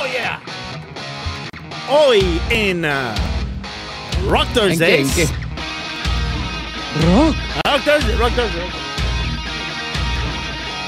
Oh, 0.00 0.06
yeah. 0.06 0.40
Hoy 1.90 2.40
en 2.50 2.84
uh, 2.84 4.28
Rock 4.28 4.46
¿En 4.48 4.52
Thursday. 4.54 4.78
qué? 4.78 5.00
¿En 5.00 5.10
qué? 5.10 5.24
Rock. 7.06 7.34
Rock 7.64 7.84
Thursday, 7.84 8.16
Rock 8.16 8.32
Thursday. 8.34 8.62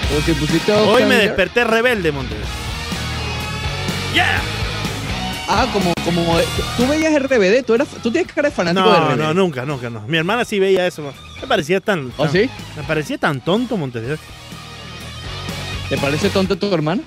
Pero 0.09 0.21
si 0.23 0.33
pusiste 0.35 0.73
Hoy 0.73 1.05
me 1.05 1.17
desperté 1.17 1.65
rebelde, 1.65 2.13
Montes. 2.13 2.39
Yeah. 4.15 4.41
Ah, 5.49 5.67
como, 5.73 5.93
como 6.05 6.37
tú 6.77 6.87
veías 6.87 7.13
RBD, 7.21 7.65
tú, 7.65 7.75
eras, 7.75 7.89
tú 8.03 8.13
tienes 8.13 8.33
cara 8.33 8.49
de 8.51 8.55
fanático 8.55 8.89
de 8.93 9.01
No, 9.01 9.09
RBD. 9.11 9.17
no, 9.19 9.35
nunca, 9.35 9.65
nunca, 9.65 9.91
no. 9.91 10.03
Mi 10.03 10.19
hermana 10.19 10.45
sí 10.45 10.61
veía 10.61 10.87
eso. 10.87 11.13
Me 11.41 11.47
parecía 11.49 11.81
tan. 11.81 12.13
¿Oh, 12.17 12.25
tan- 12.25 12.33
sí? 12.33 12.49
Me 12.77 12.83
parecía 12.85 13.19
tan 13.19 13.41
tonto, 13.41 13.77
Montes. 13.77 14.19
¿Te 15.89 15.97
parece 15.99 16.31
tonto 16.31 16.57
tu 16.57 16.73
hermano? 16.73 17.03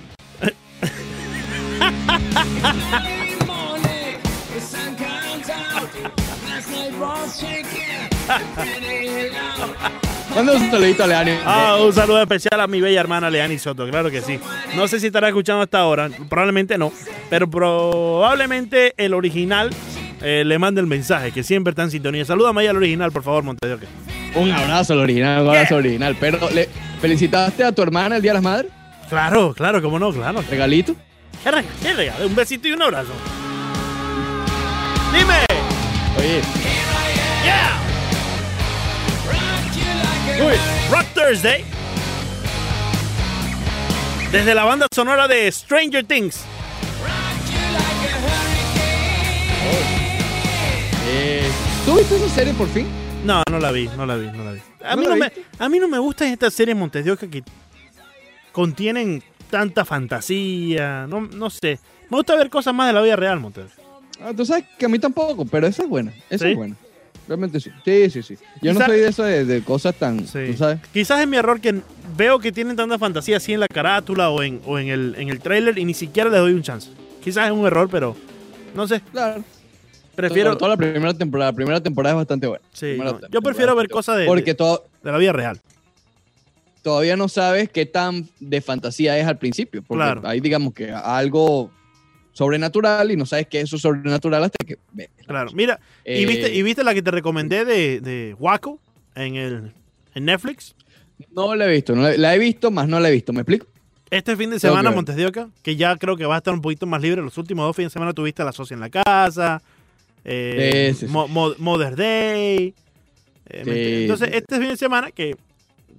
Manda 10.36 10.54
un 10.54 10.71
saludito 10.71 11.04
a 11.04 11.07
Leani. 11.07 11.32
Ah, 11.46 11.78
un 11.83 11.93
saludo 11.93 12.21
especial 12.21 12.59
a 12.59 12.68
mi 12.68 12.82
bella 12.82 13.00
hermana 13.00 13.29
Leani 13.29 13.59
Soto, 13.59 13.87
claro 13.87 14.09
que 14.09 14.21
sí. 14.21 14.39
No 14.75 14.87
sé 14.87 15.00
si 15.00 15.07
estará 15.07 15.28
escuchando 15.28 15.61
hasta 15.61 15.79
ahora, 15.79 16.09
probablemente 16.29 16.78
no, 16.78 16.92
pero 17.29 17.50
probablemente 17.50 18.93
el 18.97 19.14
original 19.14 19.70
eh, 20.21 20.43
le 20.45 20.57
mande 20.57 20.81
el 20.81 20.87
mensaje, 20.87 21.31
que 21.31 21.43
siempre 21.43 21.71
está 21.71 21.84
en 21.84 21.92
sintonía. 21.92 22.25
Salúdame 22.25 22.61
ahí 22.61 22.68
al 22.68 22.78
original, 22.78 23.11
por 23.11 23.23
favor, 23.23 23.43
Montes. 23.43 23.78
Un 24.36 24.51
abrazo 24.51 24.93
al 24.93 25.00
original, 25.00 25.43
un 25.43 25.50
abrazo 25.50 25.75
al 25.75 25.81
original. 25.81 26.18
Pero, 26.20 26.39
¿le 26.51 26.68
felicitaste 27.00 27.64
a 27.64 27.71
tu 27.71 27.81
hermana 27.84 28.15
el 28.15 28.21
Día 28.21 28.31
de 28.31 28.36
las 28.36 28.43
Madres? 28.43 28.71
Claro, 29.09 29.54
claro, 29.54 29.81
cómo 29.81 30.00
no, 30.00 30.11
claro. 30.11 30.43
¿Regalito? 30.50 30.95
¿Qué 31.43 31.52
reg- 31.52 31.65
qué 31.82 31.93
regalo? 31.93 32.28
Un 32.28 32.36
besito 32.36 32.67
y 32.67 32.72
un 32.72 32.81
abrazo. 32.81 33.12
Dime. 35.14 35.45
Oye, 36.17 36.42
Yeah. 37.44 37.80
Uy, 40.45 40.54
Rock 40.90 41.06
Thursday. 41.14 41.66
Desde 44.32 44.56
la 44.56 44.64
banda 44.64 44.88
sonora 44.95 45.28
de 45.28 45.52
Stranger 45.52 46.06
Things. 46.06 46.45
eh, 51.08 51.44
¿tú 51.86 51.95
viste 51.95 52.16
esa 52.16 52.30
serie 52.30 52.54
por 52.54 52.67
fin? 52.70 52.88
No, 53.26 53.44
no 53.52 53.60
la 53.60 53.72
vi, 53.72 53.88
no 53.98 54.06
la 54.06 54.16
vi, 54.16 54.28
no 54.28 54.44
la 54.44 54.52
vi. 54.54 54.62
A 54.84 54.95
¿No 54.95 55.02
mí 55.02 55.08
la 55.08 55.16
no, 55.16 55.17
me, 55.17 55.32
a 55.60 55.70
mí 55.70 55.80
no 55.80 55.88
me 55.88 56.00
gustan 56.00 56.30
estas 56.30 56.54
series 56.54 56.76
Montes 56.76 57.06
de 57.06 57.12
Oca 57.12 57.28
que 57.28 57.44
contienen 58.52 59.23
tanta 59.54 59.86
fantasía. 59.86 61.06
No, 61.08 61.22
no 61.22 61.50
sé. 61.52 61.78
Me 62.09 62.18
gusta 62.18 62.36
ver 62.36 62.50
cosas 62.50 62.73
más 62.73 62.88
de 62.88 62.94
la 62.94 63.02
vida 63.02 63.16
real, 63.16 63.40
Montes. 63.40 63.66
Ah, 64.20 64.32
tú 64.36 64.45
sabes 64.45 64.66
que 64.80 64.86
a 64.88 64.90
mí 64.90 64.98
tampoco, 64.98 65.45
pero 65.45 65.68
esa 65.68 65.84
es 65.84 65.90
buena. 65.90 66.12
Esa 66.30 66.45
¿Sí? 66.45 66.52
es 66.52 66.58
buena. 66.58 66.76
Realmente 67.28 67.60
sí. 67.60 67.70
Sí, 67.86 68.10
sí, 68.10 68.23
sí. 68.23 68.36
Yo 68.62 68.72
Quizá- 68.72 68.80
no 68.80 68.86
soy 68.88 69.00
de 69.00 69.08
eso 69.08 69.23
de, 69.23 69.45
de 69.45 69.62
cosas 69.64 69.94
tan. 69.95 70.26
Sí. 70.28 70.40
¿Tú 70.52 70.58
sabes? 70.58 70.80
Quizás 70.92 71.22
es 71.22 71.28
mi 71.28 71.38
error 71.38 71.62
que 71.62 71.82
veo 72.18 72.40
que 72.40 72.52
tienen 72.52 72.76
tanta 72.76 72.98
fantasía 72.98 73.38
así 73.38 73.54
en 73.54 73.60
la 73.60 73.68
carátula 73.68 74.30
o 74.32 74.42
en, 74.42 74.60
o 74.66 74.80
en 74.80 74.88
el, 74.88 75.16
en 75.20 75.30
el 75.30 75.40
trailer 75.40 75.78
y 75.78 75.86
ni 75.86 75.94
siquiera 75.94 76.30
les 76.32 76.40
doy 76.40 76.54
un 76.54 76.64
chance. 76.64 76.90
Quizás 77.23 77.45
es 77.45 77.54
un 77.54 77.66
error, 77.67 77.88
pero 77.92 78.16
no 78.76 78.88
sé. 78.88 79.02
Claro. 79.12 79.44
Prefiero. 80.16 80.50
Toda, 80.58 80.58
toda 80.60 80.70
la 80.72 80.78
primera 80.78 81.14
temporada. 81.14 81.52
La 81.52 81.56
primera 81.56 81.80
temporada 81.82 82.16
es 82.16 82.17
bastante 82.17 82.48
buena. 82.48 82.64
sí, 82.73 82.98
no, 82.98 83.20
yo 83.30 83.42
prefiero 83.42 83.76
ver 83.76 83.88
cosas 83.88 84.17
de. 84.17 84.26
Porque 84.26 84.52
de, 84.52 84.56
to- 84.56 84.84
de 85.04 85.12
la 85.12 85.17
vida 85.20 85.32
real. 85.32 85.60
Todavía 86.84 87.16
no 87.17 87.28
sabes 87.30 87.70
qué 87.70 87.88
tan 87.88 88.30
de 88.39 88.62
fantasía 88.62 89.17
es 89.17 89.26
al 89.26 89.39
principio. 89.39 89.81
Porque 89.81 90.03
Claro. 90.03 90.22
hay, 90.26 90.39
digamos 90.39 90.73
que 90.76 90.92
algo 90.92 91.72
sobrenatural 92.34 93.12
y 93.12 93.16
no 93.16 93.26
sabes 93.26 93.48
qué 93.48 93.59
es 93.59 93.66
eso 93.66 93.78
sobrenatural 93.78 94.44
hasta 94.44 94.64
que 94.66 94.78
ves. 94.92 95.09
Claro. 95.26 95.50
Mira, 95.54 95.80
¿y, 96.06 96.23
Eh, 96.23 96.26
viste, 96.26 96.54
¿y 96.54 96.61
viste 96.64 96.83
la 96.83 96.94
que 96.94 97.02
te 97.02 97.11
recomendé 97.11 97.64
de, 97.66 97.99
de 98.02 98.36
Waco 98.39 98.80
en, 99.16 99.36
el, 99.36 99.71
en 100.14 100.26
Netflix? 100.26 100.76
No 101.32 101.55
la 101.55 101.66
he 101.66 101.71
visto. 101.71 101.95
no 101.95 102.02
la, 102.04 102.17
la 102.17 102.36
he 102.36 102.39
visto, 102.39 102.70
más 102.71 102.88
no 102.88 103.00
la 103.00 103.10
he 103.10 103.11
visto. 103.11 103.33
¿Me 103.33 103.42
explico? 103.42 103.67
Este 104.10 104.36
fin 104.36 104.50
de 104.50 104.60
semana. 104.60 104.92
Montes 104.92 105.15
de 105.15 105.26
Oca, 105.26 105.50
que 105.64 105.76
ya 105.76 105.95
creo 105.98 106.15
que 106.17 106.26
va 106.26 106.36
a 106.36 106.38
estar 106.39 106.54
un 106.54 106.61
poquito 106.61 106.86
más 106.86 107.02
libre. 107.02 107.21
Los 107.21 107.38
últimos 107.38 107.65
dos 107.65 107.76
fines 107.76 107.92
de 107.92 107.94
semana 107.94 108.14
tuviste 108.14 108.42
a 108.42 108.45
la 108.45 108.52
socia 108.52 108.73
en 108.76 108.80
la 108.82 108.89
casa, 108.89 109.61
eh, 110.26 110.89
Sí, 110.94 111.00
sí, 111.00 111.05
sí. 111.08 111.11
Mo- 111.11 111.27
Mo- 111.27 111.55
Mother's 111.58 111.95
Day. 111.98 112.73
eh. 113.50 114.02
Entonces, 114.04 114.30
este 114.33 114.60
fin 114.60 114.70
de 114.70 114.77
semana, 114.77 115.11
que 115.11 115.36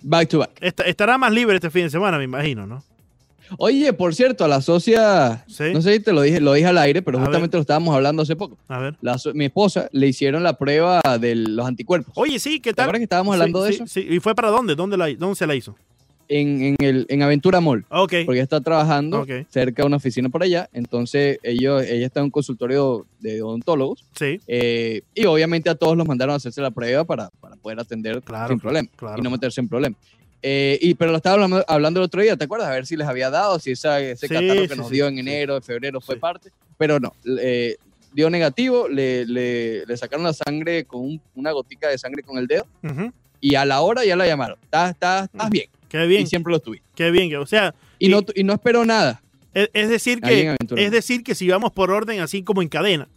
Back 0.06 0.28
to 0.28 0.38
back. 0.40 0.50
est- 0.60 0.80
estará 0.80 1.16
más 1.18 1.32
libre 1.32 1.54
este 1.56 1.70
fin 1.70 1.84
de 1.84 1.90
semana, 1.90 2.18
me 2.18 2.24
imagino, 2.24 2.66
¿no? 2.66 2.84
Oye, 3.58 3.92
por 3.92 4.14
cierto, 4.14 4.44
a 4.44 4.48
la 4.48 4.60
socia, 4.62 5.44
Sí. 5.46 5.64
no 5.72 5.80
sé 5.82 5.94
si 5.94 6.00
te 6.00 6.12
lo 6.12 6.22
dije, 6.22 6.40
lo 6.40 6.52
dije 6.54 6.66
al 6.66 6.78
aire, 6.78 7.02
pero 7.02 7.18
A 7.18 7.20
ver. 7.20 7.26
justamente 7.28 7.56
lo 7.56 7.60
estábamos 7.60 7.94
hablando 7.94 8.22
hace 8.22 8.36
poco. 8.36 8.56
A 8.68 8.78
ver. 8.78 8.96
La 9.02 9.18
so- 9.18 9.32
mi 9.34 9.44
esposa 9.46 9.88
le 9.92 10.06
hicieron 10.08 10.42
la 10.42 10.54
prueba 10.58 11.00
de 11.20 11.34
los 11.34 11.66
anticuerpos. 11.66 12.12
Oye, 12.16 12.38
sí, 12.38 12.60
¿qué 12.60 12.70
¿Te 12.70 12.76
tal? 12.76 12.84
acuerdas 12.84 13.00
que 13.00 13.04
estábamos 13.04 13.34
hablando 13.34 13.64
Sí, 13.66 13.78
de 13.80 13.86
sí, 13.86 14.00
eso? 14.00 14.12
¿y 14.14 14.20
fue 14.20 14.34
para 14.34 14.48
dónde? 14.48 14.74
¿Dónde, 14.74 14.96
la, 14.96 15.12
dónde 15.14 15.36
se 15.36 15.46
la 15.46 15.54
hizo? 15.54 15.74
En, 16.28 16.62
en, 16.62 16.76
el, 16.78 17.06
en 17.08 17.22
Aventura 17.22 17.60
Mall. 17.60 17.84
Ok. 17.90 18.12
Porque 18.24 18.38
ella 18.38 18.42
está 18.42 18.60
trabajando 18.60 19.26
cerca 19.50 19.82
de 19.82 19.86
una 19.86 19.96
oficina 19.96 20.28
por 20.28 20.42
allá. 20.42 20.68
Entonces, 20.72 21.38
ellos, 21.42 21.82
ella 21.84 22.06
está 22.06 22.20
en 22.20 22.24
un 22.24 22.30
consultorio 22.30 23.06
de 23.20 23.42
odontólogos. 23.42 24.04
Sí, 24.18 24.40
eh, 24.46 25.02
y 25.14 25.26
obviamente 25.26 25.68
a 25.70 25.74
todos 25.74 25.96
los 25.96 26.06
mandaron 26.06 26.32
a 26.32 26.36
hacerse 26.36 26.60
la 26.60 26.70
prueba 26.70 27.04
para, 27.04 27.30
para 27.40 27.56
poder 27.56 27.78
atender 27.80 28.22
Claro, 28.22 28.48
sin 28.48 28.60
problema 28.60 28.88
claro. 28.96 29.16
y 29.18 29.22
no 29.22 29.30
meterse 29.30 29.60
en 29.60 29.68
problemas. 29.68 29.98
Eh, 30.42 30.78
y, 30.82 30.94
pero 30.94 31.10
lo 31.10 31.16
estaba 31.16 31.34
hablando, 31.34 31.64
hablando 31.66 32.00
el 32.00 32.04
otro 32.04 32.20
día, 32.20 32.36
¿te 32.36 32.44
acuerdas? 32.44 32.68
A 32.68 32.72
ver 32.72 32.86
si 32.86 32.96
les 32.96 33.06
había 33.08 33.30
dado, 33.30 33.58
si 33.58 33.70
esa, 33.70 33.98
ese 34.00 34.28
Sí, 34.28 34.34
catarro 34.34 34.62
que 34.62 34.68
sí, 34.68 34.76
nos 34.76 34.90
dio 34.90 35.06
en 35.08 35.18
enero, 35.18 35.56
en 35.56 35.62
febrero 35.62 36.00
fue 36.02 36.16
parte. 36.16 36.50
Pero 36.76 37.00
no, 37.00 37.14
eh, 37.40 37.76
dio 38.12 38.28
negativo, 38.30 38.88
le, 38.88 39.24
le- 39.26 39.86
le 39.86 39.96
sacaron 39.96 40.24
la 40.24 40.32
sangre 40.34 40.84
con 40.84 41.00
un- 41.02 41.20
una 41.34 41.50
gotica 41.52 41.88
de 41.88 41.96
sangre 41.98 42.22
con 42.22 42.36
el 42.38 42.46
dedo 42.46 42.66
Ujú. 42.82 43.10
y 43.40 43.54
a 43.54 43.64
la 43.64 43.80
hora 43.80 44.04
ya 44.04 44.16
la 44.16 44.26
llamaron. 44.26 44.58
Estás, 44.62 44.90
estás, 44.90 45.24
estás 45.32 45.50
bien. 45.50 45.66
Qué 46.00 46.06
bien, 46.06 46.22
Y 46.22 46.26
siempre 46.26 46.52
lo 46.52 46.60
tuviste. 46.60 46.86
qué 46.94 47.10
bien. 47.10 47.34
O 47.36 47.46
sea, 47.46 47.74
Y, 47.98 48.06
Y- 48.06 48.08
no, 48.10 48.20
y 48.34 48.42
no 48.44 48.52
esperó 48.54 48.84
nada. 48.84 49.22
es, 49.54 49.70
es 49.72 49.88
decir 49.88 50.20
que 50.20 50.56
es 50.76 50.90
decir 50.90 51.22
que 51.22 51.34
si 51.34 51.48
vamos 51.48 51.70
por 51.72 51.90
orden 51.92 52.20
así 52.20 52.42
como 52.42 52.60
en 52.62 52.68
cadena, 52.68 53.08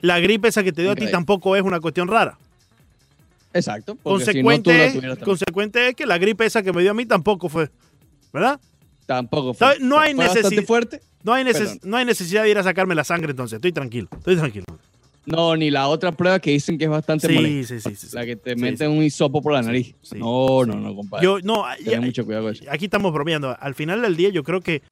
la 0.00 0.18
gripe 0.18 0.48
esa 0.48 0.62
que 0.64 0.72
te 0.72 0.82
dio 0.82 0.90
En 0.90 0.92
a 0.92 0.94
ti 0.96 1.00
cadena. 1.02 1.18
tampoco 1.18 1.54
es 1.56 1.62
una 1.62 1.78
cuestión 1.80 2.08
rara. 2.08 2.36
Exacto. 3.52 3.96
porque 4.02 4.24
si 4.24 4.42
no, 4.42 4.44
Consecuente, 4.44 4.86
es, 4.86 5.18
consecuente 5.18 5.88
es 5.88 5.94
que 5.96 6.06
la 6.06 6.18
gripe 6.18 6.44
esa 6.46 6.62
que 6.62 6.72
me 6.72 6.82
dio 6.82 6.90
a 6.92 6.94
mí 6.94 7.04
tampoco 7.06 7.48
fue, 7.48 7.68
¿verdad? 8.32 8.60
Tampoco 9.06 9.54
fue. 9.54 9.78
No 9.80 9.98
hay 9.98 10.14
fue 10.14 10.24
bastante 10.26 10.56
necesi- 10.56 10.66
fuerte. 10.66 11.00
No 11.24 11.34
hay, 11.34 11.44
neces- 11.44 11.52
Perdón. 11.58 11.78
no 11.84 11.96
hay 11.96 12.04
necesidad 12.04 12.44
de 12.44 12.50
ir 12.50 12.58
a 12.58 12.62
sacarme 12.62 12.94
la 12.94 13.04
sangre 13.04 13.30
entonces, 13.32 13.56
estoy 13.56 13.72
tranquilo, 13.72 14.08
estoy 14.12 14.36
tranquilo. 14.36 14.64
No, 15.30 15.56
ni 15.56 15.70
la 15.70 15.88
otra 15.88 16.12
prueba 16.12 16.38
que 16.40 16.50
dicen 16.50 16.76
que 16.78 16.84
es 16.84 16.90
bastante 16.90 17.28
Sí, 17.28 17.34
molesta. 17.34 17.78
sí, 17.80 17.96
sí, 17.96 18.08
sí. 18.08 18.16
La 18.16 18.24
que 18.26 18.36
te 18.36 18.54
Sí, 18.54 18.60
meten 18.60 18.90
sí. 18.90 18.96
un 18.98 19.02
hisopo 19.04 19.40
por 19.40 19.52
la 19.52 19.62
nariz. 19.62 19.94
no, 20.16 20.64
no, 20.66 20.74
no, 20.74 20.94
compadre. 20.94 21.24
Yo, 21.24 21.38
no, 21.42 21.64
Ten 21.84 22.02
mucho 22.02 22.24
cuidado 22.24 22.44
con 22.46 22.52
eso. 22.54 22.64
aquí 22.70 22.86
estamos 22.86 23.12
bromeando. 23.12 23.56
Al 23.58 23.74
final 23.74 24.02
del 24.02 24.16
día, 24.16 24.30
yo 24.30 24.42
creo 24.42 24.60
que 24.60 24.82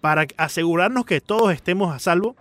para 0.00 0.26
asegurarnos 0.36 1.04
que 1.04 1.20
todos 1.20 1.52
estemos 1.52 1.94
a 1.94 1.98
salvo, 1.98 2.34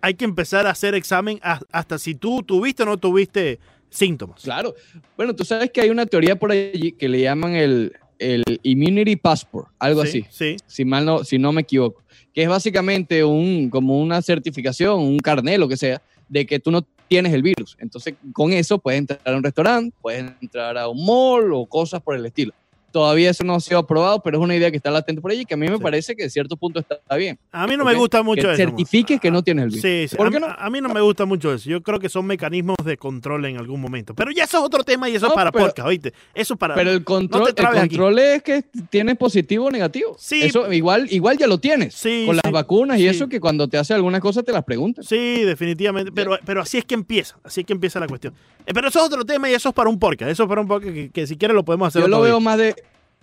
hay 0.00 0.14
que 0.14 0.24
empezar 0.24 0.66
a 0.66 0.70
hacer 0.70 0.94
examen 0.94 1.40
hasta 1.42 1.98
si 1.98 2.14
tú 2.14 2.42
tuviste 2.42 2.82
o 2.82 2.86
no 2.86 2.98
tuviste 2.98 3.58
síntomas. 3.90 4.42
Claro. 4.42 4.74
Bueno, 5.16 5.34
tú 5.34 5.44
sabes 5.44 5.70
que 5.70 5.80
hay 5.80 5.90
una 5.90 6.04
teoría 6.06 6.36
por 6.38 6.52
allí 6.52 6.92
que 6.92 7.08
le 7.08 7.22
llaman 7.22 7.54
el, 7.54 7.92
el 8.18 8.42
Immunity 8.62 9.16
Passport, 9.16 9.68
algo 9.78 10.04
Sí, 10.04 10.24
así, 10.28 10.56
Sí, 10.56 10.56
si 10.66 10.84
mal 10.84 11.04
no, 11.06 11.24
si 11.24 11.38
no 11.38 11.52
me 11.52 11.62
equivoco, 11.62 12.02
que 12.34 12.42
es 12.42 12.48
básicamente 12.48 13.24
un, 13.24 13.70
como 13.70 13.98
una 14.00 14.20
certificación, 14.20 15.00
un 15.00 15.18
carnet, 15.18 15.58
lo 15.58 15.68
que 15.68 15.76
sea, 15.76 16.02
de 16.28 16.46
que 16.46 16.58
tú 16.58 16.70
no 16.70 16.86
tienes 17.08 17.32
el 17.32 17.42
virus. 17.42 17.76
Entonces, 17.78 18.14
con 18.32 18.52
eso 18.52 18.78
puedes 18.78 18.98
entrar 18.98 19.20
a 19.24 19.36
un 19.36 19.42
restaurante, 19.42 19.94
puedes 20.00 20.32
entrar 20.40 20.76
a 20.78 20.88
un 20.88 21.04
mall 21.04 21.52
o 21.52 21.66
cosas 21.66 22.02
por 22.02 22.16
el 22.16 22.24
estilo. 22.26 22.52
Todavía 22.94 23.30
eso 23.30 23.42
no 23.42 23.56
ha 23.56 23.60
sido 23.60 23.80
aprobado, 23.80 24.22
pero 24.22 24.38
es 24.38 24.42
una 24.44 24.54
idea 24.54 24.70
que 24.70 24.76
está 24.76 24.88
latente 24.92 25.20
por 25.20 25.32
allí 25.32 25.40
y 25.40 25.44
que 25.44 25.54
a 25.54 25.56
mí 25.56 25.66
me 25.68 25.78
Sí. 25.78 25.82
parece 25.82 26.14
que 26.14 26.22
de 26.22 26.30
cierto 26.30 26.56
punto 26.56 26.78
está, 26.78 27.16
bien. 27.16 27.36
a 27.50 27.66
mí 27.66 27.76
no 27.76 27.84
me 27.84 27.92
gusta 27.94 28.22
mucho 28.22 28.42
que 28.42 28.52
eso. 28.52 28.56
certifiques 28.56 29.20
que 29.20 29.32
no 29.32 29.42
tienes 29.42 29.64
el 29.64 29.70
virus. 29.70 29.82
Sí, 29.82 30.06
sí. 30.08 30.16
¿Por 30.16 30.28
a, 30.28 30.30
qué 30.30 30.38
mí- 30.38 30.46
no? 30.46 30.54
a 30.56 30.70
mí 30.70 30.80
no 30.80 30.88
me 30.90 31.00
gusta 31.00 31.24
mucho 31.24 31.52
eso. 31.52 31.68
Yo 31.68 31.82
creo 31.82 31.98
que 31.98 32.08
son 32.08 32.24
mecanismos 32.24 32.76
de 32.84 32.96
control 32.96 33.46
en 33.46 33.56
algún 33.58 33.80
momento. 33.80 34.14
Pero 34.14 34.30
ya 34.30 34.44
eso 34.44 34.58
es 34.58 34.62
otro 34.64 34.84
tema 34.84 35.08
y 35.10 35.16
eso 35.16 35.26
es 35.26 35.32
para 35.32 35.50
pero- 35.50 35.66
podcast, 35.66 35.88
¿oíste? 35.88 36.12
Eso 36.34 36.54
es 36.54 36.60
para... 36.60 36.76
Pero 36.76 36.92
el 36.92 37.02
control, 37.02 37.48
el 37.48 37.54
control 37.80 38.18
es 38.20 38.42
que 38.44 38.62
tienes 38.90 39.16
positivo 39.16 39.64
o 39.66 39.70
negativo. 39.72 40.14
Sí. 40.16 40.42
Eso 40.42 40.72
igual, 40.72 41.08
igual 41.10 41.36
ya 41.36 41.48
lo 41.48 41.58
tienes. 41.58 41.94
Sí, 41.94 42.24
con 42.26 42.36
sí. 42.36 42.40
las 42.44 42.52
vacunas 42.52 42.98
y 42.98 43.02
Sí. 43.02 43.08
eso 43.08 43.28
que 43.28 43.40
cuando 43.40 43.66
te 43.66 43.76
hace 43.76 43.92
alguna 43.92 44.20
cosa 44.20 44.44
te 44.44 44.52
las 44.52 44.62
preguntan. 44.62 45.02
Sí, 45.04 45.42
definitivamente. 45.42 46.12
Pero, 46.12 46.38
pero 46.46 46.60
así 46.62 46.78
es 46.78 46.84
que 46.84 46.94
empieza. 46.94 47.36
Así 47.42 47.62
es 47.62 47.66
que 47.66 47.72
empieza 47.72 47.98
la 47.98 48.06
cuestión. 48.06 48.34
Eh, 48.66 48.72
pero 48.72 48.86
eso 48.88 49.00
es 49.00 49.04
otro 49.06 49.24
tema 49.24 49.50
y 49.50 49.54
eso 49.54 49.70
es 49.70 49.74
para 49.74 49.90
un 49.90 49.98
podcast. 49.98 50.30
Eso 50.30 50.44
es 50.44 50.48
para 50.48 50.60
un 50.60 50.68
podcast 50.68 50.94
que, 50.94 51.10
que 51.10 51.26
si 51.26 51.36
quieres 51.36 51.54
lo 51.56 51.64
podemos 51.64 51.88
hacer 51.88 52.02
Yo 52.02 52.08
lo 52.08 52.20
veo 52.20 52.38
más 52.40 52.56
de 52.58 52.74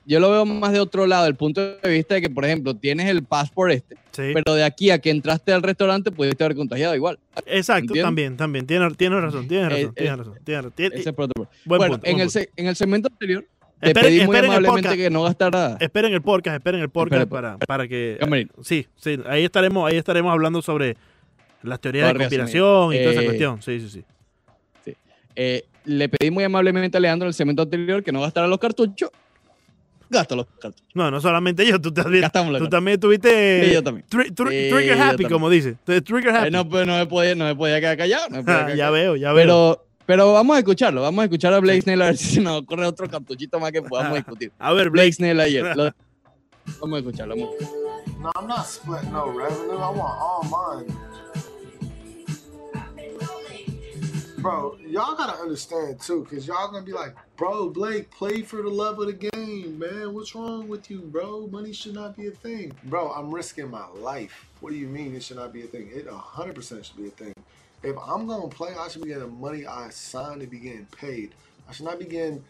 yo 0.06 0.20
lo 0.20 0.32
veo 0.32 0.46
más 0.46 0.72
de 0.74 0.80
otro 0.80 1.06
lado, 1.08 1.28
el 1.28 1.36
punto 1.36 1.62
de 1.78 1.90
vista 1.90 2.16
de 2.16 2.22
que, 2.22 2.30
por 2.30 2.44
ejemplo, 2.46 2.76
tienes 2.76 3.08
el 3.08 3.24
passport 3.24 3.72
este, 3.72 3.96
Sí. 4.12 4.32
pero 4.34 4.56
de 4.56 4.64
aquí 4.64 4.90
a 4.90 5.00
que 5.00 5.10
entraste 5.10 5.54
al 5.54 5.62
restaurante 5.64 6.12
pudiste 6.12 6.44
haber 6.44 6.58
contagiado 6.58 6.96
igual. 6.96 7.18
Exacto, 7.46 7.82
¿entiendes? 7.84 8.04
también, 8.04 8.38
también. 8.38 8.68
Tienes, 8.68 8.98
tienes 8.98 9.22
razón, 9.22 9.48
tienes 9.48 9.68
Eh, 9.68 9.70
razón, 9.70 9.90
eh, 9.90 9.94
tienes 9.96 10.18
razón. 10.18 10.34
Tienes 10.44 10.64
razón. 10.64 10.74
Tienes- 10.76 11.00
Ese 11.00 11.10
es 11.10 11.16
por 11.16 11.26
otro- 11.26 11.48
buen 11.66 11.78
bueno, 11.80 11.94
punto, 11.94 12.08
en, 12.08 12.14
buen 12.14 12.22
el, 12.22 12.28
punto. 12.28 12.40
se- 12.40 12.50
en 12.58 12.68
el 12.68 12.76
segmento 12.76 13.08
anterior 13.10 13.46
te 13.80 13.88
Esperen- 13.92 14.02
pedí 14.02 14.26
muy 14.26 14.38
amablemente 14.38 14.98
que 14.98 15.10
no 15.10 15.24
gastara. 15.24 15.78
Esperen 15.80 16.14
el 16.14 16.22
podcast, 16.22 16.56
esperen 16.58 16.82
el 16.82 16.90
podcast 16.90 17.22
Esperen. 17.24 17.30
para, 17.30 17.58
para 17.58 17.88
que. 17.88 18.20
Sí, 18.64 18.86
sí, 18.98 19.18
ahí 19.28 19.44
estaremos, 19.46 19.90
ahí 19.90 19.98
estaremos 19.98 20.32
hablando 20.32 20.62
sobre 20.62 20.98
las 21.64 21.80
teorías 21.80 22.08
de 22.12 22.16
conspiración 22.20 22.94
y 22.94 22.98
toda 23.00 23.12
esa 23.12 23.22
eh, 23.22 23.26
cuestión. 23.26 23.62
Sí, 23.62 23.80
sí, 23.80 23.90
sí. 24.86 24.96
Eh, 25.36 25.64
le 25.86 26.10
pedí 26.10 26.30
muy 26.32 26.44
amablemente 26.44 26.98
a 26.98 27.00
Leandro 27.00 27.26
en 27.26 27.30
el 27.30 27.34
segmento 27.34 27.62
anterior 27.64 28.04
que 28.04 28.12
no 28.12 28.22
gastara 28.22 28.48
los 28.48 28.60
cartuchos. 28.60 29.10
Cartuchos. 30.12 30.84
No, 30.94 31.10
no 31.10 31.20
solamente 31.22 31.66
yo, 31.66 31.80
tú 31.82 31.92
también, 31.94 32.22
Gastamos 32.22 32.52
los 32.54 32.62
tú 32.62 32.70
también 32.70 33.00
tuviste 33.00 33.66
Sí, 33.68 33.74
yo 33.74 33.84
también. 33.84 34.06
tri- 34.10 34.34
tri- 34.34 34.50
Sí, 34.50 34.70
trigger 34.70 34.86
yo 34.86 34.94
happy, 35.04 35.10
también. 35.12 35.30
como 35.32 35.50
dice. 35.50 35.78
Trigger 35.86 36.30
happy. 36.36 36.48
Eh, 36.48 36.52
no, 36.52 36.68
pues, 36.68 36.86
no, 36.88 36.98
me 36.98 37.06
podía, 37.08 37.36
no 37.36 37.46
me 37.46 37.56
podía 37.56 37.80
quedar 37.80 37.98
callado. 37.98 38.30
no 38.30 38.38
me 38.38 38.44
podía 38.44 38.58
quedar 38.58 38.68
ya 38.70 38.74
callado. 38.86 38.94
veo, 38.94 39.16
ya 39.16 39.34
veo. 39.34 39.44
Pero, 39.44 39.86
pero 40.06 40.34
vamos 40.34 40.56
a 40.56 40.60
escucharlo. 40.60 41.02
Vamos 41.02 41.22
a 41.22 41.26
escuchar 41.26 41.54
a 41.54 41.60
Blake 41.60 41.82
Snell 41.82 42.02
a 42.02 42.06
ver 42.08 42.18
si 42.18 42.36
se 42.36 42.42
nos 42.42 42.62
ocurre 42.62 42.86
otro 42.86 43.10
cartuchito 43.10 43.60
más 43.60 43.72
que 43.72 43.82
podamos 43.82 44.14
discutir. 44.16 44.52
A 44.60 44.74
ver, 44.74 44.90
Blake 44.90 45.08
Blake. 45.08 45.14
Snell 45.14 45.40
ayer. 45.40 45.64
Lo- 45.78 45.92
Vamos 46.80 46.98
a 46.98 47.00
escucharlo. 47.00 47.36
Vamos 47.36 47.50
a 47.50 47.64
escucharlo. 47.64 47.82
No, 48.22 48.32
I'm 48.40 48.48
not 48.48 48.66
splitting 48.68 49.12
no 49.12 49.26
revenue. 49.32 49.78
I 49.78 49.90
want 49.98 50.20
all 50.20 50.44
mine. 50.44 50.94
Bro, 54.42 54.80
y'all 54.88 55.16
gotta 55.16 55.40
understand 55.40 56.00
too, 56.00 56.26
cause 56.28 56.48
y'all 56.48 56.72
gonna 56.72 56.84
be 56.84 56.94
like, 56.94 57.14
bro, 57.38 57.70
Blake, 57.70 58.10
play 58.10 58.42
for 58.42 58.64
the 58.64 58.70
love 58.70 58.98
of 58.98 59.06
the 59.06 59.14
game, 59.14 59.78
man. 59.78 60.16
What's 60.16 60.34
wrong 60.34 60.68
with 60.68 60.90
you, 60.90 61.02
bro? 61.02 61.46
Money 61.46 61.74
should 61.74 61.94
not 61.94 62.18
be 62.18 62.26
a 62.26 62.32
thing. 62.32 62.72
Bro, 62.86 63.12
I'm 63.12 63.32
risking 63.32 63.70
my 63.70 63.88
life. 63.90 64.48
What 64.60 64.72
do 64.72 64.78
you 64.78 64.88
mean 64.88 65.16
it 65.16 65.22
should 65.22 65.38
not 65.38 65.54
be 65.54 65.62
a 65.62 65.68
thing? 65.68 65.92
It 65.94 66.08
100% 66.08 66.84
should 66.84 66.98
be 66.98 67.08
a 67.08 67.12
thing. 67.12 67.36
If 67.84 67.96
I'm 68.04 68.26
gonna 68.26 68.48
play, 68.48 68.74
I 68.76 68.88
should 68.88 69.04
be 69.04 69.10
getting 69.10 69.26
the 69.26 69.30
money 69.30 69.68
I 69.68 69.90
signed 69.90 70.42
to 70.42 70.48
be 70.48 70.58
getting 70.58 70.88
paid. 70.88 71.36
I 71.70 71.74
should 71.74 71.86
not 71.86 72.00
be 72.00 72.06
getting 72.06 72.44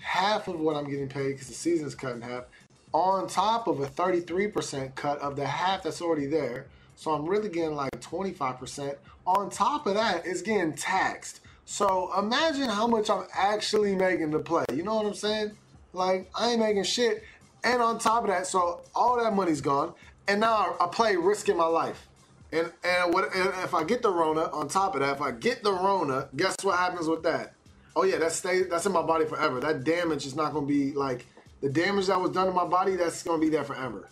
half 0.00 0.48
of 0.48 0.58
what 0.58 0.74
I'm 0.74 0.90
getting 0.90 1.08
paid 1.08 1.34
because 1.34 1.46
the 1.46 1.54
season's 1.54 1.94
cut 1.94 2.16
in 2.16 2.22
half, 2.22 2.46
on 2.92 3.28
top 3.28 3.68
of 3.68 3.78
a 3.78 3.86
33% 3.86 4.96
cut 4.96 5.20
of 5.20 5.36
the 5.36 5.46
half 5.46 5.84
that's 5.84 6.02
already 6.02 6.26
there. 6.26 6.66
So 6.96 7.12
I'm 7.12 7.26
really 7.26 7.48
getting 7.48 7.76
like 7.76 7.92
25%. 8.00 8.96
On 9.28 9.50
top 9.50 9.86
of 9.86 9.92
that, 9.92 10.24
it's 10.24 10.40
getting 10.40 10.72
taxed. 10.72 11.40
So 11.66 12.10
imagine 12.18 12.66
how 12.66 12.86
much 12.86 13.10
I'm 13.10 13.26
actually 13.34 13.94
making 13.94 14.30
to 14.30 14.38
play. 14.38 14.64
You 14.72 14.82
know 14.84 14.94
what 14.94 15.04
I'm 15.04 15.12
saying? 15.12 15.52
Like 15.92 16.30
I 16.34 16.52
ain't 16.52 16.60
making 16.60 16.84
shit. 16.84 17.22
And 17.62 17.82
on 17.82 17.98
top 17.98 18.22
of 18.22 18.30
that, 18.30 18.46
so 18.46 18.80
all 18.94 19.22
that 19.22 19.34
money's 19.34 19.60
gone. 19.60 19.92
And 20.28 20.40
now 20.40 20.76
I, 20.80 20.86
play 20.86 21.16
risking 21.16 21.58
my 21.58 21.66
life. 21.66 22.08
And 22.52 22.72
and 22.82 23.12
what 23.12 23.34
and 23.36 23.50
if 23.62 23.74
I 23.74 23.84
get 23.84 24.00
the 24.00 24.10
Rona 24.10 24.44
on 24.44 24.66
top 24.66 24.94
of 24.94 25.02
that, 25.02 25.16
if 25.16 25.20
I 25.20 25.32
get 25.32 25.62
the 25.62 25.72
Rona, 25.72 26.30
guess 26.34 26.56
what 26.62 26.78
happens 26.78 27.06
with 27.06 27.22
that? 27.24 27.52
Oh 27.94 28.04
yeah, 28.04 28.16
that 28.16 28.32
stays 28.32 28.68
that's 28.68 28.86
in 28.86 28.92
my 28.92 29.02
body 29.02 29.26
forever. 29.26 29.60
That 29.60 29.84
damage 29.84 30.24
is 30.24 30.34
not 30.34 30.54
gonna 30.54 30.64
be 30.64 30.92
like 30.92 31.26
the 31.60 31.68
damage 31.68 32.06
that 32.06 32.18
was 32.18 32.30
done 32.30 32.46
to 32.46 32.52
my 32.54 32.64
body, 32.64 32.96
that's 32.96 33.22
gonna 33.22 33.42
be 33.42 33.50
there 33.50 33.64
forever. 33.64 34.08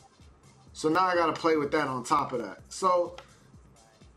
So 0.75 0.91
now 0.91 1.07
I 1.07 1.15
gotta 1.15 1.33
play 1.33 1.57
with 1.57 1.71
that 1.71 1.89
on 1.89 2.05
top 2.05 2.35
of 2.35 2.43
that. 2.43 2.59
So 2.69 3.17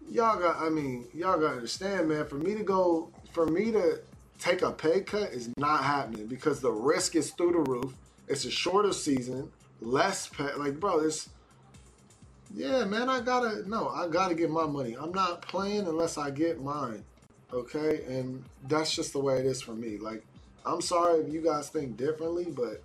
y'all 0.09 0.39
got 0.39 0.57
I 0.57 0.69
mean, 0.69 1.07
y'all 1.13 1.39
gotta 1.39 1.56
understand, 1.56 2.09
man, 2.09 2.25
for 2.25 2.35
me 2.35 2.56
to 2.56 2.63
go 2.63 3.11
for 3.31 3.45
me 3.45 3.71
to 3.71 4.00
take 4.39 4.61
a 4.61 4.71
pay 4.71 5.01
cut 5.01 5.31
is 5.31 5.50
not 5.57 5.83
happening 5.83 6.27
because 6.27 6.61
the 6.61 6.71
risk 6.71 7.15
is 7.15 7.31
through 7.31 7.51
the 7.51 7.71
roof. 7.71 7.94
It's 8.27 8.45
a 8.45 8.51
shorter 8.51 8.94
season, 8.94 9.51
less 9.81 10.27
pay 10.27 10.53
like 10.56 10.79
bro, 10.79 11.00
it's 11.00 11.29
yeah, 12.53 12.83
man, 12.85 13.09
I 13.09 13.21
gotta 13.21 13.67
no, 13.69 13.89
I 13.89 14.07
gotta 14.07 14.35
get 14.35 14.50
my 14.50 14.65
money. 14.65 14.95
I'm 15.00 15.11
not 15.11 15.41
playing 15.41 15.88
unless 15.88 16.17
I 16.17 16.31
get 16.31 16.61
mine. 16.61 17.03
Okay? 17.53 18.03
And 18.07 18.44
that's 18.67 18.95
just 18.95 19.13
the 19.13 19.19
way 19.19 19.39
it 19.39 19.45
is 19.45 19.61
for 19.61 19.73
me. 19.73 19.97
Like, 19.97 20.23
I'm 20.65 20.81
sorry 20.81 21.19
if 21.19 21.31
you 21.33 21.41
guys 21.41 21.69
think 21.69 21.97
differently, 21.97 22.45
but 22.45 22.83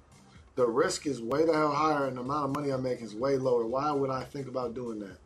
the 0.54 0.66
risk 0.66 1.06
is 1.06 1.20
way 1.20 1.44
the 1.44 1.52
hell 1.52 1.72
higher 1.72 2.06
and 2.06 2.16
the 2.16 2.22
amount 2.22 2.44
of 2.44 2.56
money 2.56 2.70
I'm 2.70 2.82
making 2.82 3.06
is 3.06 3.14
way 3.14 3.36
lower. 3.36 3.66
Why 3.66 3.90
would 3.90 4.10
I 4.10 4.24
think 4.24 4.48
about 4.48 4.74
doing 4.74 5.00
that? 5.00 5.18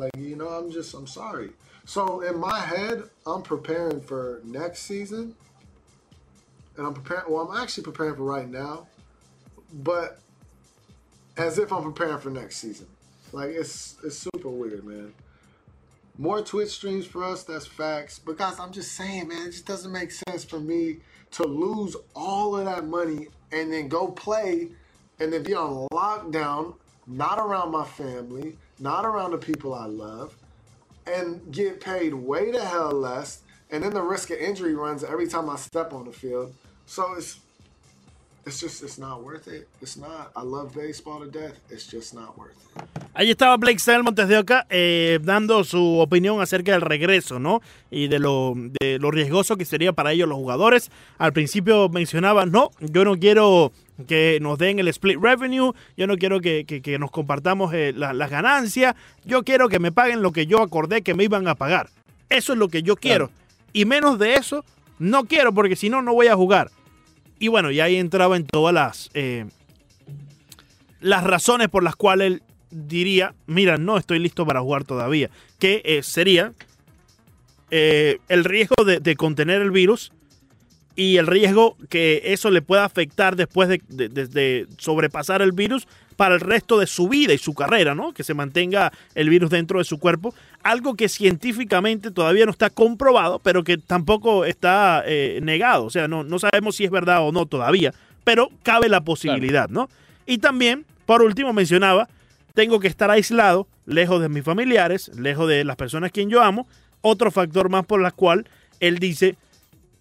Like, 0.00 0.16
you 0.16 0.34
know, 0.34 0.48
I'm 0.48 0.70
just 0.70 0.94
I'm 0.94 1.06
sorry. 1.06 1.50
So 1.84 2.22
in 2.22 2.38
my 2.38 2.58
head, 2.58 3.02
I'm 3.26 3.42
preparing 3.42 4.00
for 4.00 4.40
next 4.44 4.80
season. 4.82 5.34
And 6.78 6.86
I'm 6.86 6.94
preparing 6.94 7.30
well, 7.30 7.50
I'm 7.50 7.62
actually 7.62 7.84
preparing 7.84 8.16
for 8.16 8.22
right 8.22 8.48
now. 8.48 8.86
But 9.72 10.20
as 11.36 11.58
if 11.58 11.70
I'm 11.70 11.82
preparing 11.82 12.18
for 12.18 12.30
next 12.30 12.56
season. 12.56 12.86
Like 13.32 13.50
it's 13.50 13.96
it's 14.02 14.16
super 14.16 14.48
weird, 14.48 14.84
man. 14.84 15.12
More 16.16 16.42
Twitch 16.42 16.70
streams 16.70 17.06
for 17.06 17.22
us, 17.22 17.44
that's 17.44 17.66
facts. 17.66 18.18
But 18.18 18.38
guys, 18.38 18.58
I'm 18.58 18.72
just 18.72 18.92
saying, 18.92 19.28
man, 19.28 19.48
it 19.48 19.52
just 19.52 19.66
doesn't 19.66 19.92
make 19.92 20.10
sense 20.10 20.44
for 20.44 20.60
me 20.60 20.98
to 21.32 21.44
lose 21.44 21.94
all 22.16 22.56
of 22.56 22.64
that 22.64 22.86
money 22.86 23.28
and 23.52 23.72
then 23.72 23.88
go 23.88 24.08
play 24.08 24.68
and 25.18 25.32
then 25.32 25.42
be 25.42 25.54
on 25.54 25.86
lockdown, 25.92 26.74
not 27.06 27.38
around 27.38 27.70
my 27.70 27.84
family, 27.84 28.56
not 28.80 29.04
around 29.04 29.32
the 29.32 29.38
people 29.38 29.74
I 29.74 29.86
love, 29.86 30.34
and 31.06 31.52
get 31.52 31.80
paid 31.80 32.14
way 32.14 32.50
to 32.52 32.64
hell 32.64 32.92
less, 32.92 33.40
and 33.70 33.82
then 33.82 33.92
the 33.92 34.02
risk 34.02 34.30
of 34.30 34.38
injury 34.38 34.74
runs 34.74 35.04
every 35.04 35.26
time 35.26 35.48
I 35.48 35.56
step 35.56 35.92
on 35.92 36.04
the 36.06 36.12
field. 36.12 36.54
So 36.86 37.14
it's 37.14 37.40
Ahí 43.14 43.30
estaba 43.30 43.56
Blake 43.56 43.78
Snell 43.78 44.02
Montes 44.02 44.28
de 44.28 44.38
Oca 44.38 44.66
eh, 44.70 45.18
dando 45.22 45.62
su 45.64 45.98
opinión 45.98 46.40
acerca 46.40 46.72
del 46.72 46.80
regreso, 46.80 47.38
¿no? 47.38 47.60
Y 47.90 48.08
de 48.08 48.18
lo, 48.18 48.54
de 48.80 48.98
lo 48.98 49.10
riesgoso 49.10 49.56
que 49.56 49.64
sería 49.64 49.92
para 49.92 50.12
ellos 50.12 50.28
los 50.28 50.38
jugadores. 50.38 50.90
Al 51.18 51.32
principio 51.32 51.88
mencionaba, 51.90 52.46
no, 52.46 52.70
yo 52.80 53.04
no 53.04 53.18
quiero 53.18 53.72
que 54.08 54.38
nos 54.40 54.58
den 54.58 54.78
el 54.78 54.88
split 54.88 55.18
revenue, 55.20 55.72
yo 55.96 56.06
no 56.06 56.16
quiero 56.16 56.40
que, 56.40 56.64
que- 56.64 56.80
que 56.80 56.98
nos 56.98 57.10
compartamos 57.10 57.74
eh, 57.74 57.92
la- 57.94 58.14
las 58.14 58.30
ganancias, 58.30 58.94
yo 59.26 59.42
quiero 59.42 59.68
que 59.68 59.78
me 59.78 59.92
paguen 59.92 60.22
lo 60.22 60.32
que 60.32 60.46
yo 60.46 60.62
acordé 60.62 61.02
que 61.02 61.12
me 61.14 61.24
iban 61.24 61.46
a 61.48 61.54
pagar. 61.56 61.90
Eso 62.30 62.52
es 62.54 62.58
lo 62.58 62.68
que 62.68 62.82
yo 62.82 62.96
quiero. 62.96 63.26
Claro. 63.28 63.40
Y 63.74 63.84
menos 63.84 64.18
de 64.18 64.34
eso, 64.36 64.64
no 64.98 65.24
quiero 65.24 65.52
porque 65.52 65.76
si 65.76 65.90
no, 65.90 66.00
no 66.00 66.14
voy 66.14 66.28
a 66.28 66.36
jugar. 66.36 66.70
Y 67.40 67.48
bueno, 67.48 67.72
y 67.72 67.80
ahí 67.80 67.96
entraba 67.96 68.36
en 68.36 68.46
todas 68.46 68.72
las... 68.72 69.10
eh, 69.14 69.46
las 71.00 71.24
razones 71.24 71.68
por 71.68 71.82
las 71.82 71.96
cuales 71.96 72.26
él 72.26 72.42
diría, 72.70 73.34
mira, 73.46 73.78
no 73.78 73.96
estoy 73.96 74.18
listo 74.18 74.44
para 74.46 74.60
jugar 74.60 74.84
todavía, 74.84 75.30
que 75.58 75.80
eh, 75.84 76.02
sería 76.02 76.52
eh, 77.70 78.18
el 78.28 78.44
riesgo 78.44 78.84
de, 78.84 79.16
contener 79.16 79.62
el 79.62 79.70
virus 79.70 80.12
y 80.96 81.16
el 81.16 81.26
riesgo 81.26 81.76
que 81.88 82.20
eso 82.26 82.50
le 82.50 82.60
pueda 82.60 82.84
afectar 82.84 83.34
después 83.36 83.68
de, 83.70 83.80
de- 83.88 84.08
de- 84.10 84.26
de 84.26 84.66
sobrepasar 84.76 85.40
el 85.40 85.52
virus 85.52 85.88
para 86.20 86.34
el 86.34 86.42
resto 86.42 86.78
de 86.78 86.86
su 86.86 87.08
vida 87.08 87.32
y 87.32 87.38
su 87.38 87.54
carrera, 87.54 87.94
¿no? 87.94 88.12
Que 88.12 88.24
se 88.24 88.34
mantenga 88.34 88.92
el 89.14 89.30
virus 89.30 89.48
dentro 89.48 89.78
de 89.78 89.86
su 89.86 89.98
cuerpo. 89.98 90.34
Algo 90.62 90.94
que 90.94 91.08
científicamente 91.08 92.10
todavía 92.10 92.44
no 92.44 92.50
está 92.50 92.68
comprobado, 92.68 93.38
pero 93.38 93.64
que 93.64 93.78
tampoco 93.78 94.44
está 94.44 95.02
eh, 95.06 95.40
negado. 95.42 95.86
O 95.86 95.88
sea, 95.88 96.08
no, 96.08 96.22
no 96.22 96.38
sabemos 96.38 96.76
si 96.76 96.84
es 96.84 96.90
verdad 96.90 97.26
o 97.26 97.32
no 97.32 97.46
todavía, 97.46 97.94
pero 98.22 98.50
cabe 98.62 98.90
la 98.90 99.00
posibilidad, 99.00 99.70
¿no? 99.70 99.88
Y 100.26 100.36
también, 100.36 100.84
por 101.06 101.22
último, 101.22 101.54
mencionaba, 101.54 102.06
tengo 102.52 102.80
que 102.80 102.88
estar 102.88 103.10
aislado, 103.10 103.66
lejos 103.86 104.20
de 104.20 104.28
mis 104.28 104.44
familiares, 104.44 105.10
lejos 105.16 105.48
de 105.48 105.64
las 105.64 105.76
personas 105.76 106.08
a 106.08 106.12
quien 106.12 106.28
yo 106.28 106.42
amo. 106.42 106.68
Otro 107.00 107.30
factor 107.30 107.70
más 107.70 107.86
por 107.86 108.02
la 108.02 108.10
cual 108.10 108.46
él 108.78 108.98
dice, 108.98 109.38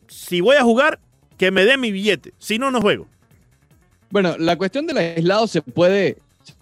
si 0.09 0.41
voy 0.41 0.57
a 0.57 0.63
jugar, 0.63 0.99
que 1.37 1.49
me 1.51 1.63
dé 1.63 1.77
mi 1.77 1.93
billete, 1.93 2.33
si 2.39 2.59
no, 2.59 2.71
no 2.71 2.81
juego. 2.81 3.07
Bueno, 4.11 4.35
la 4.37 4.57
cuestión 4.57 4.87
del 4.87 4.97
aislado 4.97 5.47
se 5.47 5.61
puede, 5.61 6.17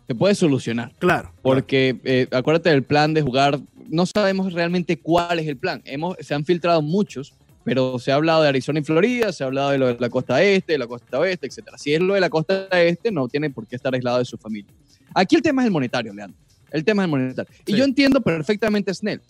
se 0.08 0.16
puede 0.16 0.36
solucionar. 0.36 0.92
Claro. 1.00 1.32
Porque 1.42 1.98
eh, 2.04 2.28
acuérdate 2.32 2.70
del 2.70 2.84
plan 2.84 3.14
de 3.14 3.22
jugar, 3.22 3.60
no 3.90 4.06
sabemos 4.06 4.54
realmente 4.54 4.98
cuál 4.98 5.40
es 5.40 5.48
el 5.48 5.58
plan. 5.58 5.82
Hemos, 5.86 6.18
se 6.20 6.34
han 6.34 6.46
filtrado 6.46 6.82
muchos, 6.82 7.34
pero 7.64 8.00
se 8.00 8.12
ha 8.12 8.16
hablado 8.16 8.42
de 8.44 8.50
Arizona 8.50 8.80
y 8.80 8.84
Florida, 8.84 9.32
se 9.32 9.44
ha 9.44 9.48
hablado 9.48 9.72
de 9.72 9.78
lo 9.78 9.88
de 9.88 9.98
la 10.00 10.10
costa 10.10 10.42
este, 10.42 10.74
de 10.74 10.80
la 10.80 10.88
costa 10.88 11.20
oeste, 11.20 11.48
etc. 11.48 11.70
Si 11.78 11.94
es 11.94 12.02
lo 12.02 12.14
de 12.14 12.22
la 12.22 12.30
costa 12.30 12.68
este, 12.72 13.12
no 13.12 13.28
tiene 13.28 13.50
por 13.50 13.68
qué 13.68 13.76
estar 13.76 13.94
aislado 13.94 14.20
de 14.20 14.26
su 14.26 14.38
familia. 14.38 14.72
Aquí 15.14 15.36
el 15.36 15.42
tema 15.42 15.62
es 15.62 15.68
el 15.68 15.72
monetario, 15.72 16.14
Leandro. 16.14 16.38
El 16.72 16.84
tema 16.84 17.04
es 17.04 17.06
el 17.06 17.12
monetario. 17.12 17.54
Y 17.66 17.76
yo 17.76 17.84
entiendo 17.84 18.22
perfectamente 18.22 18.94
Snell. 18.94 19.22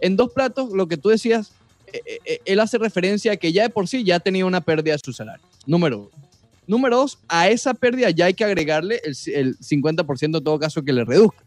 En 0.00 0.16
dos 0.16 0.32
platos, 0.32 0.70
lo 0.72 0.86
que 0.86 0.96
tú 0.96 1.08
decías, 1.10 1.52
eh, 1.92 2.18
eh, 2.24 2.40
él 2.44 2.60
hace 2.60 2.78
referencia 2.78 3.32
a 3.32 3.36
que 3.36 3.52
ya 3.52 3.62
de 3.62 3.70
por 3.70 3.88
sí 3.88 4.04
ya 4.04 4.20
tenía 4.20 4.46
una 4.46 4.60
pérdida 4.60 4.94
de 4.94 4.98
su 4.98 5.12
salario. 5.12 5.44
Número 5.66 5.98
uno. 5.98 6.27
Número 6.68 6.98
dos, 6.98 7.18
a 7.28 7.48
esa 7.48 7.74
pérdida 7.74 8.10
ya 8.10 8.26
hay 8.26 8.34
que 8.34 8.44
agregarle 8.44 9.00
el, 9.02 9.16
el 9.34 9.58
50% 9.58 10.36
en 10.38 10.44
todo 10.44 10.58
caso 10.60 10.84
que 10.84 10.92
le 10.92 11.04
reduzca. 11.04 11.42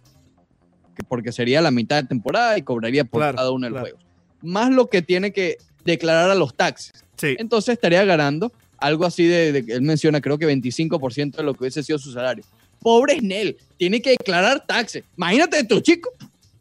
Que- 0.95 1.03
Porque 1.07 1.31
sería 1.31 1.61
la 1.61 1.71
mitad 1.71 2.01
de 2.01 2.09
temporada 2.09 2.57
y 2.57 2.63
cobraría 2.63 3.05
por 3.05 3.21
Claro, 3.21 3.37
cada 3.37 3.51
uno 3.51 3.65
de 3.67 3.71
los 3.71 3.81
claro. 3.81 3.95
juegos. 3.97 4.11
Más 4.41 4.71
lo 4.71 4.87
que 4.89 5.01
tiene 5.01 5.31
que 5.31 5.57
declarar 5.85 6.29
a 6.29 6.35
los 6.35 6.53
taxes. 6.55 7.05
Sí. 7.17 7.35
Entonces 7.37 7.73
estaría 7.73 8.03
ganando 8.03 8.51
algo 8.77 9.05
así 9.05 9.25
de, 9.25 9.51
de- 9.51 9.73
él 9.75 9.83
menciona 9.83 10.19
creo 10.21 10.37
que 10.39 10.47
25% 10.47 11.37
de 11.37 11.43
lo 11.43 11.53
que 11.53 11.59
hubiese 11.63 11.83
sido 11.83 11.99
su 11.99 12.11
salario. 12.11 12.43
Pobre 12.79 13.19
Snell, 13.19 13.55
tiene 13.77 14.01
que 14.01 14.09
declarar 14.11 14.65
taxes. 14.65 15.03
Imagínate 15.15 15.63
tu 15.65 15.79
chico, 15.81 16.09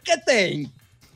¿qué 0.05 0.13
te? 0.27 0.69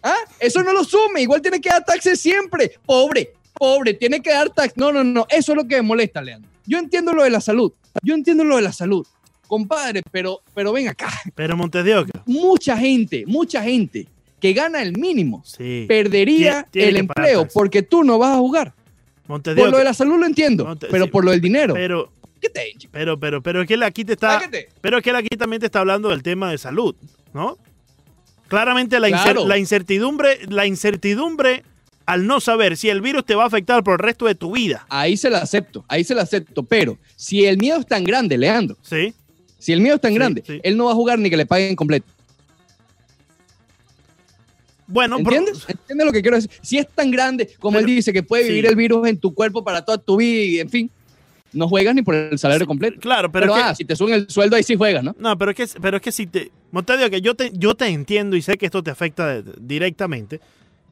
¿Ah? 0.02 0.16
Eso 0.40 0.62
no 0.62 0.72
lo 0.72 0.82
sume, 0.82 1.20
igual 1.20 1.42
tiene 1.42 1.60
que 1.60 1.68
dar 1.68 1.84
taxes 1.84 2.18
siempre. 2.18 2.72
Pobre, 2.86 3.34
pobre, 3.52 3.92
tiene 3.92 4.20
que 4.22 4.30
dar 4.30 4.48
taxes. 4.48 4.78
No, 4.78 4.90
no, 4.92 5.04
no, 5.04 5.26
eso 5.28 5.52
es 5.52 5.56
lo 5.56 5.68
que 5.68 5.76
me 5.76 5.82
molesta, 5.82 6.22
Leandro. 6.22 6.50
Yo 6.66 6.78
entiendo 6.78 7.12
lo 7.12 7.22
de 7.24 7.30
la 7.30 7.40
salud. 7.40 7.72
Yo 8.02 8.14
entiendo 8.14 8.44
lo 8.44 8.56
de 8.56 8.62
la 8.62 8.72
salud. 8.72 9.06
Compadre, 9.46 10.02
pero, 10.10 10.40
pero 10.54 10.72
ven 10.72 10.88
acá. 10.88 11.10
Pero 11.34 11.56
Montes 11.56 11.84
de 11.84 11.96
Oca, 11.96 12.22
Mucha 12.26 12.76
gente, 12.78 13.24
mucha 13.26 13.62
gente 13.62 14.08
que 14.40 14.52
gana 14.52 14.82
el 14.82 14.96
mínimo 14.98 15.42
sí. 15.44 15.84
perdería 15.88 16.62
Tiene- 16.64 16.68
tiene 16.70 16.88
el 16.88 16.96
empleo 16.96 17.46
porque 17.52 17.82
tú 17.82 18.02
no 18.04 18.18
vas 18.18 18.32
a 18.34 18.38
jugar. 18.38 18.72
Montes 19.26 19.54
de 19.54 19.62
Por 19.62 19.70
lo 19.70 19.78
de 19.78 19.84
la 19.84 19.94
salud 19.94 20.18
lo 20.18 20.26
entiendo, 20.26 20.76
pero 20.90 21.04
sí, 21.06 21.10
por 21.10 21.24
lo 21.24 21.30
del 21.30 21.40
dinero. 21.40 21.74
Pero, 21.74 22.10
¿Qué 22.40 22.48
te 22.50 22.72
pero, 22.90 23.18
pero, 23.18 23.42
pero 23.42 23.62
es 23.62 23.68
que 23.68 23.74
él 23.74 23.82
aquí 23.82 24.04
te 24.04 24.14
está. 24.14 24.42
Pero 24.80 24.98
es 24.98 25.02
que 25.04 25.10
él 25.10 25.16
aquí 25.16 25.28
también 25.36 25.60
te 25.60 25.66
está 25.66 25.80
hablando 25.80 26.08
del 26.10 26.22
tema 26.22 26.50
de 26.50 26.58
salud, 26.58 26.94
¿no? 27.32 27.56
Claramente 28.48 29.00
la, 29.00 29.08
incer- 29.08 29.22
Claro. 29.22 29.46
la 29.48 29.56
incertidumbre, 29.58 30.40
la 30.48 30.66
incertidumbre 30.66 31.64
al 32.06 32.26
no 32.26 32.40
saber 32.40 32.76
si 32.76 32.88
el 32.90 33.00
virus 33.00 33.24
te 33.24 33.34
va 33.34 33.44
a 33.44 33.46
afectar 33.46 33.82
por 33.82 33.94
el 33.94 33.98
resto 34.00 34.26
de 34.26 34.34
tu 34.34 34.52
vida. 34.52 34.86
Ahí 34.90 35.16
se 35.16 35.30
la 35.30 35.38
acepto, 35.38 35.84
ahí 35.88 36.04
se 36.04 36.14
la 36.14 36.22
acepto. 36.22 36.62
Pero 36.62 36.98
si 37.16 37.44
el 37.46 37.56
miedo 37.58 37.78
es 37.80 37.86
tan 37.86 38.04
grande, 38.04 38.36
Leandro, 38.36 38.76
¿Sí? 38.82 39.14
si 39.58 39.72
el 39.72 39.80
miedo 39.80 39.96
es 39.96 40.00
tan 40.00 40.10
Sí, 40.12 40.14
grande, 40.16 40.42
sí. 40.46 40.60
él 40.62 40.76
no 40.76 40.84
va 40.86 40.92
a 40.92 40.94
jugar 40.94 41.18
ni 41.18 41.30
que 41.30 41.36
le 41.36 41.46
paguen 41.46 41.74
completo. 41.76 42.06
Bueno, 44.86 45.16
pero- 45.24 45.36
¿Entiendes? 45.36 45.64
¿Entiendes 45.66 46.06
lo 46.06 46.12
que 46.12 46.20
quiero 46.22 46.36
decir? 46.36 46.50
Si 46.62 46.76
es 46.78 46.86
tan 46.88 47.10
grande, 47.10 47.50
como 47.58 47.78
Pero- 47.78 47.88
él 47.88 47.94
dice, 47.96 48.12
que 48.12 48.22
puede 48.22 48.42
sí. 48.44 48.48
vivir 48.50 48.66
el 48.66 48.76
virus 48.76 49.08
en 49.08 49.18
tu 49.18 49.32
cuerpo 49.34 49.64
para 49.64 49.82
toda 49.82 49.96
tu 49.98 50.16
vida 50.18 50.42
y, 50.42 50.58
en 50.60 50.68
fin, 50.68 50.90
no 51.54 51.68
juegas 51.68 51.94
ni 51.94 52.02
por 52.02 52.14
el 52.14 52.38
salario 52.38 52.66
completo. 52.66 53.00
claro, 53.00 53.32
pero, 53.32 53.44
Pero, 53.46 53.56
es 53.56 53.62
que, 53.62 53.68
ah, 53.70 53.74
si 53.74 53.84
te 53.86 53.96
suben 53.96 54.14
el 54.14 54.28
sueldo, 54.28 54.56
ahí 54.56 54.62
sí 54.62 54.76
juegas, 54.76 55.02
¿no? 55.02 55.14
no, 55.18 55.38
pero 55.38 55.52
es 55.52 55.56
que, 55.56 55.80
pero 55.80 55.96
es 55.96 56.02
que 56.02 56.12
si 56.12 56.26
te, 56.26 56.50
de 56.70 57.04
Oca, 57.06 57.18
yo 57.18 57.34
te, 57.34 57.50
yo 57.54 57.74
te 57.74 57.86
entiendo 57.86 58.36
y 58.36 58.42
sé 58.42 58.58
que 58.58 58.66
esto 58.66 58.82
te 58.82 58.90
afecta 58.90 59.40
directamente 59.58 60.40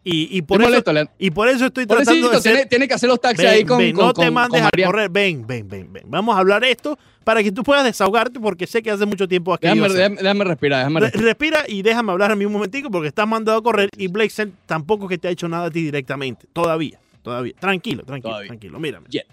y, 0.04 0.36
y 0.36 0.42
por 0.42 0.60
eso, 0.62 0.82
y 1.18 1.30
por 1.30 1.48
eso 1.48 1.66
estoy 1.66 1.86
tratando 1.86 2.28
de 2.30 2.40
ser, 2.40 2.52
tiene, 2.54 2.66
tiene 2.66 2.88
que 2.88 2.94
hacer 2.94 3.08
los 3.08 3.20
taxis 3.20 3.44
Ven, 3.44 3.54
ahí 3.54 3.64
con, 3.64 3.78
ven, 3.78 3.94
con- 3.94 4.06
no 4.06 4.12
te 4.12 4.24
con- 4.24 4.34
mandes 4.34 4.60
con 4.60 4.66
a 4.80 4.86
correr. 4.86 5.08
Ven, 5.10 5.46
ven, 5.46 5.68
ven, 5.68 5.92
ven. 5.92 6.02
Vamos 6.08 6.34
a 6.34 6.40
hablar 6.40 6.64
esto 6.64 6.98
para 7.22 7.40
que 7.42 7.52
tú 7.52 7.62
puedas 7.62 7.84
desahogarte 7.84 8.40
porque 8.40 8.66
sé 8.66 8.82
que 8.82 8.90
hace 8.90 9.06
mucho 9.06 9.28
tiempo 9.28 9.54
aquí. 9.54 9.68
Déjame, 9.68 9.88
déjame- 9.88 10.16
déjame 10.20 10.44
respirar, 10.44 10.78
déjame 10.80 11.00
Re- 11.00 11.06
respirar. 11.06 11.24
respira 11.26 11.64
y 11.68 11.82
déjame 11.82 12.10
hablar 12.10 12.32
a 12.32 12.36
mí 12.36 12.44
un 12.44 12.52
momentico 12.52 12.90
porque 12.90 13.08
estás 13.08 13.28
mandado 13.28 13.58
a 13.58 13.62
correr 13.62 13.88
y 13.96 14.08
Blake 14.08 14.30
Snell 14.30 14.52
tampoco 14.66 15.06
que 15.06 15.18
te 15.18 15.28
ha 15.28 15.30
hecho 15.30 15.46
nada 15.48 15.66
a 15.66 15.70
ti 15.70 15.82
directamente. 15.82 16.46
Todavía, 16.52 16.98
todavía. 17.22 17.54
Tranquilo, 17.60 18.02
tranquilo, 18.02 18.30
Todavía. 18.32 18.48
tranquilo. 18.48 18.80
Mírame. 18.80 19.06
Jet. 19.08 19.26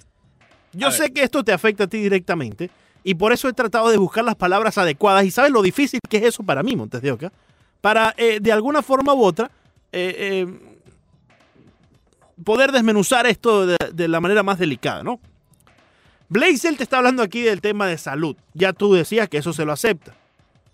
Yo 0.73 0.89
A 0.89 0.91
sé 0.91 1.11
que 1.11 1.23
esto 1.23 1.43
te 1.43 1.51
afecta 1.51 1.85
a 1.85 1.87
ti 1.87 1.97
directamente 1.97 2.69
y 3.03 3.15
por 3.15 3.33
eso 3.33 3.49
he 3.49 3.53
tratado 3.53 3.89
de 3.89 3.97
buscar 3.97 4.23
las 4.23 4.35
palabras 4.35 4.77
adecuadas 4.77 5.25
y 5.25 5.31
sabes 5.31 5.51
lo 5.51 5.63
difícil 5.63 5.99
que 6.07 6.17
es 6.17 6.23
eso 6.25 6.43
para 6.43 6.61
mí, 6.61 6.75
Montes 6.75 7.01
de 7.01 7.11
Oca, 7.11 7.31
para 7.81 8.13
eh, 8.17 8.37
de 8.39 8.51
alguna 8.51 8.83
forma 8.83 9.15
u 9.15 9.23
otra 9.23 9.49
eh, 9.91 10.45
eh, 10.47 10.47
poder 12.43 12.71
desmenuzar 12.71 13.25
esto 13.27 13.65
de, 13.67 13.77
de 13.93 14.07
la 14.07 14.19
manera 14.19 14.43
más 14.43 14.59
delicada, 14.59 15.03
¿no? 15.03 15.19
Blazel 16.29 16.77
te 16.77 16.83
está 16.83 16.97
hablando 16.97 17.23
aquí 17.23 17.41
del 17.41 17.59
tema 17.61 17.87
de 17.87 17.97
salud. 17.97 18.35
Ya 18.53 18.71
tú 18.73 18.93
decías 18.93 19.27
que 19.29 19.37
eso 19.39 19.51
se 19.51 19.65
lo 19.65 19.71
acepta. 19.71 20.13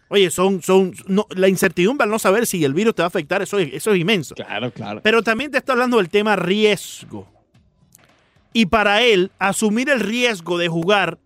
Oye, 0.09 0.29
son, 0.29 0.61
son, 0.61 0.93
no, 1.07 1.25
la 1.29 1.47
incertidumbre 1.47 2.03
al 2.03 2.09
no 2.11 2.19
saber 2.19 2.45
si 2.45 2.63
el 2.63 2.73
virus 2.73 2.93
te 2.93 3.01
va 3.01 3.05
a 3.05 3.07
afectar, 3.07 3.41
eso, 3.41 3.57
es- 3.57 3.73
eso 3.73 3.91
es 3.93 3.99
inmenso. 3.99 4.35
Claro, 4.35 4.71
claro. 4.71 5.01
Pero 5.01 5.23
también 5.23 5.51
te 5.51 5.57
está 5.57 5.71
hablando 5.71 5.97
del 5.97 6.09
tema 6.09 6.35
riesgo. 6.35 7.27
Y 8.53 8.67
para 8.67 9.01
él, 9.01 9.31
asumir 9.39 9.89
el 9.89 9.99
riesgo 10.01 10.57
de 10.57 10.67
jugar 10.67 11.17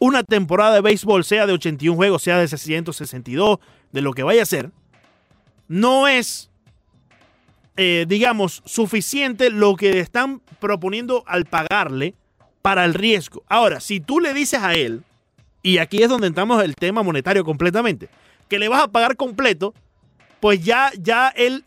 una 0.00 0.22
temporada 0.22 0.74
de 0.74 0.80
béisbol, 0.80 1.24
sea 1.24 1.46
de 1.46 1.52
81 1.54 1.96
juegos, 1.96 2.22
sea 2.22 2.38
de 2.38 2.46
662, 2.48 3.58
de 3.92 4.00
lo 4.02 4.12
que 4.12 4.22
vaya 4.24 4.42
a 4.42 4.46
ser, 4.46 4.70
no 5.66 6.06
es, 6.06 6.50
eh, 7.78 8.04
digamos, 8.06 8.60
suficiente 8.66 9.48
lo 9.50 9.76
que 9.76 9.92
le 9.92 10.00
están 10.00 10.40
proponiendo 10.60 11.24
al 11.26 11.44
pagarle 11.46 12.14
para 12.60 12.84
el 12.84 12.92
riesgo. 12.92 13.42
Ahora, 13.48 13.80
si 13.80 14.00
tú 14.00 14.20
le 14.20 14.34
dices 14.34 14.60
a 14.60 14.74
él, 14.74 15.02
y 15.62 15.78
aquí 15.78 16.02
es 16.02 16.08
donde 16.08 16.26
entramos 16.26 16.62
el 16.62 16.74
tema 16.74 17.02
monetario 17.02 17.44
completamente, 17.44 18.08
que 18.48 18.58
le 18.58 18.68
vas 18.68 18.82
a 18.82 18.88
pagar 18.88 19.16
completo, 19.16 19.74
pues 20.40 20.62
ya, 20.64 20.90
ya 21.00 21.28
él 21.28 21.64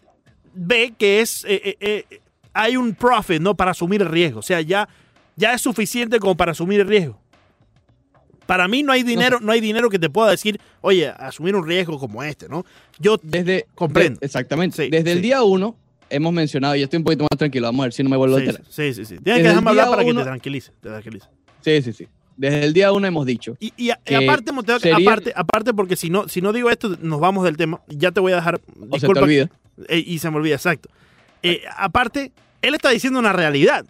ve 0.54 0.94
que 0.98 1.22
es 1.22 1.46
eh, 1.48 1.78
eh, 1.80 2.20
hay 2.54 2.76
un 2.76 2.94
profit 2.94 3.42
no 3.42 3.56
para 3.56 3.72
asumir 3.72 4.02
el 4.02 4.10
riesgo 4.10 4.40
o 4.40 4.44
sea 4.44 4.60
ya 4.60 4.90
ya 5.38 5.54
es 5.54 5.62
suficiente 5.62 6.20
como 6.20 6.36
para 6.36 6.52
asumir 6.52 6.82
el 6.82 6.88
riesgo 6.90 7.18
para 8.46 8.68
mí 8.68 8.84
no 8.84 8.92
hay 8.92 9.04
dinero 9.04 9.40
no 9.40 9.54
hay 9.54 9.62
dinero 9.62 9.90
que 9.90 9.98
te 9.98 10.10
pueda 10.10 10.30
decir 10.32 10.60
oye 10.82 11.08
asumir 11.08 11.56
un 11.56 11.66
riesgo 11.66 11.98
como 12.00 12.22
este 12.22 12.50
no 12.50 12.66
yo 13.00 13.18
Desde, 13.24 13.66
Comprendo. 13.76 14.20
de- 14.20 14.26
exactamente. 14.26 14.84
Sí, 14.86 14.90
Desde 14.90 15.14
el 15.14 15.22
día 15.22 15.42
uno 15.44 15.76
hemos 16.12 16.34
mencionado, 16.34 16.76
y 16.76 16.84
estoy 16.84 16.98
un 16.98 17.04
poquito 17.04 17.24
más 17.24 17.38
tranquilo, 17.38 17.68
vamos 17.68 17.82
a 17.82 17.86
ver 17.86 17.94
si 17.94 18.04
no 18.04 18.10
me 18.10 18.18
vuelvo 18.18 18.36
a 18.38 18.40
sí, 18.42 18.48
alterar. 18.48 18.68
sí 18.70 18.94
sí 18.94 19.06
sí 19.06 19.18
tienes 19.18 19.24
Desde 19.24 19.38
que 19.42 19.48
dejarme 19.48 19.70
hablar 19.72 19.90
para 19.90 20.04
que 20.06 20.14
te 20.14 20.24
tranquilice 20.24 20.72
te 20.82 20.90
tranquilice 20.90 21.28
Sí, 21.62 21.82
sí, 21.82 21.94
sí. 21.94 22.08
Desde 22.38 22.64
el 22.64 22.74
día 22.74 22.92
uno 22.92 23.06
hemos 23.08 23.26
dicho. 23.26 23.56
y, 23.60 23.72
y 23.78 23.90
a- 23.92 24.00
y 24.06 24.10
Que 24.10 24.16
aparte 24.16 24.52
sería- 24.80 24.98
aparte 24.98 25.34
aparte 25.36 25.74
porque 25.74 25.96
si 25.96 26.10
no 26.10 26.28
si 26.28 26.42
no 26.42 26.54
digo 26.54 26.70
esto 26.70 26.98
nos 27.02 27.20
vamos 27.20 27.44
del 27.44 27.58
tema 27.58 27.82
ya 27.88 28.12
te 28.12 28.20
voy 28.20 28.32
a 28.32 28.36
dejar 28.38 28.60
O 28.90 29.00
se 29.00 29.08
te 29.08 29.20
olvida. 29.20 29.50
Eh, 29.88 30.04
y 30.06 30.20
se 30.20 30.30
me 30.32 30.38
olvida, 30.38 30.56
exacto. 30.56 30.90
Eh, 31.44 31.62
aparte, 31.78 32.32
él 32.62 32.76
está 32.76 32.90
diciendo 32.90 33.18
una 33.20 33.34
realidad. 33.34 33.86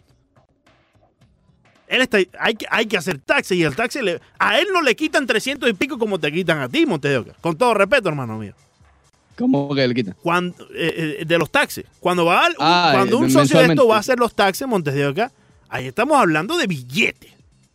Él 1.88 2.02
está, 2.02 2.20
hay, 2.40 2.54
que, 2.56 2.66
hay 2.70 2.86
que 2.86 2.96
hacer 2.98 3.20
taxi 3.20 3.56
y 3.56 3.64
el 3.64 3.76
taxi 3.76 4.02
le, 4.02 4.22
a 4.40 4.60
él 4.60 4.68
no 4.72 4.82
le 4.82 4.96
quitan 4.96 5.28
300 5.28 5.70
y 5.70 5.74
pico 5.74 5.98
como 6.00 6.18
te 6.20 6.32
quitan 6.32 6.60
a 6.60 6.70
ti, 6.70 6.86
Montes 6.86 7.12
de 7.12 7.18
Oca. 7.18 7.34
Con 7.42 7.58
todo 7.58 7.74
respeto, 7.74 8.08
hermano 8.08 8.38
mío. 8.38 8.54
¿Cómo 9.42 9.74
que 9.76 9.88
le 9.88 9.94
quitan? 9.94 10.16
Cuando, 10.22 10.64
eh, 10.76 11.18
eh, 11.22 11.26
de 11.26 11.38
los 11.38 11.50
taxis. 11.52 11.84
Cuando, 12.00 12.26
va 12.26 12.46
al- 12.46 12.56
Ah, 12.60 12.92
cuando 12.94 13.18
un 13.18 13.30
socio 13.30 13.60
de 13.60 13.66
esto 13.66 13.88
va 13.88 13.98
a 13.98 14.00
hacer 14.00 14.20
los 14.20 14.34
taxis, 14.34 14.68
Montes 14.68 14.94
de 14.94 15.06
Oca, 15.08 15.32
ahí 15.70 15.88
estamos 15.88 16.18
hablando 16.18 16.58
de 16.58 16.68
billetes. 16.68 17.32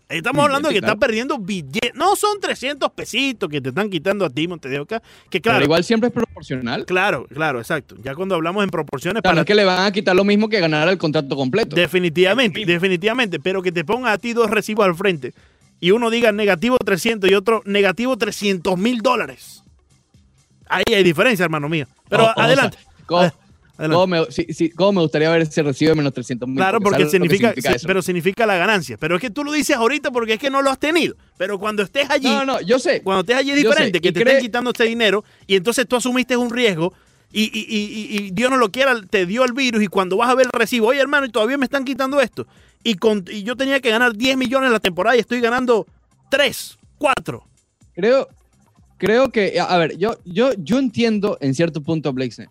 Ahí 0.09 0.19
estamos 0.19 0.45
hablando 0.45 0.69
de 0.69 0.75
que 0.75 0.81
Billete, 0.81 0.93
está 0.93 1.01
perdiendo 1.01 1.37
billetes. 1.37 1.93
No 1.97 2.15
son 2.15 2.39
300 2.41 2.93
pesitos 2.93 3.49
que 3.51 3.61
te 3.61 3.71
están 3.71 3.91
quitando 3.91 4.25
a 4.25 4.31
ti, 4.31 4.47
Montes 4.47 4.71
de 4.71 4.79
Oca. 4.79 5.03
Que 5.29 5.41
claro, 5.41 5.57
Pero 5.59 5.65
igual 5.65 5.83
siempre 5.83 6.09
es 6.09 6.15
proporcional. 6.15 6.85
claro, 6.87 7.27
claro, 7.27 7.59
exacto. 7.59 7.97
Ya 8.05 8.15
cuando 8.15 8.37
hablamos 8.37 8.63
en 8.63 8.71
proporciones 8.71 9.19
O 9.19 9.23
sea, 9.23 9.31
no 9.33 9.35
para 9.35 9.41
es 9.41 9.47
que 9.47 9.55
le 9.57 9.65
van 9.65 9.81
a 9.85 9.91
quitar 9.91 10.15
lo 10.15 10.23
mismo 10.25 10.49
que 10.49 10.61
ganar 10.61 10.89
el 10.89 10.97
contrato 10.97 11.35
completo. 11.35 11.75
Definitivamente, 11.75 12.65
definitivamente. 12.65 13.41
Pero 13.41 13.63
que 13.63 13.73
te 13.73 13.85
ponga 13.85 14.13
a 14.13 14.19
ti 14.19 14.33
dos 14.33 14.49
recibos 14.49 14.87
al 14.87 14.95
frente 14.95 15.35
y 15.81 15.91
uno 15.91 16.09
diga 16.09 16.31
negativo 16.31 16.77
300 16.79 17.29
y 17.29 17.35
otro 17.35 17.63
negativo 17.65 18.17
300 18.17 18.79
mil 18.79 19.01
dólares. 19.01 19.65
Ahí 20.69 20.85
hay 20.95 21.03
diferencia, 21.03 21.45
hermano 21.45 21.69
mío. 21.69 21.87
Pero 22.09 22.25
O- 22.25 22.27
o 22.37 22.41
adelante. 22.41 22.79
sea, 22.79 23.33
¿cómo, 23.89 24.07
me, 24.07 24.25
sí, 24.31 24.47
sí, 24.55 24.71
cómo 24.71 24.93
me 24.93 25.01
gustaría 25.03 25.29
ver 25.31 25.43
ese 25.43 25.63
recibo 25.63 25.91
de 25.91 25.97
menos 25.97 26.13
300 26.15 26.49
mil? 26.49 26.57
Claro, 26.57 26.81
porque 26.81 27.01
¿sabes 27.05 27.13
lo 27.15 27.21
que 27.25 27.29
significa, 27.37 27.55
sí, 27.71 27.77
eso? 27.77 27.87
pero 27.87 28.01
significa 28.03 28.47
la 28.47 28.57
ganancia. 28.57 28.97
Pero 28.99 29.17
es 29.17 29.21
que 29.21 29.31
tú 29.31 29.45
lo 29.45 29.53
dices 29.53 29.77
ahorita 29.77 30.11
porque 30.11 30.35
es 30.35 30.39
que 30.39 30.51
no 30.51 30.63
lo 30.63 30.71
has 30.71 30.79
tenido. 30.79 31.15
Pero 31.37 31.59
cuando 31.59 31.83
estés 31.83 32.09
allí, 32.11 32.29
No, 32.29 32.45
no, 32.45 32.61
yo 32.63 32.79
sé. 32.79 33.03
cuando 33.03 33.21
estés 33.21 33.37
allí 33.37 33.51
es 33.51 33.57
diferente, 33.57 33.99
sé, 33.99 34.01
que 34.01 34.13
te 34.13 34.21
cree- 34.21 34.33
estén 34.35 34.47
quitando 34.47 34.71
este 34.71 34.85
dinero 34.85 35.25
y 35.47 35.57
entonces 35.57 35.87
tú 35.87 35.97
asumiste 35.97 36.37
un 36.37 36.51
riesgo 36.51 36.95
y, 37.33 37.43
y- 37.43 37.67
y- 37.69 38.17
y- 38.27 38.31
Dios 38.31 38.51
no 38.51 38.57
lo 38.57 38.71
quiera, 38.71 38.95
te 39.11 39.27
dio 39.27 39.45
el 39.45 39.53
virus 39.53 39.83
y 39.83 39.89
cuando 39.89 40.17
vas 40.17 40.31
a 40.31 40.35
ver 40.35 40.47
el 40.47 40.53
recibo, 40.59 40.87
oye 40.89 41.01
hermano, 41.01 41.27
y 41.27 41.31
todavía 41.31 41.59
me 41.59 41.65
están 41.67 41.85
quitando 41.85 42.21
esto. 42.21 42.47
Y, 42.83 42.95
con, 42.95 43.25
y 43.31 43.43
yo 43.43 43.57
tenía 43.57 43.81
que 43.81 43.91
ganar 43.91 44.15
10 44.17 44.37
millones 44.39 44.69
en 44.69 44.73
la 44.73 44.81
temporada 44.81 45.17
y 45.17 45.21
estoy 45.21 45.41
ganando 45.41 45.87
3, 46.31 46.79
4. 46.99 47.45
Creo, 47.95 48.29
creo 48.99 49.31
que, 49.31 49.59
a 49.61 49.77
ver, 49.79 49.97
yo, 49.99 50.19
yo, 50.25 50.51
yo 50.59 50.79
entiendo 50.79 51.39
en 51.41 51.55
cierto 51.55 51.81
punto 51.81 52.09
a 52.09 52.13
Blake 52.13 52.33
Snell. 52.33 52.49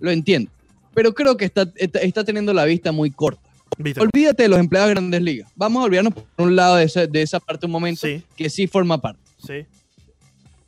Lo 0.00 0.10
entiendo. 0.10 0.50
Pero 0.94 1.14
creo 1.14 1.36
que 1.36 1.44
está, 1.44 1.70
está, 1.76 2.00
está 2.00 2.24
teniendo 2.24 2.52
la 2.52 2.64
vista 2.64 2.90
muy 2.92 3.10
corta. 3.10 3.40
¿Viste? 3.78 4.00
Olvídate 4.00 4.42
de 4.44 4.48
los 4.48 4.58
empleados 4.58 4.88
de 4.88 4.94
grandes 4.94 5.22
ligas. 5.22 5.50
Vamos 5.54 5.80
a 5.82 5.84
olvidarnos 5.86 6.12
por 6.14 6.48
un 6.48 6.56
lado 6.56 6.76
de 6.76 6.84
esa, 6.84 7.06
de 7.06 7.22
esa 7.22 7.38
parte 7.40 7.66
un 7.66 7.72
momento 7.72 8.06
Sí. 8.06 8.22
que 8.36 8.50
sí 8.50 8.66
forma 8.66 8.98
parte. 9.00 9.20
Sí. 9.46 9.64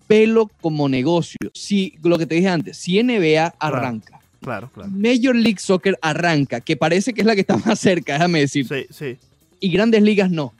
Pelo 0.06 0.50
como 0.60 0.88
negocio. 0.88 1.38
Si, 1.54 1.94
lo 2.02 2.18
que 2.18 2.26
te 2.26 2.34
dije 2.34 2.48
antes, 2.48 2.76
si 2.76 3.02
NBA 3.02 3.54
arranca, 3.58 4.20
Claro, 4.40 4.68
claro. 4.74 4.90
Major 4.90 5.36
League 5.36 5.60
Soccer 5.60 5.96
arranca, 6.02 6.60
que 6.60 6.76
parece 6.76 7.14
que 7.14 7.20
es 7.20 7.26
la 7.26 7.34
que 7.36 7.42
está 7.42 7.56
más 7.64 7.78
cerca, 7.78 8.14
déjame 8.14 8.40
decir, 8.40 8.66
Sí, 8.66 8.86
sí. 8.90 9.16
y 9.60 9.70
grandes 9.70 10.02
ligas 10.02 10.30
no. 10.30 10.52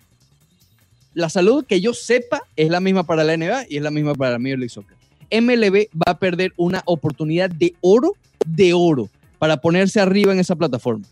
La 1.14 1.28
salud 1.28 1.64
que 1.66 1.80
yo 1.80 1.92
sepa 1.94 2.42
es 2.56 2.70
la 2.70 2.80
misma 2.80 3.04
para 3.04 3.22
la 3.24 3.36
NBA 3.36 3.66
y 3.68 3.76
es 3.76 3.82
la 3.82 3.90
misma 3.90 4.14
para 4.14 4.32
la 4.32 4.38
Major 4.38 4.58
League 4.58 4.70
Soccer. 4.70 4.96
MLB 5.30 5.88
va 5.96 6.12
a 6.12 6.18
perder 6.18 6.52
una 6.56 6.82
oportunidad 6.86 7.50
de 7.50 7.74
oro, 7.80 8.12
de 8.46 8.72
oro, 8.74 9.08
para 9.38 9.56
ponerse 9.58 10.00
arriba 10.00 10.32
en 10.32 10.40
esa 10.40 10.56
plataforma. 10.56 11.04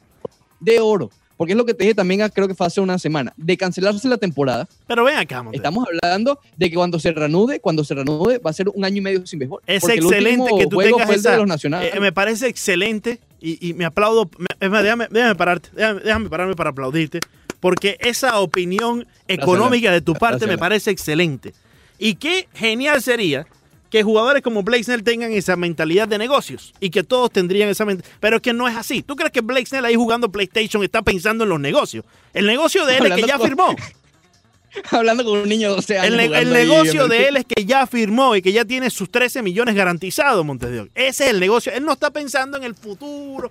De 0.59 0.81
oro. 0.81 1.11
Porque 1.37 1.53
es 1.55 1.57
lo 1.57 1.65
que 1.65 1.73
te 1.73 1.85
dije 1.85 1.95
también, 1.95 2.21
ah, 2.21 2.29
creo 2.29 2.47
que 2.47 2.55
fue 2.55 2.67
hace 2.67 2.83
una 2.83 2.99
semana, 2.99 3.33
de 3.35 3.57
cancelarse 3.57 4.07
la 4.09 4.19
temporada. 4.19 4.69
Pero 4.87 5.05
ven 5.05 5.17
acá, 5.17 5.43
Montes. 5.43 5.59
Estamos 5.59 5.87
hablando 5.89 6.39
de 6.55 6.69
que 6.69 6.77
cuando 6.77 6.99
se 6.99 7.13
reanude, 7.13 7.61
cuando 7.61 7.83
se 7.83 7.95
reanude, 7.95 8.37
va 8.39 8.51
a 8.51 8.53
ser 8.53 8.69
un 8.69 8.85
año 8.85 8.99
y 8.99 9.01
medio 9.01 9.27
sin 9.27 9.39
béisbol. 9.39 9.63
Es 9.67 9.81
Porque 9.81 9.97
excelente 9.97 10.51
que 10.59 10.67
tú 10.67 10.77
juego 10.77 10.99
tengas 10.99 11.07
fue 11.07 11.15
el 11.17 11.23
de 11.23 11.37
los 11.39 11.47
nacionales. 11.47 11.95
Eh, 11.95 12.01
me 12.01 12.13
parece 12.13 12.47
excelente 12.47 13.21
y, 13.41 13.71
y 13.71 13.73
me 13.73 13.87
aplaudo. 13.87 14.29
me- 14.37 14.47
es 14.61 14.69
más, 14.71 14.83
déjame, 14.83 15.09
déjame 15.11 15.35
pararte, 15.35 15.71
déjame, 15.75 16.01
déjame 16.01 16.29
pararme 16.29 16.55
para 16.55 16.71
aplaudirte, 16.71 17.21
porque 17.61 17.97
esa 18.01 18.41
opinión 18.41 19.07
económica 19.29 19.93
de 19.93 20.01
tu 20.01 20.15
parte 20.15 20.47
me 20.47 20.59
parece 20.59 20.91
excelente. 20.91 21.55
Y 21.99 22.15
qué 22.15 22.49
genial 22.55 23.03
sería 23.03 23.47
que 23.91 24.03
jugadores 24.03 24.43
como 24.43 24.63
Blake 24.63 24.85
Snell 24.85 25.03
tengan 25.03 25.33
esa 25.33 25.57
mentalidad 25.57 26.07
de 26.09 26.17
negocios 26.17 26.73
y 26.81 26.91
que 26.91 27.03
todos 27.03 27.31
tendrían 27.31 27.69
esa 27.69 27.85
mentalidad. 27.85 28.17
Pero 28.21 28.37
es 28.37 28.43
que 28.43 28.53
no 28.53 28.69
es 28.69 28.77
así. 28.77 29.03
¿Tú 29.03 29.17
crees 29.17 29.33
que 29.33 29.41
Blake 29.41 29.67
Snell 29.67 29.85
ahí 29.85 29.97
jugando 29.97 30.31
PlayStation 30.31 30.83
está 30.85 31.03
pensando 31.03 31.45
en 31.45 31.51
los 31.51 31.61
negocios? 31.61 32.05
El 32.33 32.47
negocio 32.47 32.87
de 32.87 32.97
él 32.99 33.07
es 33.07 33.15
que 33.17 33.23
ya 33.23 33.37
con- 33.37 33.49
firmó. 33.49 33.77
Hablando 34.93 35.25
con 35.25 35.41
un 35.41 35.49
niño 35.49 35.71
de 35.71 35.75
12 35.77 35.99
años. 35.99 36.15
El, 36.21 36.35
el 36.35 36.53
negocio 36.53 37.09
de 37.09 37.29
él 37.29 37.37
es 37.39 37.45
que 37.45 37.65
ya 37.65 37.87
firmó 37.89 38.37
y 38.37 38.43
que 38.43 38.53
ya 38.53 38.65
tiene 38.65 38.89
sus 38.91 39.11
13 39.11 39.43
millones 39.43 39.75
garantizados, 39.75 40.47
Montes 40.47 40.71
de. 40.71 40.91
Ese 40.95 41.25
es 41.25 41.31
el 41.31 41.41
negocio. 41.41 41.73
Él 41.73 41.85
no 41.85 41.93
está 41.93 42.11
pensando 42.11 42.57
en 42.57 42.63
el 42.65 42.77
futuro. 42.77 43.51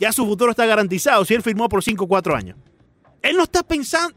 Ya 0.00 0.12
su 0.12 0.26
futuro 0.26 0.50
está 0.50 0.66
garantizado 0.66 1.24
si 1.24 1.34
él 1.34 1.42
firmó 1.42 1.68
por 1.68 1.82
5 1.84 2.04
o 2.04 2.08
4 2.08 2.34
años. 2.34 2.56
Él 3.28 3.36
no 3.36 3.44
está 3.44 3.62
pensando. 3.62 4.14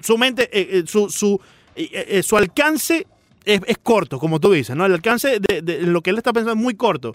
Su 0.00 0.18
mente, 0.18 0.44
eh, 0.52 0.78
eh, 0.78 0.84
su, 0.86 1.08
su, 1.08 1.40
eh, 1.74 2.06
eh, 2.08 2.22
su 2.22 2.36
alcance 2.36 3.06
es, 3.44 3.60
es 3.66 3.78
corto, 3.78 4.18
como 4.18 4.38
tú 4.38 4.52
dices, 4.52 4.76
¿no? 4.76 4.84
El 4.84 4.92
alcance 4.92 5.40
de, 5.40 5.62
de 5.62 5.82
lo 5.82 6.02
que 6.02 6.10
él 6.10 6.18
está 6.18 6.32
pensando 6.32 6.52
es 6.52 6.62
muy 6.62 6.74
corto. 6.74 7.14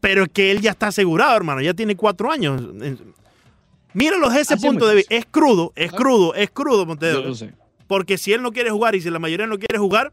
Pero 0.00 0.24
es 0.24 0.28
que 0.30 0.50
él 0.50 0.60
ya 0.60 0.72
está 0.72 0.88
asegurado, 0.88 1.36
hermano. 1.36 1.60
Ya 1.60 1.74
tiene 1.74 1.96
4 1.96 2.30
años. 2.30 2.62
Míralo 3.92 4.28
desde 4.28 4.42
ese 4.42 4.54
Así 4.54 4.66
es, 4.66 4.70
punto 4.70 4.86
de 4.86 4.96
vista. 4.96 5.14
Es 5.14 5.24
crudo, 5.26 5.72
es 5.74 5.90
crudo, 5.92 6.34
es 6.34 6.50
crudo, 6.50 6.86
Yo 7.00 7.22
lo 7.22 7.34
sé. 7.34 7.54
Porque 7.86 8.18
si 8.18 8.32
él 8.32 8.42
no 8.42 8.52
quiere 8.52 8.70
jugar 8.70 8.94
y 8.94 9.00
si 9.00 9.08
la 9.10 9.18
mayoría 9.18 9.46
no 9.46 9.58
quiere 9.58 9.78
jugar, 9.78 10.12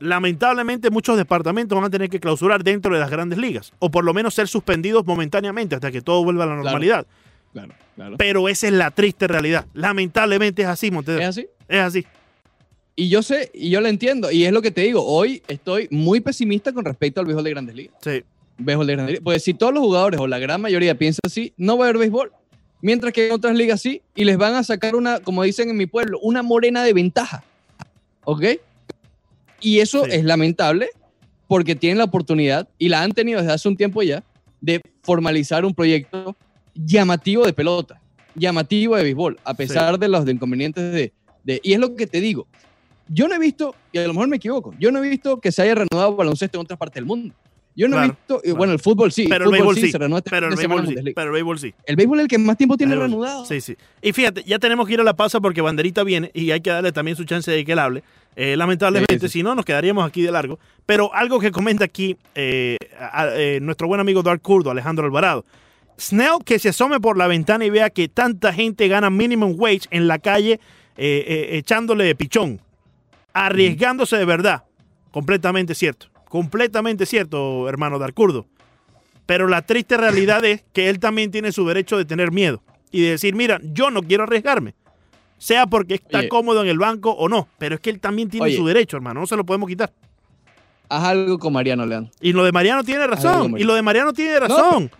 lamentablemente 0.00 0.90
muchos 0.90 1.16
departamentos 1.16 1.76
van 1.76 1.84
a 1.84 1.90
tener 1.90 2.10
que 2.10 2.20
clausurar 2.20 2.64
dentro 2.64 2.92
de 2.92 3.00
las 3.00 3.10
grandes 3.10 3.38
ligas. 3.38 3.72
O 3.78 3.90
por 3.90 4.04
lo 4.04 4.12
menos 4.12 4.34
ser 4.34 4.48
suspendidos 4.48 5.06
momentáneamente 5.06 5.76
hasta 5.76 5.90
que 5.90 6.02
todo 6.02 6.24
vuelva 6.24 6.44
a 6.44 6.48
la 6.48 6.56
normalidad. 6.56 7.06
Claro, 7.06 7.31
claro. 7.52 8.16
Pero 8.18 8.48
esa 8.48 8.66
es 8.66 8.72
la 8.72 8.90
triste 8.90 9.28
realidad. 9.28 9.66
Lamentablemente 9.74 10.62
es 10.62 10.68
así, 10.68 10.90
Montes. 10.90 11.20
¿Es 11.20 11.26
así? 11.26 11.46
Es 11.68 11.78
así. 11.80 12.06
Y 12.96 13.08
yo 13.08 13.22
sé, 13.22 13.50
y 13.54 13.70
yo 13.70 13.80
lo 13.80 13.88
entiendo. 13.88 14.30
Y 14.30 14.44
es 14.44 14.52
lo 14.52 14.60
que 14.62 14.70
te 14.70 14.82
digo. 14.82 15.04
Hoy 15.04 15.42
estoy 15.48 15.88
muy 15.90 16.20
pesimista 16.20 16.72
con 16.72 16.84
respecto 16.84 17.20
al 17.20 17.26
béisbol 17.26 17.44
de 17.44 17.50
Grandes 17.50 17.74
Ligas. 17.74 17.94
Sí. 18.02 18.22
Béisbol 18.58 18.86
de 18.86 18.92
Grandes 18.94 19.12
Ligas. 19.12 19.24
Pues 19.24 19.44
si 19.44 19.54
todos 19.54 19.72
los 19.72 19.82
jugadores 19.82 20.20
o 20.20 20.26
la 20.26 20.38
gran 20.38 20.60
mayoría 20.60 20.96
piensan 20.96 21.20
así, 21.24 21.52
no 21.56 21.76
va 21.78 21.84
a 21.86 21.88
haber 21.88 21.98
béisbol. 21.98 22.32
Mientras 22.80 23.12
que 23.12 23.26
en 23.28 23.32
otras 23.32 23.54
ligas 23.56 23.80
sí. 23.80 24.02
Y 24.14 24.24
les 24.24 24.36
van 24.36 24.54
a 24.54 24.62
sacar 24.64 24.94
una, 24.96 25.20
como 25.20 25.42
dicen 25.42 25.70
en 25.70 25.76
mi 25.76 25.86
pueblo, 25.86 26.18
una 26.20 26.42
morena 26.42 26.82
de 26.84 26.92
ventaja. 26.92 27.44
¿Ok? 28.24 28.44
Y 29.60 29.78
eso 29.80 30.04
Sí. 30.04 30.10
es 30.12 30.24
lamentable 30.24 30.88
porque 31.48 31.74
tienen 31.76 31.98
la 31.98 32.04
oportunidad, 32.04 32.66
y 32.78 32.88
la 32.88 33.02
han 33.02 33.12
tenido 33.12 33.40
desde 33.40 33.52
hace 33.52 33.68
un 33.68 33.76
tiempo 33.76 34.02
ya, 34.02 34.24
de 34.62 34.80
formalizar 35.02 35.66
un 35.66 35.74
proyecto 35.74 36.34
llamativo 36.74 37.44
de 37.46 37.52
pelota, 37.52 38.00
llamativo 38.34 38.96
de 38.96 39.02
béisbol, 39.04 39.38
a 39.44 39.54
pesar 39.54 39.98
de 39.98 40.08
los 40.08 40.28
inconvenientes 40.28 40.92
de, 40.92 41.12
de... 41.44 41.60
Y 41.62 41.72
es 41.74 41.78
lo 41.78 41.94
que 41.94 42.06
te 42.06 42.20
digo. 42.20 42.46
Yo 43.08 43.28
no 43.28 43.34
he 43.34 43.38
visto, 43.38 43.74
y 43.92 43.98
a 43.98 44.06
lo 44.06 44.14
mejor 44.14 44.28
me 44.28 44.36
equivoco, 44.36 44.74
yo 44.78 44.90
no 44.90 45.02
he 45.02 45.08
visto 45.08 45.40
que 45.40 45.52
se 45.52 45.62
haya 45.62 45.74
reanudado 45.74 46.16
baloncesto 46.16 46.58
en 46.58 46.62
otras 46.64 46.78
partes 46.78 46.94
del 46.94 47.04
mundo. 47.04 47.34
Yo 47.74 47.88
no 47.88 47.96
he 47.96 48.00
Claro, 48.00 48.12
visto, 48.18 48.36
y 48.38 48.42
claro. 48.42 48.56
bueno, 48.58 48.72
el 48.74 48.78
fútbol 48.80 49.12
sí, 49.12 49.26
Pero 49.28 49.46
el 49.46 49.50
béisbol 49.50 49.74
sí. 49.76 49.90
se 49.90 49.96
reanuda 49.98 50.18
este 50.18 50.30
Pero 50.30 50.48
el 50.48 50.56
béisbol 50.56 50.86
sí. 50.86 50.94
Pero 51.14 51.26
el 51.28 51.32
béisbol 51.32 51.58
sí. 51.58 51.74
El 51.86 51.96
béisbol 51.96 52.18
es 52.18 52.22
el 52.24 52.28
que 52.28 52.38
más 52.38 52.56
tiempo 52.58 52.76
tiene 52.76 52.94
reanudado. 52.94 53.46
Sí, 53.46 53.62
sí. 53.62 53.76
Y 54.02 54.12
fíjate, 54.12 54.42
ya 54.44 54.58
tenemos 54.58 54.86
que 54.86 54.92
ir 54.94 55.00
a 55.00 55.04
la 55.04 55.14
pausa 55.16 55.40
porque 55.40 55.62
Banderita 55.62 56.04
viene 56.04 56.30
y 56.34 56.50
hay 56.50 56.60
que 56.60 56.68
darle 56.68 56.92
también 56.92 57.16
su 57.16 57.24
chance 57.24 57.50
de 57.50 57.64
que 57.64 57.72
él 57.72 57.78
hable. 57.78 58.02
Eh, 58.36 58.56
lamentablemente, 58.58 59.18
Sí, 59.20 59.26
sí. 59.28 59.38
si 59.38 59.42
no, 59.42 59.54
nos 59.54 59.64
quedaríamos 59.64 60.06
aquí 60.06 60.20
de 60.20 60.30
largo. 60.30 60.58
Pero 60.84 61.14
algo 61.14 61.40
que 61.40 61.50
comenta 61.50 61.84
aquí 61.84 62.16
eh, 62.34 62.76
a- 62.98 63.22
a- 63.22 63.40
eh, 63.40 63.58
nuestro 63.62 63.88
buen 63.88 64.00
amigo 64.02 64.22
Dark 64.22 64.42
Curdo, 64.42 64.70
Alejandro 64.70 65.06
Alvarado. 65.06 65.44
Snell 66.02 66.38
que 66.44 66.58
se 66.58 66.70
asome 66.70 67.00
por 67.00 67.16
la 67.16 67.28
ventana 67.28 67.64
y 67.64 67.70
vea 67.70 67.90
que 67.90 68.08
tanta 68.08 68.52
gente 68.52 68.88
gana 68.88 69.08
minimum 69.08 69.54
wage 69.56 69.82
en 69.90 70.08
la 70.08 70.18
calle 70.18 70.58
eh, 70.96 71.24
eh, 71.26 71.48
echándole 71.58 72.14
pichón, 72.16 72.60
arriesgándose 73.32 74.16
de 74.16 74.24
verdad. 74.24 74.64
Completamente 75.12 75.74
cierto. 75.74 76.08
Completamente 76.28 77.06
cierto, 77.06 77.68
hermano 77.68 77.98
Darkurdo. 77.98 78.46
Pero 79.26 79.46
la 79.46 79.62
triste 79.62 79.96
realidad 79.96 80.44
es 80.44 80.64
que 80.72 80.88
él 80.88 80.98
también 80.98 81.30
tiene 81.30 81.52
su 81.52 81.66
derecho 81.66 81.96
de 81.96 82.04
tener 82.04 82.32
miedo 82.32 82.62
y 82.90 83.02
de 83.02 83.10
decir, 83.10 83.34
mira, 83.34 83.60
yo 83.62 83.90
no 83.90 84.02
quiero 84.02 84.24
arriesgarme. 84.24 84.74
Sea 85.38 85.66
porque 85.66 85.94
está 85.94 86.20
Oye. 86.20 86.28
cómodo 86.28 86.62
en 86.62 86.68
el 86.68 86.78
banco 86.78 87.10
o 87.10 87.28
no. 87.28 87.48
Pero 87.58 87.76
es 87.76 87.80
que 87.80 87.90
él 87.90 88.00
también 88.00 88.28
tiene 88.28 88.46
Oye. 88.46 88.56
su 88.56 88.66
derecho, 88.66 88.96
hermano. 88.96 89.20
No 89.20 89.26
se 89.26 89.36
lo 89.36 89.44
podemos 89.44 89.68
quitar. 89.68 89.92
Haz 90.88 91.04
algo 91.04 91.38
con 91.38 91.52
Mariano 91.52 91.86
Leandro. 91.86 92.12
Y 92.20 92.32
lo 92.32 92.44
de 92.44 92.52
Mariano 92.52 92.84
tiene 92.84 93.06
razón. 93.06 93.32
Mariano. 93.32 93.58
y 93.58 93.64
lo 93.64 93.74
de 93.74 93.82
Mariano 93.82 94.12
tiene 94.12 94.40
razón. 94.40 94.90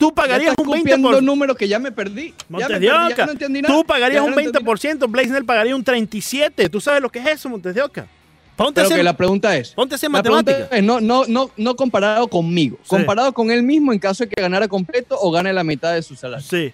Tú 0.00 0.12
pagarías 0.14 0.54
un 0.58 0.64
estás 0.64 0.80
copiando 0.80 1.10
20%. 1.10 1.22
números 1.22 1.56
que 1.56 1.68
ya 1.68 1.78
me 1.78 1.92
perdí. 1.92 2.30
Ya 2.30 2.44
Montes 2.48 2.68
me 2.70 2.74
de 2.80 2.86
perdí, 2.88 3.08
ya 3.08 3.14
Oca. 3.14 3.26
no 3.26 3.32
entendí 3.32 3.62
nada. 3.62 3.74
Tú 3.74 3.84
pagarías 3.84 4.14
Ya 4.16 4.22
un 4.22 4.30
no 4.32 4.40
entendí 4.40 4.60
nada. 4.64 4.76
20%, 5.06 5.10
Blaisnell 5.10 5.44
pagaría 5.44 5.76
un 5.76 5.84
37%. 5.84 6.70
¿Tú 6.70 6.80
sabes 6.80 7.00
lo 7.02 7.08
que 7.10 7.18
es 7.20 7.26
eso, 7.28 7.48
Montes 7.48 7.74
de 7.74 7.82
Oca? 7.82 8.08
Ponte, 8.56 8.80
a 8.80 8.84
Pero 8.84 8.96
que 8.96 9.02
la 9.02 9.16
pregunta 9.16 9.56
es, 9.56 9.70
ponte 9.70 9.94
a 9.94 9.96
es 9.96 10.82
no, 10.82 11.00
no, 11.00 11.24
no, 11.26 11.50
no 11.56 11.76
comparado 11.76 12.28
conmigo, 12.28 12.78
Sí. 12.82 12.88
comparado 12.90 13.32
con 13.32 13.50
él 13.50 13.62
mismo 13.62 13.90
en 13.92 13.98
caso 13.98 14.24
de 14.24 14.28
que 14.30 14.40
ganara 14.42 14.68
completo 14.68 15.16
o 15.18 15.30
gane 15.30 15.50
la 15.52 15.64
mitad 15.64 15.94
de 15.94 16.02
su 16.02 16.14
salario. 16.16 16.44
Sí, 16.46 16.70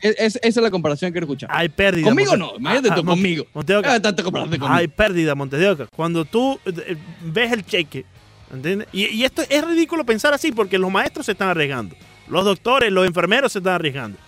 Es, 0.00 0.14
es- 0.18 0.36
esa 0.36 0.48
es 0.48 0.56
la 0.56 0.70
comparación 0.70 1.10
que 1.10 1.14
quiero 1.14 1.26
escuchar. 1.26 1.50
hay 1.52 1.68
pérdida. 1.68 2.04
Conmigo 2.06 2.32
Montes- 2.36 2.52
no, 2.52 2.56
imagínate 2.58 2.88
Ah, 2.90 2.94
tú 2.94 3.00
ah, 3.00 3.04
conmigo. 3.06 3.44
Montes 3.52 3.74
de 3.74 3.76
Oca, 3.78 3.94
Ah, 3.94 4.22
conmigo. 4.22 4.66
Hay 4.68 4.88
pérdida, 4.88 5.34
Montes 5.34 5.58
de 5.60 5.68
Oca. 5.68 5.86
Cuando 5.94 6.24
tú 6.24 6.58
eh, 6.64 6.96
ves 7.24 7.52
el 7.52 7.66
cheque, 7.66 8.04
¿entiendes? 8.52 8.86
Y, 8.92 9.06
y 9.08 9.24
esto 9.24 9.42
es 9.48 9.64
ridículo 9.66 10.04
pensar 10.04 10.32
así 10.32 10.52
porque 10.52 10.78
los 10.78 10.90
maestros 10.92 11.26
se 11.26 11.32
están 11.32 11.48
arriesgando. 11.48 11.96
Los 12.30 12.44
doctores, 12.44 12.92
los 12.92 13.06
enfermeros 13.06 13.52
se 13.52 13.58
están 13.58 13.74
arriesgando. 13.74 14.18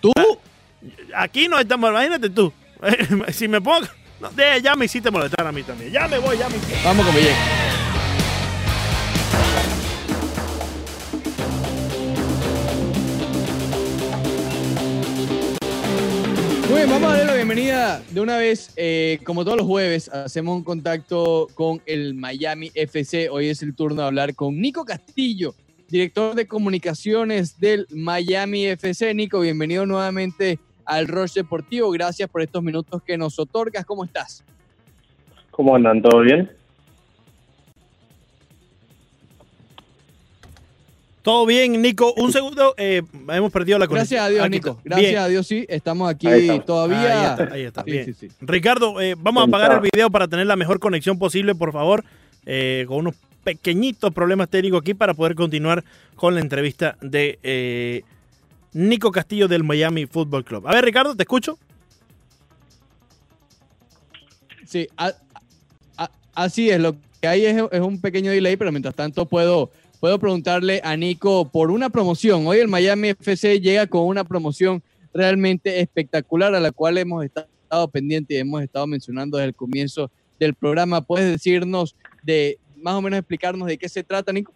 Tú, 0.00 0.12
Aquí 1.16 1.48
no 1.48 1.58
estamos, 1.58 1.90
imagínate 1.90 2.28
tú. 2.30 2.52
si 3.32 3.48
me 3.48 3.60
pongo... 3.60 3.86
no, 4.20 4.30
de- 4.30 4.60
ya 4.62 4.74
me 4.76 4.84
hiciste 4.84 5.10
molestar 5.10 5.46
a 5.46 5.52
mí 5.52 5.62
también. 5.62 5.90
Ya 5.90 6.06
me 6.08 6.18
voy, 6.18 6.36
ya 6.36 6.48
me... 6.48 6.56
vamos 6.84 7.06
con 7.06 7.14
Villegas. 7.14 7.38
Muy 16.68 16.78
bien, 16.78 16.90
vamos 16.90 17.08
a 17.12 17.16
darle 17.16 17.24
la 17.26 17.34
bienvenida 17.34 18.02
de 18.10 18.20
una 18.20 18.36
vez. 18.38 18.70
eh, 18.76 19.18
como 19.24 19.44
todos 19.44 19.58
los 19.58 19.66
jueves, 19.66 20.08
hacemos 20.08 20.56
un 20.56 20.64
contacto 20.64 21.46
con 21.54 21.80
el 21.86 22.14
Miami 22.14 22.70
FC. 22.74 23.28
Hoy 23.28 23.48
es 23.48 23.62
el 23.62 23.74
turno 23.74 24.02
de 24.02 24.08
hablar 24.08 24.34
con 24.34 24.58
Nico 24.60 24.84
Castillo, 24.84 25.54
director 25.98 26.34
de 26.34 26.48
comunicaciones 26.48 27.60
del 27.60 27.86
Miami 27.90 28.66
FC. 28.66 29.14
Nico, 29.14 29.38
bienvenido 29.38 29.86
nuevamente 29.86 30.58
al 30.84 31.06
Rush 31.06 31.34
Deportivo. 31.34 31.88
Gracias 31.92 32.28
por 32.28 32.42
estos 32.42 32.64
minutos 32.64 33.00
que 33.06 33.16
nos 33.16 33.38
otorgas. 33.38 33.84
¿Cómo 33.86 34.04
estás? 34.04 34.42
¿Cómo 35.52 35.76
andan? 35.76 36.02
¿Todo 36.02 36.22
bien? 36.22 36.50
Todo 41.22 41.46
bien, 41.46 41.80
Nico. 41.80 42.12
Un 42.16 42.32
segundo. 42.32 42.74
eh, 42.76 43.02
hemos 43.28 43.52
perdido 43.52 43.78
la 43.78 43.86
conexión. 43.86 44.16
Gracias 44.18 44.26
a 44.26 44.28
Dios, 44.30 44.40
Aquí 44.44 44.50
Nico. 44.56 44.70
está. 44.70 44.80
Gracias 44.84 45.10
Bien. 45.12 45.22
a 45.22 45.28
Dios, 45.28 45.46
sí. 45.46 45.64
Estamos 45.68 46.10
aquí 46.10 46.26
Ahí 46.26 46.40
estamos. 46.40 46.64
todavía. 46.66 46.98
Ahí 46.98 47.30
está, 47.44 47.54
ahí 47.54 47.62
está, 47.62 47.84
Sí, 47.84 47.90
bien. 47.92 48.04
sí, 48.06 48.14
sí. 48.14 48.28
Ricardo, 48.40 49.00
eh, 49.00 49.14
vamos 49.16 49.42
a 49.44 49.46
apagar 49.46 49.72
el 49.80 49.88
video 49.92 50.10
para 50.10 50.26
tener 50.26 50.48
la 50.48 50.56
mejor 50.56 50.80
conexión 50.80 51.20
posible, 51.20 51.54
por 51.54 51.72
favor, 51.72 52.04
eh, 52.46 52.84
con 52.88 52.96
unos 52.98 53.14
pequeñitos 53.44 54.12
problemas 54.12 54.48
técnicos 54.48 54.80
aquí 54.80 54.94
para 54.94 55.14
poder 55.14 55.34
continuar 55.34 55.84
con 56.16 56.34
la 56.34 56.40
entrevista 56.40 56.96
de 57.00 57.38
eh, 57.42 58.02
Nico 58.72 59.12
Castillo 59.12 59.46
del 59.46 59.62
Miami 59.62 60.06
Football 60.06 60.44
Club. 60.44 60.66
A 60.66 60.72
ver, 60.72 60.84
Ricardo, 60.84 61.14
¿te 61.14 61.22
escucho? 61.22 61.58
Sí, 64.66 64.88
así 66.34 66.70
es. 66.70 66.80
Lo 66.80 66.96
que 67.20 67.28
hay 67.28 67.46
es, 67.46 67.62
es 67.70 67.80
un 67.80 68.00
pequeño 68.00 68.30
delay, 68.32 68.56
pero 68.56 68.72
mientras 68.72 68.94
tanto 68.94 69.26
puedo, 69.26 69.70
puedo 70.00 70.18
preguntarle 70.18 70.80
a 70.82 70.96
Nico 70.96 71.48
por 71.50 71.70
una 71.70 71.90
promoción. 71.90 72.46
Hoy 72.46 72.58
el 72.58 72.68
Miami 72.68 73.10
FC 73.10 73.60
llega 73.60 73.86
con 73.86 74.06
una 74.06 74.24
promoción 74.24 74.82
realmente 75.12 75.80
espectacular 75.80 76.54
a 76.54 76.60
la 76.60 76.72
cual 76.72 76.98
hemos 76.98 77.24
estado 77.24 77.88
pendientes 77.92 78.36
y 78.36 78.40
hemos 78.40 78.62
estado 78.62 78.86
mencionando 78.86 79.36
desde 79.36 79.48
el 79.48 79.54
comienzo 79.54 80.10
del 80.40 80.54
programa. 80.54 81.02
¿Puedes 81.02 81.30
decirnos 81.30 81.94
de 82.22 82.58
más 82.84 82.94
o 82.94 83.02
menos 83.02 83.18
explicarnos 83.18 83.66
de 83.66 83.78
qué 83.78 83.88
se 83.88 84.04
trata, 84.04 84.30
Nico? 84.30 84.52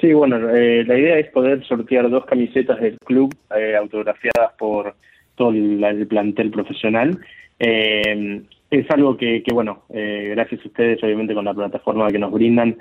Sí, 0.00 0.12
bueno, 0.12 0.50
eh, 0.54 0.84
la 0.84 0.98
idea 0.98 1.18
es 1.18 1.28
poder 1.30 1.64
sortear 1.64 2.08
dos 2.10 2.26
camisetas 2.26 2.78
del 2.80 2.98
club 2.98 3.34
eh, 3.56 3.74
autografiadas 3.74 4.52
por 4.58 4.94
todo 5.34 5.50
el, 5.50 5.82
el 5.82 6.06
plantel 6.06 6.50
profesional. 6.50 7.18
Eh, 7.58 8.42
es 8.70 8.90
algo 8.90 9.16
que, 9.16 9.42
bueno, 9.52 9.84
eh, 9.88 10.32
gracias 10.36 10.60
a 10.62 10.68
ustedes, 10.68 11.02
obviamente 11.02 11.34
con 11.34 11.46
la 11.46 11.54
plataforma 11.54 12.10
que 12.12 12.18
nos 12.18 12.30
brindan, 12.32 12.76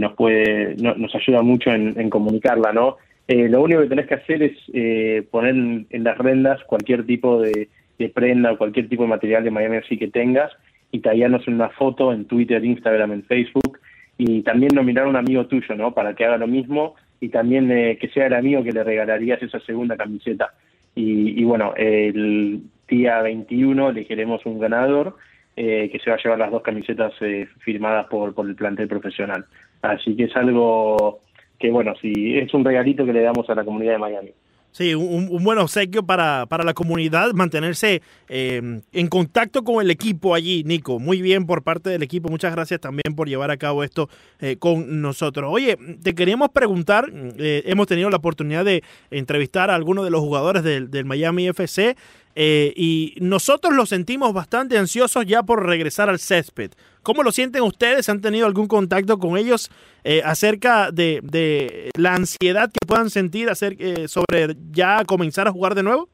nos 0.00 0.14
puede, 0.14 0.74
no- 0.76 0.94
nos 0.96 1.14
ayuda 1.14 1.42
mucho 1.42 1.70
en, 1.70 2.10
comunicarla, 2.10 2.72
¿no? 2.72 2.96
Lo 3.28 3.62
único 3.62 3.82
que 3.82 3.88
tenés 3.88 4.06
que 4.08 4.14
hacer 4.14 4.42
es 4.42 5.26
poner 5.30 5.54
en, 5.54 5.86
las 6.02 6.18
rendas 6.18 6.64
cualquier 6.64 7.06
tipo 7.06 7.40
de, 7.40 7.68
prenda 8.12 8.52
o 8.52 8.58
cualquier 8.58 8.88
tipo 8.88 9.02
de 9.04 9.10
material 9.10 9.44
de 9.44 9.52
Miami 9.52 9.76
FC 9.76 9.96
que 9.98 10.08
tengas 10.08 10.50
y 10.90 11.00
tallarnos 11.00 11.46
en 11.46 11.54
una 11.54 11.68
foto 11.70 12.12
en 12.12 12.24
Twitter, 12.24 12.64
Instagram, 12.64 13.12
en 13.12 13.24
Facebook 13.24 13.78
y 14.16 14.42
también 14.42 14.74
nominar 14.74 15.04
a 15.04 15.08
un 15.08 15.16
amigo 15.16 15.46
tuyo, 15.46 15.74
¿no? 15.76 15.92
Para 15.92 16.14
que 16.14 16.24
haga 16.24 16.38
lo 16.38 16.46
mismo 16.46 16.94
y 17.20 17.28
también 17.28 17.70
eh, 17.70 17.98
que 18.00 18.08
sea 18.08 18.26
el 18.26 18.34
amigo 18.34 18.62
que 18.62 18.72
le 18.72 18.84
regalarías 18.84 19.42
esa 19.42 19.60
segunda 19.60 19.96
camiseta. 19.96 20.54
Y, 20.94 21.40
y 21.40 21.44
bueno, 21.44 21.74
el 21.76 22.62
día 22.88 23.22
21 23.22 23.90
elegiremos 23.90 24.44
un 24.46 24.58
ganador 24.58 25.16
eh, 25.56 25.88
que 25.90 25.98
se 25.98 26.10
va 26.10 26.16
a 26.16 26.22
llevar 26.22 26.38
las 26.38 26.50
dos 26.50 26.62
camisetas 26.62 27.12
eh, 27.20 27.48
firmadas 27.58 28.06
por, 28.06 28.34
por 28.34 28.48
el 28.48 28.54
plantel 28.54 28.88
profesional. 28.88 29.44
Así 29.82 30.16
que 30.16 30.24
es 30.24 30.36
algo 30.36 31.20
que, 31.58 31.70
bueno, 31.70 31.94
si 32.00 32.38
es 32.38 32.52
un 32.54 32.64
regalito 32.64 33.04
que 33.04 33.12
le 33.12 33.22
damos 33.22 33.48
a 33.50 33.54
la 33.54 33.64
comunidad 33.64 33.92
de 33.92 33.98
Miami. 33.98 34.30
Sí, 34.70 34.94
un, 34.94 35.28
un 35.30 35.42
buen 35.42 35.58
obsequio 35.58 36.04
para, 36.04 36.46
para, 36.46 36.62
la 36.62 36.74
comunidad, 36.74 37.32
mantenerse 37.32 38.02
eh, 38.28 38.80
en 38.92 39.08
contacto 39.08 39.64
con 39.64 39.82
el 39.82 39.90
equipo 39.90 40.34
allí, 40.34 40.62
Nico. 40.64 40.98
Muy 40.98 41.22
bien 41.22 41.46
por 41.46 41.62
parte 41.62 41.90
del 41.90 42.02
equipo. 42.02 42.28
Muchas 42.28 42.52
gracias 42.52 42.80
también 42.80 43.14
por 43.16 43.28
llevar 43.28 43.50
a 43.50 43.56
cabo 43.56 43.82
esto 43.82 44.08
eh, 44.40 44.56
con 44.56 45.00
nosotros. 45.00 45.50
Oye, 45.52 45.76
te 46.02 46.14
queríamos 46.14 46.50
preguntar, 46.50 47.10
eh, 47.38 47.62
hemos 47.66 47.86
tenido 47.86 48.10
la 48.10 48.18
oportunidad 48.18 48.64
de 48.64 48.84
entrevistar 49.10 49.70
a 49.70 49.74
algunos 49.74 50.04
de 50.04 50.10
los 50.10 50.20
jugadores 50.20 50.62
del, 50.62 50.90
del 50.90 51.06
Miami 51.06 51.48
FC 51.48 51.96
eh, 52.34 52.72
y 52.76 53.14
nosotros 53.20 53.74
los 53.74 53.88
sentimos 53.88 54.32
bastante 54.32 54.78
ansiosos 54.78 55.26
ya 55.26 55.42
por 55.42 55.66
regresar 55.66 56.08
al 56.08 56.18
césped. 56.18 56.70
¿Cómo 57.02 57.22
lo 57.22 57.32
sienten 57.32 57.62
ustedes? 57.62 58.08
¿Han 58.08 58.20
tenido 58.20 58.46
algún 58.46 58.68
contacto 58.68 59.18
con 59.18 59.36
ellos 59.36 59.70
eh, 60.04 60.20
acerca 60.24 60.90
de, 60.90 61.20
de, 61.22 61.90
la 61.96 62.14
ansiedad 62.14 62.70
que 62.70 62.86
puedan 62.86 63.10
sentir 63.10 63.48
acerca, 63.48 63.82
eh, 63.82 64.08
sobre 64.08 64.54
ya 64.70 65.04
comenzar 65.04 65.48
a 65.48 65.52
jugar 65.52 65.74
de 65.74 65.82
nuevo? 65.82 66.08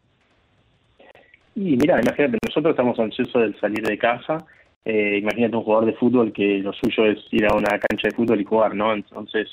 Y 1.56 1.76
mira, 1.76 2.00
imagínate, 2.00 2.38
nosotros 2.46 2.70
estamos 2.70 2.98
ansiosos 2.98 3.52
de 3.52 3.58
salir 3.58 3.82
de 3.82 3.98
casa. 3.98 4.44
Imagínate 4.86 5.56
un 5.56 5.62
jugador 5.62 5.86
de 5.86 5.94
fútbol 5.94 6.32
que 6.32 6.58
lo 6.58 6.72
suyo 6.74 7.06
es 7.06 7.18
ir 7.30 7.46
a 7.46 7.54
una 7.54 7.78
cancha 7.78 8.08
de 8.08 8.14
fútbol 8.14 8.40
y 8.40 8.44
jugar, 8.44 8.74
¿no? 8.74 8.92
Entonces, 8.92 9.48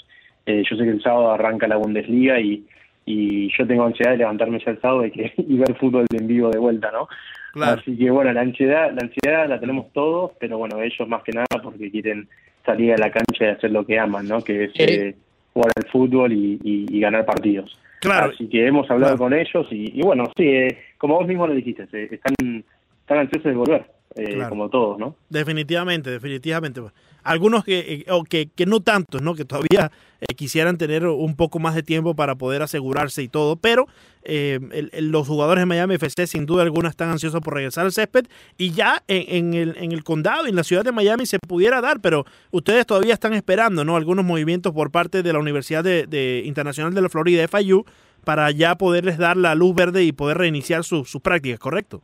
yo 0.45 0.76
sé 0.76 0.84
que 0.84 0.89
el 0.89 1.02
sábado 1.02 1.32
arranca 1.32 1.69
la 1.69 1.78
Bundesliga 1.78 2.38
y, 2.41 2.65
y 3.06 3.50
yo 3.58 3.66
tengo 3.66 3.86
ansiedad 3.86 4.12
de 4.12 4.18
levantarme 4.18 4.60
ya 4.64 4.72
el 4.72 4.82
sábado 4.82 5.06
y, 5.06 5.12
que, 5.12 5.34
y 5.38 5.58
ver 5.58 5.76
fútbol 5.76 6.06
en 6.12 6.28
vivo 6.28 6.50
de 6.50 6.60
vuelta, 6.60 6.92
¿no? 6.92 7.08
Claro. 7.54 7.82
Así 7.82 7.98
que 7.98 8.10
bueno, 8.10 8.32
la 8.32 8.42
ansiedad, 8.42 8.92
la 8.94 9.02
ansiedad 9.02 9.50
la 9.50 9.60
tenemos 9.60 9.92
todos, 9.92 10.32
pero 10.40 10.58
bueno, 10.58 10.82
ellos 10.82 11.08
más 11.08 11.24
que 11.24 11.34
nada 11.34 11.48
porque 11.62 11.92
quieren 11.92 12.28
salir 12.66 12.94
a 12.94 12.98
la 12.98 13.12
cancha 13.12 13.46
y 13.46 13.48
hacer 13.48 13.72
lo 13.72 13.86
que 13.86 14.00
aman, 14.00 14.28
¿no? 14.28 14.42
Que 14.42 14.66
es 14.66 14.72
eh, 14.78 15.16
jugar 15.54 15.72
al 15.76 15.90
fútbol 15.90 16.32
y, 16.32 16.60
y, 16.64 16.86
y, 16.90 17.00
ganar 17.00 17.26
partidos. 17.26 17.78
Claro. 18.00 18.32
Así 18.34 18.48
que 18.48 18.66
hemos 18.66 18.90
hablado 18.90 19.18
claro. 19.18 19.30
con 19.30 19.34
ellos 19.34 19.68
y, 19.72 20.00
y 20.00 20.02
bueno, 20.02 20.26
sí, 20.38 20.48
eh, 20.48 20.78
como 20.98 21.16
vos 21.16 21.28
mismo 21.28 21.46
lo 21.46 21.54
dijiste, 21.54 21.88
eh, 21.92 22.08
están, 22.12 22.64
están 23.02 23.18
ansiosos 23.18 23.52
de 23.52 23.58
volver, 23.58 23.86
eh, 24.15 24.34
claro. 24.34 24.50
como 24.50 24.69
todos, 24.69 25.00
¿no? 25.00 25.15
Definitivamente, 25.30 26.10
definitivamente. 26.10 26.82
Algunos 27.24 27.63
que, 27.63 28.06
o 28.10 28.24
que, 28.24 28.47
que 28.47 28.65
no 28.65 28.80
tantos, 28.82 29.21
¿no? 29.21 29.36
Que 29.36 29.45
todavía 29.45 29.91
eh, 30.19 30.36
quisieran 30.36 30.78
tener 30.78 31.06
un 31.06 31.36
poco 31.36 31.60
más 31.60 31.76
de 31.76 31.84
tiempo 31.84 32.15
para 32.15 32.36
poder 32.36 32.62
asegurarse 32.62 33.21
y 33.24 33.28
todo, 33.28 33.56
pero 33.56 33.88
eh, 34.24 34.60
el, 34.71 34.89
el, 34.93 35.10
los 35.10 35.28
jugadores 35.28 35.62
de 35.62 35.65
Miami 35.65 35.95
FC 35.95 36.28
sin 36.28 36.45
duda 36.45 36.63
alguna 36.63 36.89
están 36.89 37.10
ansiosos 37.10 37.41
por 37.41 37.54
regresar 37.54 37.86
al 37.86 37.91
césped 37.91 38.26
y 38.58 38.71
ya 38.71 39.04
en, 39.08 39.54
en, 39.54 39.54
el, 39.54 39.78
en 39.78 39.91
el 39.91 40.04
condado 40.04 40.45
y 40.45 40.50
en 40.50 40.56
la 40.56 40.63
ciudad 40.63 40.84
de 40.84 40.91
Miami 40.91 41.26
se 41.26 41.39
pudiera 41.39 41.80
dar, 41.80 42.02
pero 42.02 42.26
ustedes 42.52 42.86
todavía 42.86 43.13
están 43.13 43.34
esperando, 43.34 43.86
¿no? 43.86 43.95
Algunos 43.95 44.26
movimientos 44.26 44.74
por 44.74 44.91
parte 44.91 45.24
de 45.24 45.34
la 45.34 45.39
Universidad 45.39 45.84
de, 45.84 46.08
de 46.08 46.43
Internacional 46.45 46.93
de 46.93 47.02
la 47.02 47.10
Florida, 47.10 47.47
FIU, 47.47 47.86
para 48.24 48.52
ya 48.52 48.76
poderles 48.76 49.17
dar 49.17 49.38
la 49.38 49.56
luz 49.56 49.74
verde 49.76 50.04
y 50.04 50.12
poder 50.12 50.38
reiniciar 50.38 50.84
sus 50.84 51.10
su 51.10 51.21
prácticas, 51.21 51.60
¿correcto? 51.60 52.02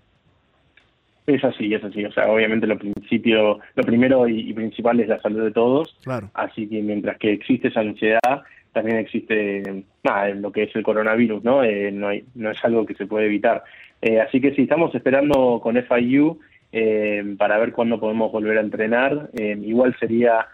Es 1.28 1.44
así, 1.44 1.74
es 1.74 1.84
así. 1.84 2.06
O 2.06 2.12
sea, 2.12 2.32
obviamente 2.32 2.66
lo 2.66 2.78
principio, 2.78 3.60
lo 3.76 3.84
primero 3.84 4.28
y, 4.30 4.50
y, 4.50 4.54
principal 4.54 5.00
es 5.02 5.10
la 5.10 5.20
salud 5.20 5.44
de 5.44 5.52
todos. 5.52 5.98
Claro. 6.04 6.32
Así 6.34 6.68
que 6.70 6.82
mientras 6.82 7.18
que 7.18 7.34
existe 7.34 7.68
esa 7.68 7.82
ansiedad, 7.82 8.44
también 8.72 8.98
existe 8.98 9.84
nada, 10.04 10.30
lo 10.30 10.52
que 10.54 10.64
es 10.64 10.76
el 10.76 10.84
coronavirus, 10.84 11.44
¿no? 11.44 11.64
Eh, 11.64 11.92
no, 11.92 12.08
hay, 12.08 12.24
no 12.36 12.50
es 12.52 12.64
algo 12.64 12.86
que 12.86 12.94
se 12.94 13.08
puede 13.08 13.26
evitar. 13.26 13.64
Eh, 14.02 14.22
así 14.22 14.40
que 14.40 14.54
sí, 14.56 14.62
estamos 14.62 14.96
esperando 14.96 15.60
con 15.62 15.76
FIU 15.76 16.40
eh, 16.72 17.36
para 17.38 17.58
ver 17.58 17.74
cuándo 17.74 18.00
podemos 18.00 18.32
volver 18.32 18.58
a 18.58 18.62
entrenar. 18.62 19.30
Eh, 19.34 19.58
igual 19.64 19.98
sería 20.00 20.48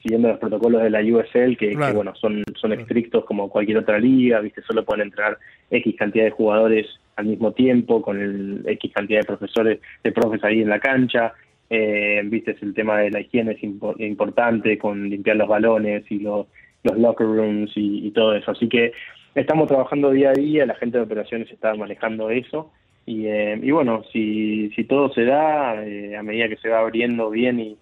siguiendo 0.00 0.28
los 0.28 0.38
protocolos 0.38 0.82
de 0.82 0.90
la 0.90 1.00
USL, 1.00 1.56
que, 1.56 1.74
claro. 1.74 1.86
que 1.86 1.96
bueno, 1.96 2.14
son, 2.14 2.44
son 2.54 2.72
estrictos 2.72 3.24
como 3.24 3.50
cualquier 3.50 3.78
otra 3.78 3.98
liga, 3.98 4.40
¿viste? 4.40 4.62
Solo 4.62 4.84
pueden 4.84 5.06
entrenar 5.06 5.38
X 5.70 5.96
cantidad 5.98 6.24
de 6.24 6.30
jugadores 6.30 6.86
al 7.20 7.26
mismo 7.26 7.52
tiempo, 7.52 8.02
con 8.02 8.20
el 8.20 8.64
X 8.66 8.92
cantidad 8.92 9.20
de 9.20 9.26
profesores, 9.26 9.80
de 10.02 10.12
profes 10.12 10.42
ahí 10.42 10.62
en 10.62 10.68
la 10.68 10.80
cancha. 10.80 11.34
Eh, 11.68 12.20
viste, 12.24 12.56
el 12.60 12.74
tema 12.74 12.98
de 12.98 13.10
la 13.10 13.20
higiene 13.20 13.52
es 13.52 13.62
impo 13.62 13.94
importante, 13.98 14.76
con 14.78 15.08
limpiar 15.08 15.36
los 15.36 15.48
balones 15.48 16.04
y 16.10 16.18
los, 16.18 16.46
los 16.82 16.98
locker 16.98 17.26
rooms 17.26 17.70
y, 17.76 18.10
todo 18.10 18.34
eso. 18.34 18.50
Así 18.50 18.68
que 18.68 18.92
estamos 19.34 19.68
trabajando 19.68 20.10
día 20.10 20.30
a 20.30 20.34
día, 20.34 20.66
la 20.66 20.74
gente 20.74 20.98
de 20.98 21.04
operaciones 21.04 21.50
está 21.50 21.74
manejando 21.74 22.30
eso. 22.30 22.72
Y, 23.06 23.26
eh, 23.26 23.58
y 23.62 23.70
bueno, 23.70 24.02
si, 24.12 24.70
si 24.70 24.84
todo 24.84 25.12
se 25.12 25.24
da, 25.24 25.84
eh, 25.84 26.16
a 26.16 26.22
medida 26.22 26.48
que 26.48 26.56
se 26.56 26.68
va 26.68 26.80
abriendo 26.80 27.30
bien 27.30 27.60
y, 27.60 27.76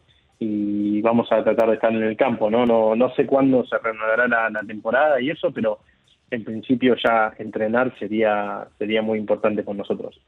vamos 1.00 1.32
a 1.32 1.42
tratar 1.42 1.68
de 1.68 1.74
estar 1.74 1.92
en 1.92 2.02
el 2.02 2.16
campo, 2.16 2.50
¿no? 2.50 2.66
No, 2.66 2.94
no 2.94 3.14
sé 3.14 3.24
cuándo 3.24 3.64
se 3.64 3.78
renovará 3.78 4.28
la, 4.28 4.50
la 4.50 4.62
temporada 4.62 5.20
y 5.20 5.30
eso, 5.30 5.50
pero 5.52 5.78
en 6.30 6.44
principio 6.44 6.96
ya 7.02 7.32
entrenar 7.38 7.96
sería, 7.98 8.68
sería 8.78 9.02
muy 9.02 9.18
importante 9.18 9.64
con 9.64 9.76
nosotros. 9.76 10.20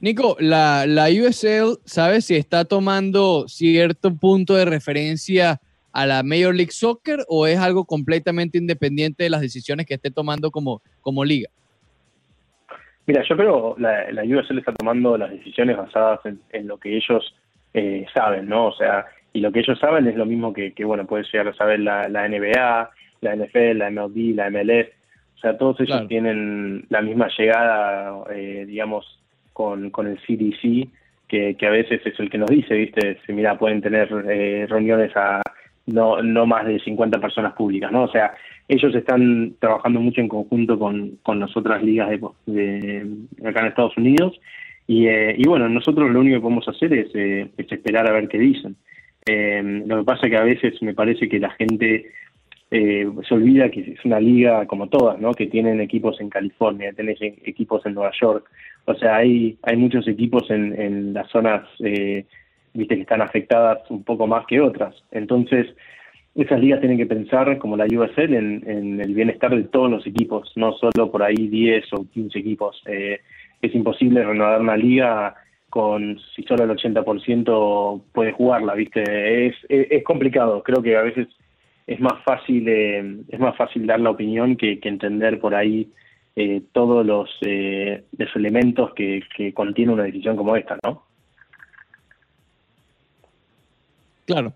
Nico, 0.00 0.36
la, 0.38 0.86
la 0.86 1.08
USL, 1.08 1.78
¿sabes 1.84 2.26
si 2.26 2.36
está 2.36 2.64
tomando 2.64 3.48
cierto 3.48 4.14
punto 4.14 4.54
de 4.54 4.64
referencia 4.64 5.60
a 5.92 6.06
la 6.06 6.22
Major 6.22 6.54
League 6.54 6.70
Soccer 6.70 7.18
o 7.28 7.46
es 7.46 7.58
algo 7.58 7.84
completamente 7.84 8.58
independiente 8.58 9.24
de 9.24 9.30
las 9.30 9.40
decisiones 9.40 9.86
que 9.86 9.94
esté 9.94 10.10
tomando 10.10 10.52
como, 10.52 10.82
como 11.00 11.24
liga? 11.24 11.50
Mira, 13.06 13.24
yo 13.28 13.36
creo 13.36 13.74
la, 13.78 14.12
la 14.12 14.22
USL 14.22 14.58
está 14.58 14.72
tomando 14.72 15.16
las 15.16 15.30
decisiones 15.30 15.76
basadas 15.76 16.20
en, 16.26 16.40
en 16.52 16.68
lo 16.68 16.78
que 16.78 16.96
ellos 16.96 17.34
eh, 17.74 18.06
saben, 18.14 18.48
¿no? 18.48 18.66
O 18.66 18.72
sea, 18.72 19.06
y 19.32 19.40
lo 19.40 19.50
que 19.50 19.60
ellos 19.60 19.78
saben 19.78 20.06
es 20.06 20.14
lo 20.14 20.26
mismo 20.26 20.52
que, 20.52 20.72
que 20.74 20.84
bueno, 20.84 21.06
puede 21.06 21.24
llegar 21.24 21.48
a 21.48 21.54
saber 21.54 21.80
la, 21.80 22.08
la 22.08 22.28
NBA, 22.28 22.90
la 23.20 23.34
NFL, 23.36 23.78
la 23.78 23.90
MLB, 23.90 24.34
la 24.34 24.50
MLS, 24.50 24.88
o 25.36 25.40
sea, 25.40 25.56
todos 25.56 25.78
ellos 25.80 25.96
claro. 25.96 26.08
tienen 26.08 26.84
la 26.88 27.00
misma 27.00 27.28
llegada, 27.36 28.24
eh, 28.34 28.64
digamos, 28.66 29.20
con, 29.52 29.90
con 29.90 30.06
el 30.06 30.18
CDC, 30.18 30.88
que, 31.28 31.54
que 31.56 31.66
a 31.66 31.70
veces 31.70 32.00
es 32.04 32.18
el 32.18 32.30
que 32.30 32.38
nos 32.38 32.50
dice, 32.50 32.74
¿viste? 32.74 33.18
Si, 33.24 33.32
mira, 33.32 33.58
pueden 33.58 33.80
tener 33.80 34.08
eh, 34.28 34.66
reuniones 34.68 35.14
a 35.16 35.42
no, 35.86 36.22
no 36.22 36.46
más 36.46 36.66
de 36.66 36.80
50 36.80 37.20
personas 37.20 37.52
públicas, 37.54 37.92
¿no? 37.92 38.04
O 38.04 38.08
sea, 38.08 38.34
ellos 38.66 38.94
están 38.94 39.54
trabajando 39.58 40.00
mucho 40.00 40.20
en 40.20 40.28
conjunto 40.28 40.78
con, 40.78 41.18
con 41.22 41.40
las 41.40 41.56
otras 41.56 41.82
ligas 41.82 42.08
de, 42.10 42.18
de 42.46 43.48
acá 43.48 43.60
en 43.60 43.66
Estados 43.66 43.96
Unidos 43.96 44.38
y, 44.88 45.06
eh, 45.06 45.34
y 45.36 45.46
bueno, 45.46 45.68
nosotros 45.68 46.10
lo 46.10 46.20
único 46.20 46.36
que 46.36 46.42
podemos 46.42 46.66
hacer 46.66 46.92
es, 46.94 47.14
eh, 47.14 47.50
es 47.56 47.70
esperar 47.70 48.08
a 48.08 48.12
ver 48.12 48.26
qué 48.26 48.38
dicen. 48.38 48.74
Eh, 49.26 49.82
lo 49.86 49.98
que 49.98 50.04
pasa 50.04 50.26
es 50.26 50.30
que 50.30 50.38
a 50.38 50.44
veces 50.44 50.82
me 50.82 50.94
parece 50.94 51.28
que 51.28 51.38
la 51.38 51.50
gente 51.50 52.06
eh, 52.70 53.08
se 53.26 53.34
olvida 53.34 53.70
que 53.70 53.80
es 53.80 54.04
una 54.04 54.20
liga 54.20 54.66
como 54.66 54.88
todas, 54.88 55.18
¿no? 55.18 55.32
Que 55.32 55.46
tienen 55.46 55.80
equipos 55.80 56.20
en 56.20 56.28
California, 56.28 56.92
tenés 56.92 57.18
equipos 57.20 57.84
en 57.86 57.94
Nueva 57.94 58.12
York, 58.20 58.50
o 58.84 58.94
sea, 58.94 59.16
hay 59.16 59.56
hay 59.62 59.76
muchos 59.76 60.06
equipos 60.06 60.50
en, 60.50 60.78
en 60.80 61.14
las 61.14 61.30
zonas, 61.30 61.66
eh, 61.80 62.26
viste, 62.74 62.96
que 62.96 63.02
están 63.02 63.22
afectadas 63.22 63.90
un 63.90 64.04
poco 64.04 64.26
más 64.26 64.46
que 64.46 64.60
otras. 64.60 64.94
Entonces, 65.10 65.66
esas 66.34 66.60
ligas 66.60 66.80
tienen 66.80 66.98
que 66.98 67.06
pensar, 67.06 67.58
como 67.58 67.76
la 67.76 67.86
USL, 67.86 68.34
en, 68.34 68.62
en 68.68 69.00
el 69.00 69.14
bienestar 69.14 69.54
de 69.56 69.64
todos 69.64 69.90
los 69.90 70.06
equipos, 70.06 70.52
no 70.56 70.72
solo 70.74 71.10
por 71.10 71.22
ahí 71.22 71.34
10 71.48 71.92
o 71.94 72.06
15 72.12 72.38
equipos. 72.38 72.82
Eh, 72.86 73.20
es 73.62 73.74
imposible 73.74 74.24
renovar 74.24 74.60
una 74.60 74.76
liga 74.76 75.34
con 75.70 76.18
si 76.34 76.42
solo 76.44 76.64
el 76.64 76.70
80% 76.70 78.02
puede 78.12 78.32
jugarla, 78.32 78.74
¿viste? 78.74 79.46
Es, 79.46 79.54
es, 79.68 79.86
es 79.90 80.04
complicado, 80.04 80.62
creo 80.62 80.82
que 80.82 80.96
a 80.96 81.02
veces 81.02 81.28
es 81.88 81.98
más 82.00 82.22
fácil 82.22 82.68
eh, 82.68 83.22
es 83.28 83.40
más 83.40 83.56
fácil 83.56 83.86
dar 83.86 83.98
la 83.98 84.10
opinión 84.10 84.56
que, 84.56 84.78
entender 84.82 85.40
por 85.40 85.54
ahí 85.54 85.90
eh, 86.36 86.62
todos 86.72 87.04
los, 87.04 87.30
eh, 87.40 88.04
los 88.16 88.36
elementos 88.36 88.92
que, 88.94 89.22
que 89.34 89.54
contiene 89.54 89.94
una 89.94 90.04
decisión 90.04 90.36
como 90.36 90.54
esta, 90.54 90.78
¿no? 90.84 91.02
Claro. 94.26 94.52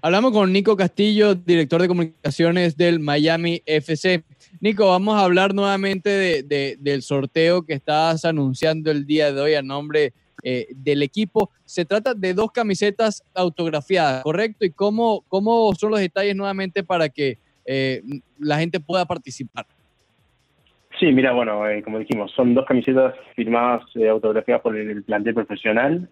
Hablamos 0.00 0.30
con 0.30 0.52
Nico 0.52 0.76
Castillo, 0.76 1.34
director 1.34 1.82
de 1.82 1.88
comunicaciones 1.88 2.76
del 2.76 3.00
Miami 3.00 3.60
FC. 3.66 4.22
Nico, 4.60 4.86
vamos 4.88 5.16
a 5.16 5.24
hablar 5.24 5.54
nuevamente 5.54 6.10
de, 6.10 6.42
de, 6.44 6.76
del 6.78 7.02
sorteo 7.02 7.62
que 7.62 7.74
estás 7.74 8.24
anunciando 8.24 8.92
el 8.92 9.04
día 9.04 9.32
de 9.32 9.40
hoy 9.40 9.54
a 9.54 9.62
nombre 9.62 10.12
eh, 10.48 10.68
del 10.76 11.02
equipo. 11.02 11.50
Se 11.64 11.84
trata 11.84 12.14
de 12.14 12.32
dos 12.32 12.52
camisetas 12.52 13.20
autografiadas, 13.34 14.22
¿correcto? 14.22 14.64
¿Y 14.64 14.70
cómo, 14.70 15.24
cómo 15.26 15.74
son 15.74 15.90
los 15.90 15.98
detalles 15.98 16.36
nuevamente 16.36 16.84
para 16.84 17.08
que 17.08 17.38
eh, 17.64 18.00
la 18.38 18.56
gente 18.56 18.78
pueda 18.78 19.04
participar? 19.06 19.66
Sí, 21.00 21.06
mira, 21.06 21.32
bueno, 21.32 21.68
eh, 21.68 21.82
como 21.82 21.98
dijimos, 21.98 22.30
son 22.30 22.54
dos 22.54 22.64
camisetas 22.64 23.16
firmadas, 23.34 23.82
autografiadas 24.08 24.62
por 24.62 24.76
el, 24.76 24.88
el 24.88 25.02
plantel 25.02 25.34
profesional. 25.34 26.08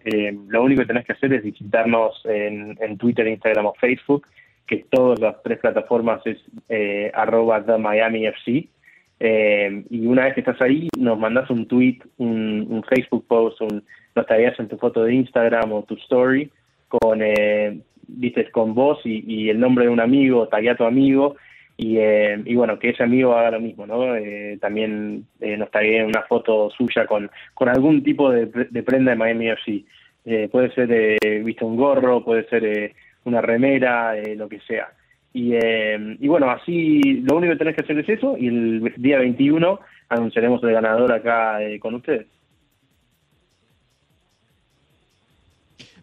Lo 0.49 0.63
único 0.63 0.81
que 0.81 0.87
tenés 0.87 1.05
que 1.05 1.13
hacer 1.13 1.31
es 1.31 1.41
visitarnos 1.41 2.21
en, 2.25 2.97
Twitter, 2.97 3.25
Instagram 3.27 3.67
o 3.67 3.73
Facebook, 3.79 4.27
que 4.67 4.85
todas 4.91 5.17
las 5.21 5.41
tres 5.43 5.59
plataformas 5.59 6.19
es 6.25 6.39
arroba 7.13 7.65
the 7.65 7.77
Miami 7.77 8.27
FC. 8.27 8.67
Eh, 9.19 9.83
y 9.89 10.05
una 10.05 10.25
vez 10.25 10.33
que 10.33 10.41
estás 10.41 10.61
ahí, 10.61 10.89
nos 10.97 11.17
mandas 11.17 11.49
un 11.49 11.67
tweet, 11.67 11.99
un, 12.17 12.67
un 12.69 12.83
Facebook 12.83 13.25
post, 13.27 13.61
un, 13.61 13.83
nos 14.15 14.25
tagueas 14.25 14.59
en 14.59 14.67
tu 14.67 14.77
foto 14.77 15.03
de 15.03 15.13
Instagram 15.13 15.71
o 15.71 15.83
tu 15.83 15.95
story 15.95 16.49
con, 16.87 17.21
eh, 17.21 17.79
dices, 18.07 18.49
con 18.51 18.73
vos 18.73 18.99
y, 19.05 19.23
y, 19.27 19.49
el 19.49 19.59
nombre 19.59 19.85
de 19.85 19.91
un 19.91 19.99
amigo, 19.99 20.47
taguea 20.47 20.73
a 20.73 20.77
tu 20.77 20.83
amigo 20.85 21.35
Y, 21.77 21.97
eh, 21.97 22.41
y 22.45 22.55
bueno, 22.55 22.79
que 22.79 22.89
ese 22.89 23.03
amigo 23.03 23.33
haga 23.33 23.51
lo 23.51 23.59
mismo, 23.59 23.85
¿no? 23.85 24.15
Eh, 24.15 24.57
también 24.61 25.25
eh, 25.41 25.57
nos 25.57 25.69
tagué 25.71 26.05
una 26.05 26.21
foto 26.23 26.69
suya 26.69 27.05
con, 27.05 27.29
con 27.53 27.67
algún 27.67 28.01
tipo 28.03 28.31
de, 28.31 28.45
de 28.45 28.83
prenda 28.83 29.11
de 29.11 29.17
Miami 29.17 29.49
FC. 29.49 29.83
Eh, 30.25 30.47
puede 30.49 30.71
ser, 30.73 30.89
eh, 30.91 31.41
viste, 31.43 31.65
un 31.65 31.75
gorro, 31.75 32.23
puede 32.23 32.47
ser 32.47 32.93
una 33.25 33.41
remera, 33.41 34.15
lo 34.35 34.47
que 34.47 34.59
sea. 34.61 34.87
Y, 35.35 35.53
eh, 35.53 36.15
y 36.21 36.29
bueno, 36.29 36.49
así 36.49 37.01
lo 37.23 37.35
único 37.35 37.51
que 37.51 37.59
tenés 37.59 37.75
que 37.75 37.81
hacer 37.81 37.99
es 37.99 38.07
eso 38.07 38.37
y 38.37 38.47
el 38.47 38.93
día 38.95 39.19
21 39.19 39.81
anunciaremos 40.07 40.63
el 40.63 40.71
ganador 40.71 41.11
acá 41.11 41.61
eh, 41.61 41.77
con 41.77 41.93
ustedes. 41.95 42.25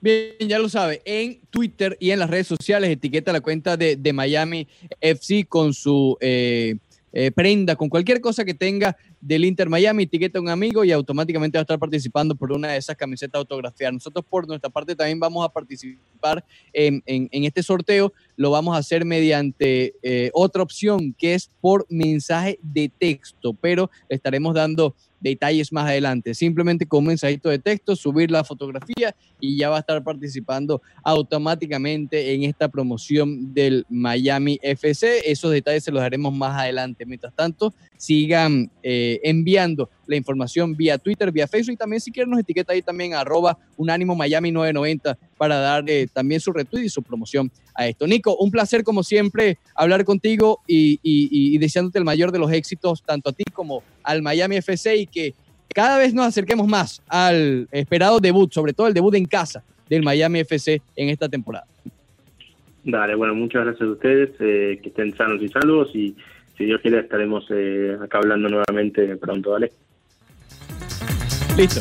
Bien, 0.03 0.35
ya 0.39 0.59
lo 0.59 0.69
sabe, 0.69 1.01
en 1.07 1.41
Twitter 1.49 1.97
y 1.99 2.11
en 2.11 2.19
las 2.19 2.29
redes 2.29 2.47
sociales 2.47 2.91
etiqueta 2.91 3.33
la 3.33 3.41
cuenta 3.41 3.79
de, 3.79 3.97
de 3.97 4.13
Miami 4.13 4.69
FC 5.01 5.47
con 5.49 5.73
su 5.73 6.19
eh, 6.21 6.77
eh, 7.13 7.31
prenda, 7.31 7.77
con 7.77 7.89
cualquier 7.89 8.21
cosa 8.21 8.45
que 8.45 8.55
tenga 8.55 8.97
del 9.21 9.45
Inter 9.45 9.69
Miami, 9.69 10.05
etiqueta 10.05 10.39
a 10.39 10.43
un 10.43 10.49
amigo 10.49 10.85
y 10.85 10.93
automáticamente 10.93 11.59
va 11.59 11.61
a 11.61 11.63
estar 11.63 11.79
participando 11.79 12.35
por 12.35 12.53
una 12.53 12.69
de 12.73 12.79
esas 12.79 12.97
camisetas 12.97 13.39
autografiadas. 13.39 13.95
Nosotros 13.95 14.25
por 14.29 14.47
nuestra 14.49 14.71
parte 14.71 14.97
también 14.97 15.21
vamos 15.21 15.45
a 15.45 15.49
participar 15.49 16.45
en, 16.73 17.03
en- 17.07 17.29
este 17.45 17.63
sorteo, 17.63 18.13
lo 18.37 18.51
vamos 18.51 18.75
a 18.75 18.79
hacer 18.79 19.05
mediante 19.05 19.95
eh, 20.03 20.31
otra 20.33 20.63
opción 20.63 21.13
que 21.19 21.35
es 21.35 21.51
por 21.61 21.87
mensaje 21.91 22.59
de 22.63 22.89
texto, 22.89 23.53
pero 23.55 23.91
estaremos 24.09 24.55
dando 24.55 24.95
detalles 25.23 25.73
más 25.73 25.87
adelante. 25.87 26.35
Simplemente 26.35 26.87
con 26.87 27.01
un 27.01 27.07
mensajito 27.09 27.49
de 27.49 27.59
texto, 27.59 27.97
subir 27.97 28.31
la 28.31 28.45
fotografía 28.45 29.15
y 29.41 29.57
ya 29.57 29.71
va 29.71 29.77
a 29.77 29.81
estar 29.81 30.03
participando 30.03 30.83
automáticamente 31.03 32.35
en 32.35 32.45
esta 32.45 32.69
promoción 32.69 33.55
del 33.55 33.87
Miami 33.89 34.59
FC. 34.63 35.31
Esos 35.31 35.53
detalles 35.53 35.85
se 35.85 35.93
los 35.93 36.03
daremos 36.03 36.35
más 36.35 36.59
adelante. 36.59 37.07
Mientras 37.07 37.35
tanto, 37.35 37.73
sigan 38.03 38.69
eh, 38.83 39.21
enviando 39.23 39.89
la 40.09 40.17
información 40.17 40.75
vía 40.77 40.99
Twitter, 40.99 41.31
vía 41.31 41.47
Facebook 41.47 41.75
y 41.75 41.77
también 41.77 42.01
si 42.01 42.11
quieren 42.11 42.31
nos 42.33 42.41
etiqueta 42.41 42.73
ahí 42.73 42.83
también 42.83 43.15
arroba 43.15 43.57
unánimo 43.77 44.17
Miami 44.17 44.51
990 44.51 45.17
para 45.39 45.59
dar 45.59 45.85
eh, 45.89 46.09
también 46.13 46.41
su 46.41 46.53
retweet 46.53 46.83
y 46.87 46.89
su 46.89 47.01
promoción 47.01 47.49
a 47.77 47.87
esto. 47.87 48.05
Nico, 48.09 48.35
un 48.39 48.51
placer 48.51 48.83
como 48.83 49.05
siempre 49.05 49.57
hablar 49.77 50.05
contigo 50.05 50.59
y, 50.67 50.95
y- 51.01 51.55
y- 51.55 51.59
deseándote 51.59 52.01
el 52.01 52.05
mayor 52.05 52.33
de 52.33 52.41
los 52.41 52.51
éxitos 52.51 53.05
tanto 53.05 53.31
a 53.31 53.33
ti 53.33 53.45
como 53.53 53.85
al 54.03 54.21
Miami 54.21 54.57
FC 54.57 54.97
y 54.97 55.07
que 55.07 55.33
cada 55.73 55.97
vez 55.97 56.13
nos 56.13 56.27
acerquemos 56.27 56.67
más 56.67 57.01
al 57.07 57.69
esperado 57.71 58.19
debut, 58.19 58.53
sobre 58.53 58.73
todo 58.73 58.89
el 58.89 58.95
debut 58.95 59.15
en 59.15 59.27
casa 59.27 59.63
del 59.89 60.03
Miami 60.03 60.41
FC 60.41 60.83
en 60.97 61.09
esta 61.09 61.29
temporada. 61.29 61.67
Dale, 62.85 63.15
bueno, 63.15 63.33
muchas 63.37 63.65
gracias 63.65 63.89
a 63.89 63.93
ustedes, 63.93 64.31
eh, 64.41 64.81
que 64.83 64.89
estén 64.89 65.17
sanos 65.17 65.41
y 65.41 65.49
salvos 65.49 65.89
y 65.95 66.17
si 66.57 66.65
Dios 66.65 66.81
quiere 66.81 67.01
estaremos 67.01 67.45
eh, 67.51 67.97
acá 68.03 68.19
hablando 68.19 68.49
nuevamente 68.49 69.17
pronto, 69.17 69.51
¿vale? 69.51 69.73
Listo. 71.57 71.81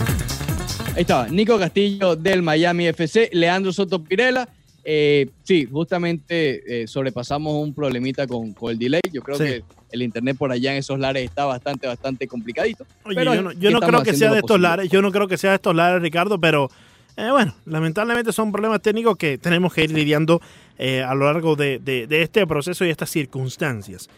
Ahí 0.95 1.01
estaba, 1.01 1.27
Nico 1.29 1.57
Castillo 1.57 2.15
del 2.15 2.41
Miami 2.41 2.88
FC, 2.88 3.29
Leandro 3.34 3.71
Soto 3.71 4.03
Pirela. 4.03 4.47
Eh, 4.84 5.29
sí, 5.43 5.67
justamente 5.71 6.81
eh, 6.84 6.88
sobrepasamos 6.88 7.53
un 7.53 7.73
problemita 7.73 8.25
con, 8.27 8.53
con 8.53 8.71
el 8.71 8.79
delay. 8.79 9.01
Yo 9.13 9.21
creo 9.21 9.38
Sí. 9.38 9.43
que 9.43 9.63
el 9.91 10.01
internet 10.01 10.36
por 10.38 10.51
allá 10.51 10.71
en 10.71 10.77
esos 10.79 10.99
lares 10.99 11.23
está 11.23 11.45
bastante, 11.45 11.88
bastante 11.88 12.27
complicadito. 12.27 12.86
Oye, 13.05 13.15
Pero 13.15 13.36
yo 13.36 13.41
no, 13.43 13.51
yo 13.53 13.71
no 13.71 13.79
creo 13.79 14.03
que 14.03 14.13
sea 14.13 14.29
de 14.31 14.38
estos 14.38 14.49
posible. 14.49 14.67
lares, 14.67 14.89
yo 14.89 15.01
no 15.01 15.12
creo 15.12 15.27
que 15.27 15.38
sea 15.38 15.51
de 15.51 15.55
estos 15.57 15.75
lares, 15.75 16.01
Ricardo, 16.01 16.39
pero 16.39 16.69
eh, 17.15 17.29
bueno, 17.29 17.53
lamentablemente 17.65 18.31
son 18.34 18.51
problemas 18.51 18.81
técnicos 18.81 19.17
que 19.17 19.38
tenemos 19.38 19.73
que 19.73 19.84
ir 19.84 19.91
lidiando 19.91 20.41
eh, 20.77 21.03
a 21.03 21.13
lo 21.13 21.25
largo 21.25 21.55
de, 21.55 21.79
de- 21.79 22.07
de 22.07 22.21
este 22.23 22.45
proceso 22.47 22.84
y 22.86 22.89
estas 22.89 23.10
circunstancias. 23.10 24.10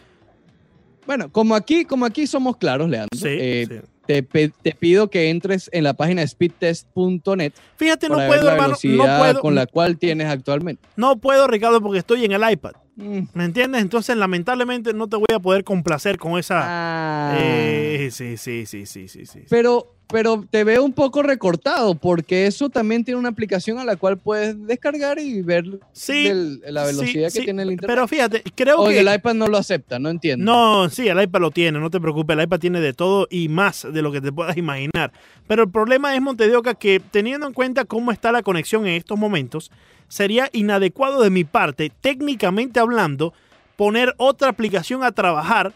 Bueno, 1.06 1.30
como 1.30 1.54
aquí, 1.54 1.84
como 1.84 2.06
aquí 2.06 2.26
somos 2.26 2.56
claros, 2.56 2.88
Leandro, 2.88 3.18
Sí, 3.18 3.28
eh, 3.28 3.66
sí. 3.68 3.76
Te, 4.06 4.22
pido 4.22 5.08
que 5.08 5.30
entres 5.30 5.70
en 5.72 5.84
la 5.84 5.94
página 5.94 6.26
speedtest.net 6.26 7.52
Fíjate, 7.76 8.08
no 8.10 8.18
ver 8.18 8.28
puedo, 8.28 8.44
la 8.44 8.52
hermano, 8.52 8.76
no 8.82 9.18
puedo, 9.18 9.40
con 9.40 9.54
la 9.54 9.66
cual 9.66 9.96
tienes 9.96 10.28
actualmente. 10.28 10.86
no 10.96 11.16
puedo, 11.16 11.46
Ricardo, 11.46 11.80
porque 11.80 12.00
estoy 12.00 12.24
en 12.24 12.32
el 12.32 12.50
iPad. 12.50 12.72
Mm. 12.96 13.20
¿Me 13.32 13.44
entiendes? 13.44 13.82
Entonces, 13.82 14.16
lamentablemente, 14.16 14.92
no 14.92 15.08
te 15.08 15.16
voy 15.16 15.26
a 15.34 15.40
poder 15.40 15.64
complacer 15.64 16.18
con 16.18 16.38
esa. 16.38 16.60
Ah. 16.64 17.38
Eh, 17.40 18.08
sí, 18.12 18.36
sí, 18.36 18.66
sí, 18.66 18.86
sí, 18.86 19.08
sí, 19.08 19.26
sí. 19.26 19.40
Pero, 19.48 19.93
pero 20.08 20.44
te 20.50 20.64
veo 20.64 20.84
un 20.84 20.92
poco 20.92 21.22
recortado 21.22 21.94
porque 21.94 22.46
eso 22.46 22.68
también 22.68 23.04
tiene 23.04 23.18
una 23.18 23.30
aplicación 23.30 23.78
a 23.78 23.84
la 23.84 23.96
cual 23.96 24.18
puedes 24.18 24.66
descargar 24.66 25.18
y 25.18 25.42
ver 25.42 25.64
Sí, 25.92 26.24
del- 26.24 26.60
la 26.68 26.86
sí, 26.86 26.96
velocidad 26.96 27.24
que 27.24 27.30
sí, 27.30 27.44
tiene 27.44 27.62
el 27.62 27.70
internet. 27.72 27.94
Pero 27.96 28.06
fíjate, 28.08 28.42
creo 28.54 28.80
o 28.80 28.88
que. 28.88 29.00
el 29.00 29.12
iPad 29.14 29.34
no 29.34 29.46
lo 29.46 29.56
acepta, 29.56 29.98
no 29.98 30.10
entiendo. 30.10 30.44
No, 30.44 30.88
sí, 30.90 31.08
el 31.08 31.20
iPad 31.20 31.40
lo 31.40 31.50
tiene, 31.50 31.80
no 31.80 31.90
te 31.90 32.00
preocupes, 32.00 32.36
el 32.36 32.42
iPad 32.44 32.58
tiene 32.60 32.80
de 32.80 32.92
todo 32.92 33.26
y 33.30 33.48
más 33.48 33.86
de 33.90 34.02
lo 34.02 34.12
que 34.12 34.20
te 34.20 34.30
puedas 34.30 34.56
imaginar. 34.56 35.12
Pero 35.46 35.64
el 35.64 35.70
problema 35.70 36.14
es, 36.14 36.20
Montedioca, 36.22 36.74
que 36.74 37.00
teniendo 37.10 37.46
en 37.46 37.52
cuenta 37.52 37.84
cómo 37.84 38.12
está 38.12 38.30
la 38.30 38.42
conexión 38.42 38.86
en 38.86 38.94
estos 38.94 39.18
momentos, 39.18 39.70
sería 40.08 40.48
inadecuado 40.52 41.22
de 41.22 41.30
mi 41.30 41.44
parte, 41.44 41.90
técnicamente 42.00 42.78
hablando, 42.78 43.32
poner 43.76 44.14
otra 44.18 44.50
aplicación 44.50 45.02
a 45.02 45.10
trabajar 45.12 45.72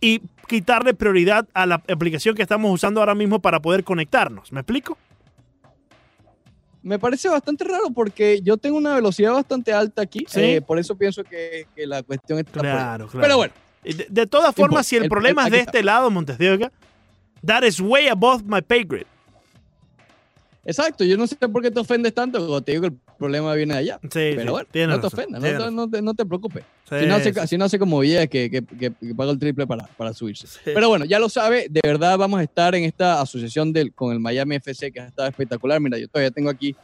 y 0.00 0.20
quitarle 0.46 0.94
prioridad 0.94 1.46
a 1.54 1.66
la 1.66 1.76
aplicación 1.76 2.34
que 2.34 2.42
estamos 2.42 2.70
usando 2.72 3.00
ahora 3.00 3.14
mismo 3.14 3.38
para 3.40 3.60
poder 3.60 3.84
conectarnos. 3.84 4.52
¿Me 4.52 4.60
explico? 4.60 4.96
Me 6.82 6.98
parece 6.98 7.28
bastante 7.30 7.64
raro 7.64 7.90
porque 7.94 8.40
yo 8.42 8.58
tengo 8.58 8.76
una 8.76 8.94
velocidad 8.94 9.32
bastante 9.32 9.72
alta 9.72 10.02
aquí, 10.02 10.26
Sí. 10.28 10.40
eh, 10.40 10.60
por 10.60 10.78
eso 10.78 10.96
pienso 10.96 11.24
que, 11.24 11.66
que 11.74 11.86
la 11.86 12.02
cuestión 12.02 12.38
está. 12.40 12.60
Claro, 12.60 13.06
claro. 13.08 13.22
Pero 13.22 13.36
bueno, 13.38 13.54
De, 13.82 14.06
de 14.10 14.26
todas 14.26 14.54
formas, 14.54 14.86
si 14.86 14.96
el, 14.96 15.04
el- 15.04 15.08
problema 15.08 15.42
el- 15.42 15.46
es 15.48 15.52
de 15.52 15.58
está. 15.60 15.70
este 15.70 15.82
lado, 15.82 16.10
Montes 16.10 16.36
de 16.36 16.52
Oca, 16.52 16.72
that 17.44 17.62
is 17.62 17.80
way 17.80 18.08
above 18.08 18.42
my 18.44 18.60
pay 18.60 18.84
grade. 18.84 19.06
Exacto, 20.64 21.04
yo 21.04 21.16
no 21.16 21.26
sé 21.26 21.36
por 21.36 21.62
qué 21.62 21.70
te 21.70 21.80
ofendes 21.80 22.14
tanto, 22.14 22.38
cuando 22.38 22.60
te 22.62 22.72
digo 22.72 22.82
que 22.82 22.88
el 22.88 22.94
problema 23.18 23.54
viene 23.54 23.74
de 23.74 23.80
allá. 23.80 23.98
Sí, 24.02 24.08
Pero 24.12 24.40
sí, 24.42 24.48
bueno, 24.48 24.68
no 24.88 25.00
te 25.00 25.02
razón, 25.02 25.06
ofendas, 25.20 25.42
no 25.42 25.52
razón. 25.58 25.76
no 25.76 25.90
te- 25.90 26.02
no 26.02 26.14
te 26.14 26.24
preocupes. 26.26 26.64
Sí, 26.88 26.96
si, 27.00 27.06
no 27.06 27.14
hace, 27.14 27.46
si 27.46 27.56
no 27.58 27.64
hace 27.64 27.78
como 27.78 27.98
Villegas 28.00 28.28
que, 28.28 28.50
que, 28.50 28.62
que- 28.64 28.92
que 28.92 29.14
paga 29.14 29.30
el 29.32 29.38
triple 29.38 29.66
para, 29.66 29.84
para 29.96 30.12
subirse. 30.12 30.46
Pero 30.64 30.88
bueno, 30.88 31.04
ya 31.04 31.18
lo 31.18 31.28
sabe, 31.28 31.66
de 31.70 31.80
verdad 31.82 32.18
vamos 32.18 32.40
a 32.40 32.42
estar 32.42 32.74
en 32.74 32.84
esta 32.84 33.20
asociación 33.20 33.72
del, 33.72 33.92
con 33.94 34.12
el 34.12 34.20
Miami 34.20 34.56
FC 34.56 34.90
que 34.92 35.00
ha 35.00 35.06
estado 35.06 35.28
espectacular. 35.28 35.80
Mira, 35.80 35.98
yo 35.98 36.08
todavía 36.08 36.30
tengo 36.30 36.50
aquí, 36.50 36.74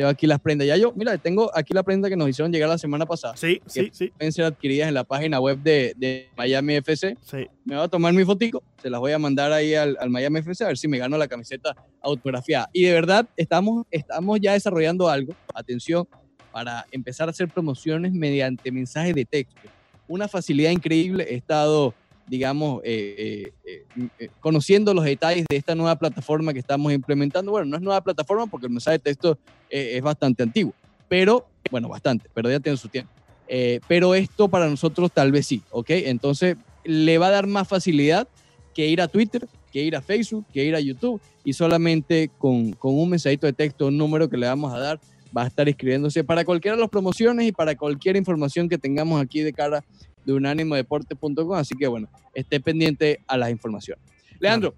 tengo 0.00 0.10
aquí 0.10 0.26
las 0.26 0.40
prendas. 0.40 0.66
Ya 0.66 0.76
yo, 0.76 0.92
mira, 0.96 1.18
tengo 1.18 1.50
aquí 1.54 1.74
la 1.74 1.82
prenda 1.82 2.08
que 2.08 2.16
nos 2.16 2.28
hicieron 2.28 2.50
llegar 2.52 2.68
la 2.68 2.78
semana 2.78 3.04
pasada. 3.04 3.36
Sí, 3.36 3.60
sí, 3.66 3.90
sí, 3.92 4.08
Pueden 4.16 4.32
ser 4.32 4.46
adquiridas 4.46 4.88
en 4.88 4.94
la 4.94 5.04
página 5.04 5.38
web 5.40 5.58
de, 5.58 5.92
de 5.96 6.28
Miami 6.36 6.76
FC. 6.76 7.16
sí. 7.20 7.46
Me 7.64 7.76
voy 7.76 7.84
a 7.84 7.88
tomar 7.88 8.12
mi 8.14 8.24
fotico, 8.24 8.64
se 8.82 8.90
las 8.90 8.98
voy 8.98 9.12
a 9.12 9.18
mandar 9.18 9.52
ahí 9.52 9.74
al, 9.74 9.96
al 10.00 10.10
Miami 10.10 10.40
FC 10.40 10.64
a 10.64 10.68
ver 10.68 10.78
si 10.78 10.88
me 10.88 10.98
gano 10.98 11.16
la 11.18 11.28
camiseta 11.28 11.76
autografiada. 12.02 12.68
Y 12.72 12.84
de 12.84 12.92
verdad, 12.92 13.28
estamos, 13.36 13.86
estamos 13.90 14.40
ya 14.40 14.54
desarrollando 14.54 15.08
algo, 15.08 15.34
atención, 15.54 16.08
para 16.50 16.86
empezar 16.90 17.28
a 17.28 17.30
hacer 17.30 17.48
promociones 17.48 18.12
mediante 18.12 18.72
mensajes 18.72 19.14
de 19.14 19.24
texto. 19.24 19.60
Una 20.08 20.26
facilidad 20.26 20.70
increíble. 20.70 21.26
He 21.30 21.36
estado, 21.36 21.94
digamos, 22.30 22.80
eh, 22.84 23.50
eh, 23.66 23.82
eh, 23.96 24.08
eh, 24.20 24.28
conociendo 24.38 24.94
los 24.94 25.04
detalles 25.04 25.44
de 25.50 25.56
esta 25.56 25.74
nueva 25.74 25.96
plataforma 25.96 26.52
que 26.52 26.60
estamos 26.60 26.92
implementando. 26.92 27.50
Bueno, 27.50 27.66
no 27.66 27.76
es 27.76 27.82
nueva 27.82 28.00
plataforma 28.00 28.46
porque 28.46 28.66
el 28.66 28.72
mensaje 28.72 28.98
de 28.98 29.02
texto 29.02 29.36
eh, 29.68 29.96
es 29.96 30.02
bastante 30.02 30.44
antiguo, 30.44 30.72
pero, 31.08 31.48
bueno, 31.72 31.88
bastante, 31.88 32.30
pero 32.32 32.48
ya 32.48 32.60
tiene 32.60 32.78
su 32.78 32.88
tiempo. 32.88 33.10
Eh, 33.48 33.80
pero 33.88 34.14
esto 34.14 34.46
para 34.46 34.68
nosotros 34.68 35.10
tal 35.12 35.32
vez 35.32 35.44
sí, 35.44 35.60
¿ok? 35.72 35.90
Entonces 35.90 36.56
le 36.84 37.18
va 37.18 37.26
a 37.26 37.30
dar 37.30 37.48
más 37.48 37.66
facilidad 37.66 38.28
que 38.74 38.86
ir 38.86 39.00
a 39.00 39.08
Twitter, 39.08 39.48
que 39.72 39.82
ir 39.82 39.96
a 39.96 40.00
Facebook, 40.00 40.46
que 40.52 40.64
ir 40.64 40.76
a 40.76 40.80
YouTube 40.80 41.20
y 41.42 41.52
solamente 41.52 42.30
con, 42.38 42.70
con 42.74 42.96
un 42.96 43.10
mensajito 43.10 43.48
de 43.48 43.52
texto, 43.52 43.88
un 43.88 43.98
número 43.98 44.30
que 44.30 44.36
le 44.36 44.46
vamos 44.46 44.72
a 44.72 44.78
dar, 44.78 45.00
va 45.36 45.42
a 45.42 45.46
estar 45.48 45.68
inscribiéndose 45.68 46.22
para 46.22 46.44
cualquiera 46.44 46.76
de 46.76 46.80
las 46.80 46.90
promociones 46.90 47.48
y 47.48 47.52
para 47.52 47.74
cualquier 47.74 48.14
información 48.14 48.68
que 48.68 48.78
tengamos 48.78 49.20
aquí 49.20 49.40
de 49.40 49.52
cara 49.52 49.84
de 50.24 50.32
unánimodeporte.com. 50.32 51.54
Así 51.54 51.74
que 51.76 51.86
bueno, 51.86 52.08
esté 52.34 52.60
pendiente 52.60 53.20
a 53.26 53.36
las 53.36 53.50
informaciones. 53.50 54.04
Leandro, 54.38 54.74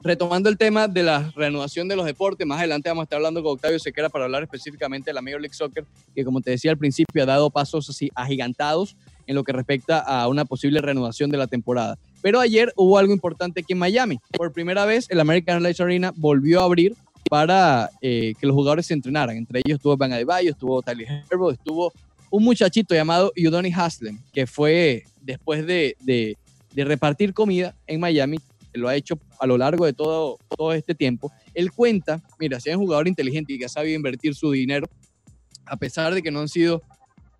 retomando 0.00 0.48
el 0.48 0.58
tema 0.58 0.88
de 0.88 1.02
la 1.02 1.32
reanudación 1.34 1.88
de 1.88 1.96
los 1.96 2.04
deportes, 2.04 2.46
más 2.46 2.58
adelante 2.58 2.88
vamos 2.88 3.02
a 3.02 3.04
estar 3.04 3.16
hablando 3.16 3.42
con 3.42 3.52
Octavio 3.52 3.78
Sequera 3.78 4.08
para 4.08 4.24
hablar 4.24 4.42
específicamente 4.42 5.10
de 5.10 5.14
la 5.14 5.22
Major 5.22 5.40
League 5.40 5.54
Soccer, 5.54 5.84
que 6.14 6.24
como 6.24 6.40
te 6.40 6.50
decía 6.50 6.70
al 6.70 6.78
principio 6.78 7.22
ha 7.22 7.26
dado 7.26 7.50
pasos 7.50 7.88
así 7.88 8.10
agigantados 8.14 8.96
en 9.26 9.34
lo 9.34 9.44
que 9.44 9.52
respecta 9.52 10.00
a 10.00 10.28
una 10.28 10.44
posible 10.44 10.80
reanudación 10.80 11.30
de 11.30 11.38
la 11.38 11.46
temporada. 11.46 11.96
Pero 12.22 12.40
ayer 12.40 12.72
hubo 12.76 12.98
algo 12.98 13.12
importante 13.12 13.60
aquí 13.60 13.72
en 13.72 13.78
Miami. 13.78 14.18
Por 14.36 14.52
primera 14.52 14.84
vez, 14.84 15.06
el 15.10 15.20
American 15.20 15.56
Airlines 15.56 15.80
Arena 15.80 16.12
volvió 16.16 16.60
a 16.60 16.64
abrir 16.64 16.94
para 17.30 17.90
eh, 18.00 18.34
que 18.38 18.46
los 18.46 18.54
jugadores 18.54 18.86
se 18.86 18.94
entrenaran. 18.94 19.36
Entre 19.36 19.60
ellos 19.64 19.76
estuvo 19.76 19.96
Van 19.96 20.12
Adebayo, 20.12 20.50
estuvo 20.50 20.82
Tyler 20.82 21.24
Herbo, 21.30 21.50
estuvo 21.50 21.92
un 22.36 22.42
muchachito 22.42 22.94
llamado 22.96 23.32
Udoni 23.36 23.72
Haslem, 23.72 24.18
que 24.32 24.46
fue 24.48 25.04
después 25.22 25.64
de, 25.66 25.96
de- 26.00 26.36
de 26.74 26.84
repartir 26.84 27.32
comida 27.32 27.76
en 27.86 28.00
Miami, 28.00 28.38
lo 28.72 28.88
ha 28.88 28.96
hecho 28.96 29.16
a 29.38 29.46
lo 29.46 29.56
largo 29.56 29.86
de 29.86 29.92
todo, 29.92 30.38
todo 30.56 30.72
este 30.72 30.96
tiempo. 30.96 31.30
Él 31.54 31.70
cuenta, 31.70 32.20
mira, 32.40 32.58
si 32.58 32.70
es 32.70 32.74
un 32.76 32.82
jugador 32.82 33.06
inteligente 33.06 33.52
y 33.52 33.58
que 33.60 33.66
ha 33.66 33.68
sabido 33.68 33.94
invertir 33.94 34.34
su 34.34 34.50
dinero, 34.50 34.88
a 35.66 35.76
pesar 35.76 36.12
de 36.12 36.20
que 36.22 36.32
no 36.32 36.40
han 36.40 36.48
sido 36.48 36.82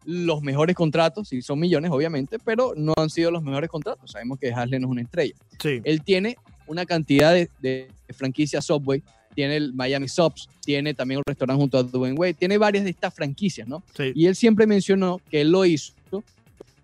los 0.04 0.42
mejores 0.42 0.76
contratos, 0.76 1.26
sí 1.28 1.42
son 1.42 1.59
millones 1.59 1.90
obviamente, 1.90 2.38
pero 2.38 2.74
no 2.76 2.92
han 2.96 3.11
sido 3.11 3.33
los 3.33 3.42
mejores 3.42 3.68
contratos. 3.68 4.12
Sabemos 4.12 4.38
que 4.38 4.52
Haslem 4.52 4.85
es 4.85 4.88
una 4.88 5.02
estrella. 5.02 5.35
Sí. 5.61 5.80
Él 5.83 6.02
tiene 6.04 6.37
una 6.68 6.87
cantidad 6.87 7.33
de, 7.35 7.50
de 7.61 7.88
franquicias 8.16 8.64
Subway, 8.66 9.02
tiene 9.35 9.57
el 9.57 9.75
Miami 9.75 10.09
Subs, 10.09 10.49
tiene 10.64 10.94
también 10.94 11.18
un 11.18 11.25
restaurante 11.27 11.61
junto 11.61 11.79
a 11.79 11.83
Dwayne 11.83 12.16
Wade, 12.18 12.35
tiene 12.35 12.59
varias 12.59 12.85
de 12.85 12.90
estas 12.90 13.12
franquicias, 13.12 13.68
¿no? 13.68 13.83
Sí. 13.97 14.12
Y 14.14 14.27
él 14.27 14.37
siempre 14.37 14.66
mencionó 14.66 15.20
que 15.31 15.40
él 15.42 15.51
lo 15.51 15.64
hizo 15.64 15.92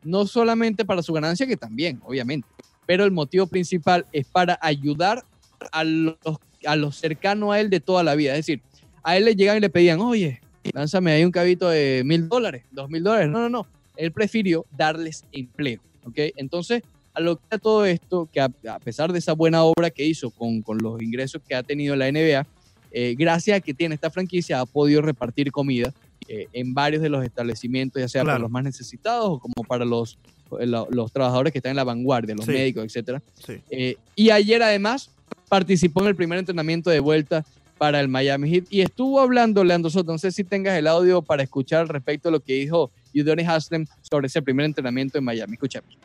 no 0.02 0.26
solamente 0.26 0.84
para 0.84 1.02
su 1.02 1.12
ganancia, 1.12 1.46
que 1.46 1.56
también, 1.56 2.00
obviamente, 2.04 2.48
pero 2.86 3.04
el 3.04 3.10
motivo 3.10 3.46
principal 3.46 4.06
es 4.12 4.26
para 4.26 4.58
ayudar 4.62 5.24
a 5.72 5.84
los, 5.84 6.16
a 6.64 6.76
los 6.76 6.96
cercanos 6.96 7.52
a 7.52 7.60
él 7.60 7.70
de 7.70 7.80
toda 7.80 8.02
la 8.02 8.14
vida. 8.14 8.32
Es 8.32 8.46
decir, 8.46 8.62
a 9.02 9.16
él 9.16 9.24
le 9.26 9.36
llegan 9.36 9.58
y 9.58 9.60
le 9.60 9.70
pedían, 9.70 10.00
oye, 10.00 10.40
lánzame 10.72 11.12
ahí 11.12 11.24
un 11.24 11.30
cabito 11.30 11.68
de 11.68 12.02
mil 12.04 12.28
dólares, 12.28 12.64
dos 12.70 12.88
mil 12.88 13.02
dólares. 13.02 13.28
No, 13.28 13.40
no, 13.40 13.48
no. 13.48 13.66
Él 13.96 14.12
prefirió 14.12 14.64
darles 14.76 15.24
empleo, 15.32 15.80
¿ok? 16.04 16.18
Entonces, 16.36 16.82
a 17.20 17.24
lo 17.24 17.36
que 17.36 17.42
a 17.50 17.58
todo 17.58 17.84
esto, 17.84 18.28
que 18.32 18.40
a, 18.40 18.50
a 18.70 18.78
pesar 18.78 19.12
de 19.12 19.18
esa 19.18 19.32
buena 19.32 19.62
obra 19.64 19.90
que 19.90 20.04
hizo 20.04 20.30
con, 20.30 20.62
con 20.62 20.78
los 20.78 21.00
ingresos 21.02 21.40
que 21.46 21.54
ha 21.54 21.62
tenido 21.62 21.94
la 21.96 22.10
NBA, 22.10 22.46
eh, 22.92 23.14
gracias 23.18 23.56
a 23.56 23.60
que 23.60 23.72
tiene 23.74 23.94
esta 23.94 24.10
franquicia, 24.10 24.60
ha 24.60 24.66
podido 24.66 25.00
repartir 25.02 25.52
comida 25.52 25.92
eh, 26.28 26.46
en 26.52 26.74
varios 26.74 27.02
de 27.02 27.08
los 27.08 27.24
establecimientos, 27.24 28.00
ya 28.00 28.08
sea 28.08 28.24
para 28.24 28.38
los 28.38 28.50
más 28.50 28.64
necesitados 28.64 29.26
o 29.28 29.38
como 29.38 29.64
para 29.66 29.84
los, 29.84 30.18
lo- 30.60 30.88
los 30.90 31.12
trabajadores 31.12 31.52
que 31.52 31.58
están 31.60 31.70
en 31.70 31.76
la 31.76 31.84
vanguardia, 31.84 32.34
los 32.34 32.44
Sí. 32.46 32.52
médicos. 32.52 32.92
Sí. 32.92 33.54
Eh, 33.70 33.96
y 34.16 34.30
ayer 34.30 34.62
además 34.62 35.10
participó 35.48 36.02
en 36.02 36.08
el 36.08 36.16
primer 36.16 36.38
entrenamiento 36.38 36.90
de 36.90 37.00
vuelta 37.00 37.44
para 37.78 38.00
el 38.00 38.08
Miami 38.08 38.50
Heat 38.50 38.64
y 38.70 38.82
estuvo 38.82 39.20
hablando, 39.20 39.64
Leandro 39.64 39.90
Soto, 39.90 40.12
no 40.12 40.18
sé 40.18 40.30
si 40.32 40.44
tengas 40.44 40.76
el 40.76 40.86
audio 40.86 41.22
para 41.22 41.42
escuchar 41.42 41.88
respecto 41.88 42.28
a 42.28 42.32
lo 42.32 42.40
que 42.40 42.52
dijo 42.54 42.90
Udonis 43.14 43.48
Haslem 43.48 43.86
sobre 44.02 44.26
ese 44.26 44.42
primer 44.42 44.66
entrenamiento 44.66 45.16
en 45.18 45.24
Miami. 45.24 45.54
Escuchemos. 45.54 45.96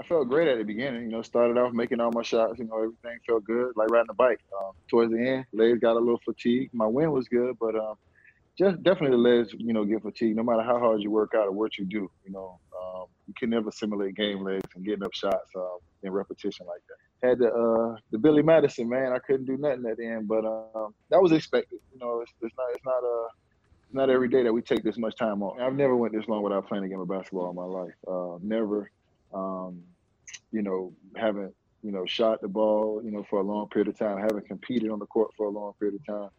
I 0.00 0.02
felt 0.04 0.28
great 0.28 0.48
at 0.48 0.56
the 0.56 0.64
beginning. 0.64 1.02
You 1.02 1.08
know, 1.08 1.22
started 1.22 1.58
off 1.58 1.74
making 1.74 2.00
all 2.00 2.10
my 2.10 2.22
shots. 2.22 2.58
You 2.58 2.64
know, 2.64 2.76
everything 2.76 3.18
felt 3.26 3.44
good, 3.44 3.72
like 3.76 3.90
riding 3.90 4.08
a 4.08 4.14
bike. 4.14 4.40
Um, 4.58 4.72
towards 4.88 5.12
the 5.12 5.20
end, 5.20 5.44
legs 5.52 5.78
got 5.78 5.96
a 5.96 5.98
little 5.98 6.20
fatigued. 6.24 6.72
My 6.72 6.86
wind 6.86 7.12
was 7.12 7.28
good, 7.28 7.56
but 7.60 7.76
um, 7.76 7.96
just 8.58 8.82
definitely 8.82 9.10
the 9.10 9.22
legs, 9.22 9.52
you 9.58 9.74
know, 9.74 9.84
get 9.84 10.02
fatigued. 10.02 10.36
No 10.36 10.42
matter 10.42 10.62
how 10.62 10.78
hard 10.78 11.02
you 11.02 11.10
work 11.10 11.32
out 11.36 11.48
or 11.48 11.52
what 11.52 11.76
you 11.76 11.84
do, 11.84 12.10
you 12.24 12.32
know, 12.32 12.58
um, 12.80 13.04
you 13.28 13.34
can 13.38 13.50
never 13.50 13.70
simulate 13.70 14.14
game 14.14 14.42
legs 14.42 14.66
and 14.74 14.84
getting 14.86 15.04
up 15.04 15.12
shots 15.12 15.50
um, 15.54 15.78
in 16.02 16.12
repetition 16.12 16.66
like 16.66 16.80
that. 16.88 17.28
Had 17.28 17.38
the 17.38 17.52
uh, 17.52 17.96
the 18.10 18.18
Billy 18.18 18.42
Madison 18.42 18.88
man, 18.88 19.12
I 19.12 19.18
couldn't 19.18 19.44
do 19.44 19.58
nothing 19.58 19.84
at 19.84 19.98
the 19.98 20.06
end, 20.06 20.26
but 20.26 20.46
um, 20.46 20.94
that 21.10 21.20
was 21.20 21.32
expected. 21.32 21.78
You 21.92 21.98
know, 21.98 22.20
it's, 22.22 22.32
it's 22.40 22.54
not 22.56 22.66
it's 22.70 22.84
not 22.86 23.04
uh, 23.04 23.28
not 23.92 24.08
every 24.08 24.28
day 24.30 24.44
that 24.44 24.52
we 24.52 24.62
take 24.62 24.82
this 24.82 24.96
much 24.96 25.16
time 25.16 25.42
off. 25.42 25.58
I've 25.60 25.74
never 25.74 25.94
went 25.94 26.14
this 26.14 26.26
long 26.26 26.42
without 26.42 26.68
playing 26.68 26.84
a 26.84 26.88
game 26.88 27.00
of 27.00 27.08
basketball 27.08 27.50
in 27.50 27.56
my 27.56 27.64
life. 27.64 27.94
Uh, 28.08 28.38
never 28.42 28.90
um, 29.32 29.82
you 30.52 30.62
know, 30.62 30.92
haven't, 31.16 31.54
you 31.82 31.92
know, 31.92 32.04
shot 32.06 32.40
the 32.40 32.48
ball, 32.48 33.00
you 33.04 33.10
know, 33.10 33.24
for 33.28 33.40
a 33.40 33.42
long 33.42 33.68
period 33.68 33.88
of 33.88 33.98
time, 33.98 34.18
haven't 34.18 34.46
competed 34.46 34.90
on 34.90 34.98
the 34.98 35.06
court 35.06 35.30
for 35.36 35.46
a 35.46 35.50
long 35.50 35.72
period 35.78 36.00
of 36.00 36.06
time. 36.06 36.30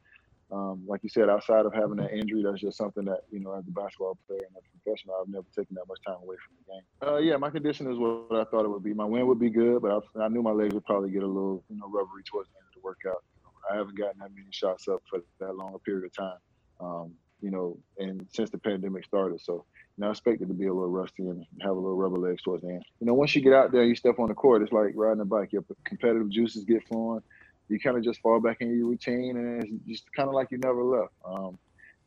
Um, 0.52 0.84
like 0.86 1.02
you 1.02 1.10
said, 1.10 1.30
outside 1.30 1.66
of 1.66 1.74
having 1.74 1.96
that 1.96 2.12
injury, 2.12 2.44
that's 2.44 2.60
just 2.60 2.78
something 2.78 3.06
that, 3.06 3.22
you 3.32 3.40
know, 3.40 3.54
as 3.54 3.66
a 3.68 3.72
basketball 3.72 4.18
player 4.28 4.42
and 4.46 4.56
a 4.58 4.78
professional, 4.84 5.16
I've 5.22 5.30
never 5.30 5.46
taken 5.56 5.76
that 5.76 5.88
much 5.88 6.00
time 6.06 6.18
away 6.22 6.36
from 6.46 6.56
the 6.60 6.74
game. 6.74 6.84
Uh, 7.02 7.18
yeah, 7.20 7.38
my 7.38 7.50
condition 7.50 7.90
is 7.90 7.98
what 7.98 8.38
I 8.38 8.44
thought 8.52 8.66
it 8.66 8.70
would 8.70 8.84
be. 8.84 8.94
My 8.94 9.06
wind 9.06 9.28
would 9.28 9.40
be 9.40 9.50
good, 9.50 9.82
but 9.82 10.04
I, 10.18 10.26
I 10.26 10.28
knew 10.28 10.42
my 10.42 10.52
legs 10.52 10.74
would 10.74 10.86
probably 10.86 11.10
get 11.10 11.24
a 11.24 11.28
little, 11.28 11.64
you 11.70 11.78
know, 11.78 11.88
rubbery 11.88 12.24
towards 12.24 12.50
the 12.50 12.58
end 12.58 12.68
of 12.68 12.82
the 12.82 12.86
workout. 12.86 13.24
You 13.38 13.44
know, 13.44 13.52
I 13.72 13.78
haven't 13.78 13.98
gotten 13.98 14.20
that 14.20 14.36
many 14.36 14.48
shots 14.52 14.90
up 14.90 15.02
for 15.10 15.22
that 15.40 15.56
long 15.56 15.74
a 15.74 15.80
period 15.80 16.04
of 16.04 16.14
time, 16.14 16.38
um, 16.82 17.14
you 17.42 17.52
know, 17.52 17.78
and 17.98 18.26
since 18.32 18.50
the 18.50 18.58
pandemic 18.58 19.06
started. 19.06 19.42
So, 19.42 19.66
you 19.98 20.02
know, 20.02 20.08
I 20.08 20.12
expected 20.12 20.48
to 20.48 20.54
be 20.54 20.68
a 20.68 20.74
little 20.74 20.90
rusty 20.90 21.24
and 21.24 21.46
have 21.62 21.72
a 21.72 21.80
little 21.80 21.96
rubber 21.98 22.18
legs 22.18 22.42
towards 22.44 22.64
the 22.64 22.70
end. 22.70 22.86
You 23.00 23.08
know, 23.08 23.14
once 23.14 23.36
you 23.36 23.42
get 23.42 23.54
out 23.54 23.72
there, 23.72 23.84
you 23.84 23.96
step 23.96 24.20
on 24.20 24.30
the 24.30 24.34
court, 24.34 24.62
it's 24.62 24.72
like 24.72 24.94
riding 24.96 25.22
a 25.22 25.26
bike. 25.26 25.52
Your 25.52 25.64
competitive 25.84 26.30
juices 26.30 26.64
get 26.64 26.88
flowing. 26.88 27.22
You 27.70 27.80
kind 27.80 27.98
of 27.98 28.04
just 28.04 28.22
fall 28.22 28.40
back 28.40 28.58
into 28.60 28.76
your 28.76 28.88
routine, 28.88 29.38
and 29.38 29.64
it's 29.64 29.88
just 29.88 30.14
kind 30.14 30.28
of 30.28 30.36
like 30.36 30.50
you 30.52 30.58
never 30.58 30.84
left. 30.84 31.14
Um, 31.26 31.58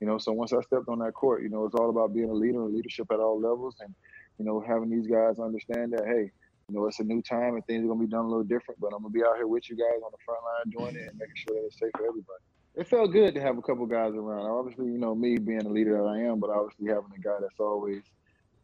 you 0.00 0.06
know, 0.06 0.18
so 0.18 0.32
once 0.32 0.52
I 0.52 0.60
stepped 0.60 0.88
on 0.88 0.98
that 0.98 1.14
court, 1.14 1.42
you 1.42 1.48
know, 1.48 1.64
it's 1.64 1.74
all 1.74 1.90
about 1.90 2.12
being 2.12 2.28
a 2.28 2.34
leader 2.34 2.62
and 2.62 2.74
leadership 2.74 3.06
at 3.10 3.20
all 3.20 3.40
levels, 3.40 3.76
and 3.80 3.94
you 4.38 4.44
know, 4.44 4.62
having 4.66 4.90
these 4.90 5.06
guys 5.06 5.38
understand 5.38 5.92
that, 5.92 6.04
hey, 6.06 6.30
you 6.68 6.74
know, 6.74 6.86
it's 6.86 7.00
a 7.00 7.04
new 7.04 7.22
time 7.22 7.54
and 7.54 7.66
things 7.66 7.84
are 7.84 7.88
gonna 7.88 8.00
be 8.00 8.06
done 8.06 8.24
a 8.24 8.28
little 8.28 8.44
different, 8.44 8.80
but 8.80 8.88
I'm 8.88 9.02
gonna 9.02 9.10
be 9.10 9.22
out 9.22 9.36
here 9.36 9.46
with 9.46 9.68
you 9.68 9.76
guys 9.76 10.00
on 10.04 10.10
the 10.10 10.18
front 10.24 10.40
line 10.42 10.92
doing 10.92 11.02
it 11.02 11.08
and 11.08 11.18
making 11.18 11.36
sure 11.36 11.56
that 11.56 11.66
it's 11.66 11.78
safe 11.78 11.90
for 11.96 12.06
everybody. 12.06 12.42
It 12.76 12.88
felt 12.88 13.12
good 13.12 13.34
to 13.34 13.40
have 13.40 13.56
a 13.56 13.62
couple 13.62 13.86
guys 13.86 14.14
around. 14.14 14.46
Obviously, 14.46 14.86
you 14.86 14.98
know, 14.98 15.14
me 15.14 15.38
being 15.38 15.60
the 15.60 15.68
leader 15.68 15.96
that 15.96 16.04
I 16.04 16.18
am, 16.22 16.40
but 16.40 16.50
obviously 16.50 16.88
having 16.88 17.12
a 17.16 17.20
guy 17.20 17.36
that's 17.40 17.60
always, 17.60 18.02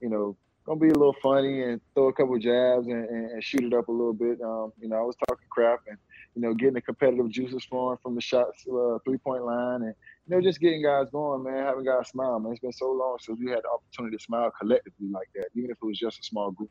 you 0.00 0.08
know, 0.08 0.36
gonna 0.64 0.80
be 0.80 0.88
a 0.88 0.94
little 0.94 1.16
funny 1.22 1.62
and 1.62 1.80
throw 1.94 2.08
a 2.08 2.12
couple 2.12 2.36
jabs 2.38 2.86
and, 2.86 3.08
and, 3.08 3.30
and 3.30 3.44
shoot 3.44 3.62
it 3.64 3.72
up 3.72 3.88
a 3.88 3.92
little 3.92 4.12
bit. 4.12 4.40
Um, 4.40 4.72
you 4.80 4.88
know, 4.88 4.96
I 4.96 5.02
was 5.02 5.16
talking 5.28 5.46
crap 5.48 5.80
and 5.88 5.96
you 6.34 6.42
know 6.42 6.54
getting 6.54 6.74
the 6.74 6.80
competitive 6.80 7.30
juices 7.30 7.64
flowing 7.64 7.98
from 8.02 8.14
the 8.14 8.20
shots, 8.20 8.64
uh, 8.68 8.98
three 9.04 9.18
point 9.18 9.44
line, 9.44 9.82
and 9.82 9.94
you 10.26 10.36
know 10.36 10.40
just 10.40 10.60
getting 10.60 10.82
guys 10.82 11.06
going, 11.10 11.44
man, 11.44 11.64
having 11.64 11.84
guys 11.84 12.08
smile, 12.08 12.38
man. 12.40 12.52
It's 12.52 12.60
been 12.60 12.72
so 12.72 12.90
long 12.90 13.18
since 13.20 13.38
we 13.38 13.50
had 13.50 13.60
the 13.62 13.70
opportunity 13.70 14.16
to 14.16 14.22
smile 14.22 14.52
collectively 14.58 15.08
like 15.08 15.28
that, 15.34 15.46
even 15.54 15.70
if 15.70 15.78
it 15.82 15.86
was 15.86 15.98
just 15.98 16.18
a 16.18 16.22
small 16.22 16.50
group. 16.50 16.70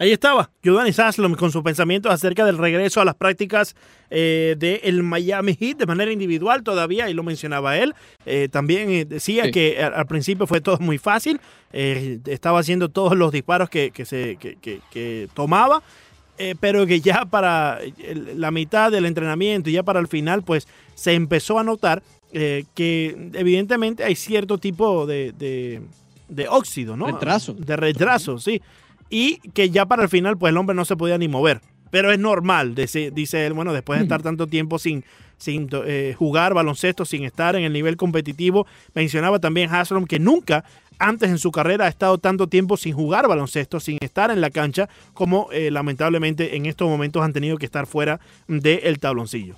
Ahí 0.00 0.12
estaba, 0.12 0.50
Udonis 0.64 0.98
Haslem 0.98 1.34
con 1.34 1.52
sus 1.52 1.62
pensamientos 1.62 2.10
acerca 2.10 2.46
del 2.46 2.56
regreso 2.56 3.02
a 3.02 3.04
las 3.04 3.14
prácticas 3.14 3.76
eh, 4.08 4.56
del 4.58 5.02
Miami 5.02 5.54
Heat 5.54 5.76
de 5.76 5.84
manera 5.84 6.10
individual 6.10 6.62
todavía, 6.62 7.10
y 7.10 7.14
lo 7.14 7.22
mencionaba 7.22 7.76
él. 7.76 7.94
Eh, 8.24 8.48
también 8.50 8.88
eh, 8.90 9.04
decía 9.04 9.44
Sí. 9.44 9.50
que 9.50 9.82
al, 9.82 10.06
principio 10.06 10.46
fue 10.46 10.62
todo 10.62 10.78
muy 10.78 10.96
fácil, 10.96 11.38
eh, 11.74 12.18
estaba 12.28 12.60
haciendo 12.60 12.88
todos 12.88 13.14
los 13.14 13.30
disparos 13.30 13.68
que, 13.68 13.90
que 13.90 14.06
se, 14.06 14.36
que- 14.36 14.56
que- 14.56 14.80
que 14.90 15.28
tomaba, 15.34 15.82
eh, 16.38 16.54
pero 16.58 16.86
que 16.86 17.02
ya 17.02 17.26
para 17.26 17.78
la 18.34 18.50
mitad 18.50 18.90
del 18.90 19.04
entrenamiento 19.04 19.68
y 19.68 19.74
ya 19.74 19.82
para 19.82 20.00
el 20.00 20.08
final, 20.08 20.42
pues 20.42 20.66
se 20.94 21.12
empezó 21.12 21.58
a 21.58 21.62
notar 21.62 22.02
eh, 22.32 22.64
que 22.74 23.30
evidentemente 23.34 24.02
hay 24.04 24.14
cierto 24.16 24.56
tipo 24.56 25.04
de, 25.06 25.32
de- 25.32 25.82
de 26.30 26.48
óxido, 26.48 26.96
¿no? 26.96 27.06
Retraso. 27.08 27.52
De 27.52 27.76
retraso, 27.76 28.38
sí. 28.38 28.62
Y 29.10 29.38
que 29.50 29.70
ya 29.70 29.86
para 29.86 30.04
el 30.04 30.08
final, 30.08 30.38
pues 30.38 30.50
el 30.50 30.56
hombre 30.56 30.74
no 30.74 30.84
se 30.84 30.96
podía 30.96 31.18
ni 31.18 31.28
mover. 31.28 31.60
Pero 31.90 32.12
es 32.12 32.18
normal, 32.18 32.76
dice, 32.76 33.10
dice 33.10 33.46
él, 33.46 33.52
bueno, 33.52 33.72
después 33.72 33.98
de 33.98 34.04
estar 34.04 34.22
tanto 34.22 34.46
tiempo 34.46 34.78
sin, 34.78 35.04
sin 35.38 35.68
eh, 35.84 36.14
jugar 36.16 36.54
baloncesto, 36.54 37.04
sin 37.04 37.24
estar 37.24 37.56
en 37.56 37.64
el 37.64 37.72
nivel 37.72 37.96
competitivo. 37.96 38.64
Mencionaba 38.94 39.40
también 39.40 39.68
Haslam 39.74 40.06
que 40.06 40.20
nunca 40.20 40.64
antes 41.00 41.30
en 41.30 41.38
su 41.38 41.50
carrera 41.50 41.86
ha 41.86 41.88
estado 41.88 42.18
tanto 42.18 42.46
tiempo 42.46 42.76
sin 42.76 42.94
jugar 42.94 43.26
baloncesto, 43.26 43.80
sin 43.80 43.98
estar 44.00 44.30
en 44.30 44.40
la 44.40 44.50
cancha, 44.50 44.88
como 45.14 45.48
eh, 45.50 45.70
lamentablemente 45.70 46.56
en 46.56 46.66
estos 46.66 46.88
momentos 46.88 47.24
han 47.24 47.32
tenido 47.32 47.56
que 47.56 47.66
estar 47.66 47.86
fuera 47.86 48.20
del 48.46 49.00
tabloncillo. 49.00 49.56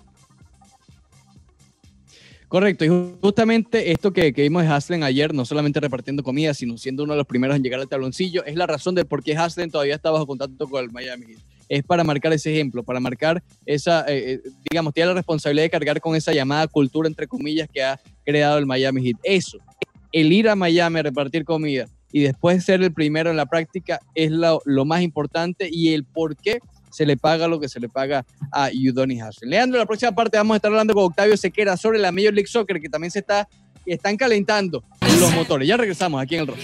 Correcto, 2.52 2.84
y 2.84 2.88
ju- 2.88 3.16
justamente 3.22 3.92
esto 3.92 4.12
que, 4.12 4.30
vimos 4.30 4.62
de 4.62 4.68
Haslem 4.68 5.02
ayer, 5.04 5.32
no 5.32 5.46
solamente 5.46 5.80
repartiendo 5.80 6.22
comida, 6.22 6.52
sino 6.52 6.76
siendo 6.76 7.02
uno 7.02 7.14
de 7.14 7.16
los 7.16 7.26
primeros 7.26 7.56
en 7.56 7.62
llegar 7.62 7.80
al 7.80 7.88
tabloncillo, 7.88 8.44
es 8.44 8.56
la 8.56 8.66
razón 8.66 8.94
de 8.94 9.06
por 9.06 9.22
qué 9.22 9.34
Haslem 9.34 9.70
todavía 9.70 9.94
está 9.94 10.10
bajo 10.10 10.26
contacto 10.26 10.68
con 10.68 10.84
el 10.84 10.90
Miami 10.90 11.28
Heat. 11.28 11.38
Es 11.70 11.82
para 11.82 12.04
marcar 12.04 12.30
ese 12.34 12.52
ejemplo, 12.52 12.82
para 12.82 13.00
marcar 13.00 13.42
esa, 13.64 14.02
eh, 14.06 14.32
eh, 14.34 14.40
digamos, 14.70 14.92
tiene 14.92 15.06
la 15.08 15.14
responsabilidad 15.14 15.64
de 15.64 15.70
cargar 15.70 15.98
con 16.02 16.14
esa 16.14 16.34
llamada 16.34 16.66
cultura, 16.68 17.08
entre 17.08 17.26
comillas, 17.26 17.70
que 17.72 17.82
ha 17.82 17.98
creado 18.22 18.58
el 18.58 18.66
Miami 18.66 19.02
Heat. 19.02 19.16
Eso, 19.22 19.56
el 20.12 20.30
ir 20.30 20.46
a 20.50 20.54
Miami 20.54 20.98
a 20.98 21.04
repartir 21.04 21.46
comida 21.46 21.86
y 22.12 22.20
después 22.20 22.62
ser 22.62 22.82
el 22.82 22.92
primero 22.92 23.30
en 23.30 23.38
la 23.38 23.46
práctica 23.46 23.98
es 24.14 24.30
lo 24.30 24.84
más 24.84 25.00
importante 25.00 25.70
y 25.72 25.94
el 25.94 26.04
por 26.04 26.36
qué 26.36 26.58
se 26.92 27.06
le 27.06 27.16
paga 27.16 27.48
lo 27.48 27.58
que 27.58 27.68
se 27.68 27.80
le 27.80 27.88
paga 27.88 28.24
a 28.52 28.70
Udonis 28.72 29.22
Haslem. 29.22 29.50
Leandro, 29.50 29.78
en 29.78 29.80
la 29.80 29.86
próxima 29.86 30.12
parte 30.12 30.36
vamos 30.36 30.54
a 30.54 30.56
estar 30.56 30.70
hablando 30.70 30.94
con 30.94 31.04
Octavio 31.04 31.36
Sequera 31.36 31.76
sobre 31.76 31.98
la 31.98 32.12
Major 32.12 32.32
League 32.32 32.48
Soccer, 32.48 32.80
que 32.80 32.88
también 32.88 33.10
se 33.10 33.20
está, 33.20 33.48
están 33.86 34.16
calentando 34.16 34.84
los 35.18 35.34
motores. 35.34 35.66
Ya 35.66 35.76
regresamos 35.76 36.22
aquí 36.22 36.36
en 36.36 36.42
el 36.42 36.46
Rock. 36.48 36.58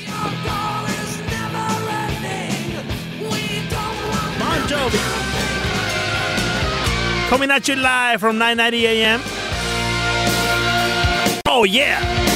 Coming 7.29 7.51
at 7.51 7.69
you 7.69 7.77
live 7.77 8.21
from 8.21 8.39
9:90 8.39 8.85
a.m. 8.85 9.21
Oh 11.47 11.65
yeah. 11.65 12.28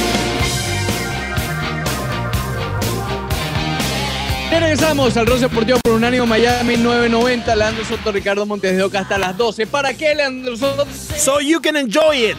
Regresamos 4.59 5.15
al 5.17 5.25
Roce 5.25 5.41
Deportivo 5.41 5.79
por 5.83 5.93
Unánimo 5.93 6.25
Miami 6.25 6.77
990. 6.77 7.55
Leandro 7.55 7.85
Soto, 7.85 8.11
Ricardo 8.11 8.45
Montes 8.45 8.75
de 8.75 8.83
Oca 8.83 8.99
hasta 8.99 9.17
las 9.17 9.37
12. 9.37 9.67
¿Para 9.67 9.93
qué, 9.93 10.13
Leandro 10.13 10.55
Soto? 10.57 10.85
So 11.17 11.39
you 11.39 11.59
can 11.61 11.75
enjoy 11.75 12.31
it. 12.31 12.37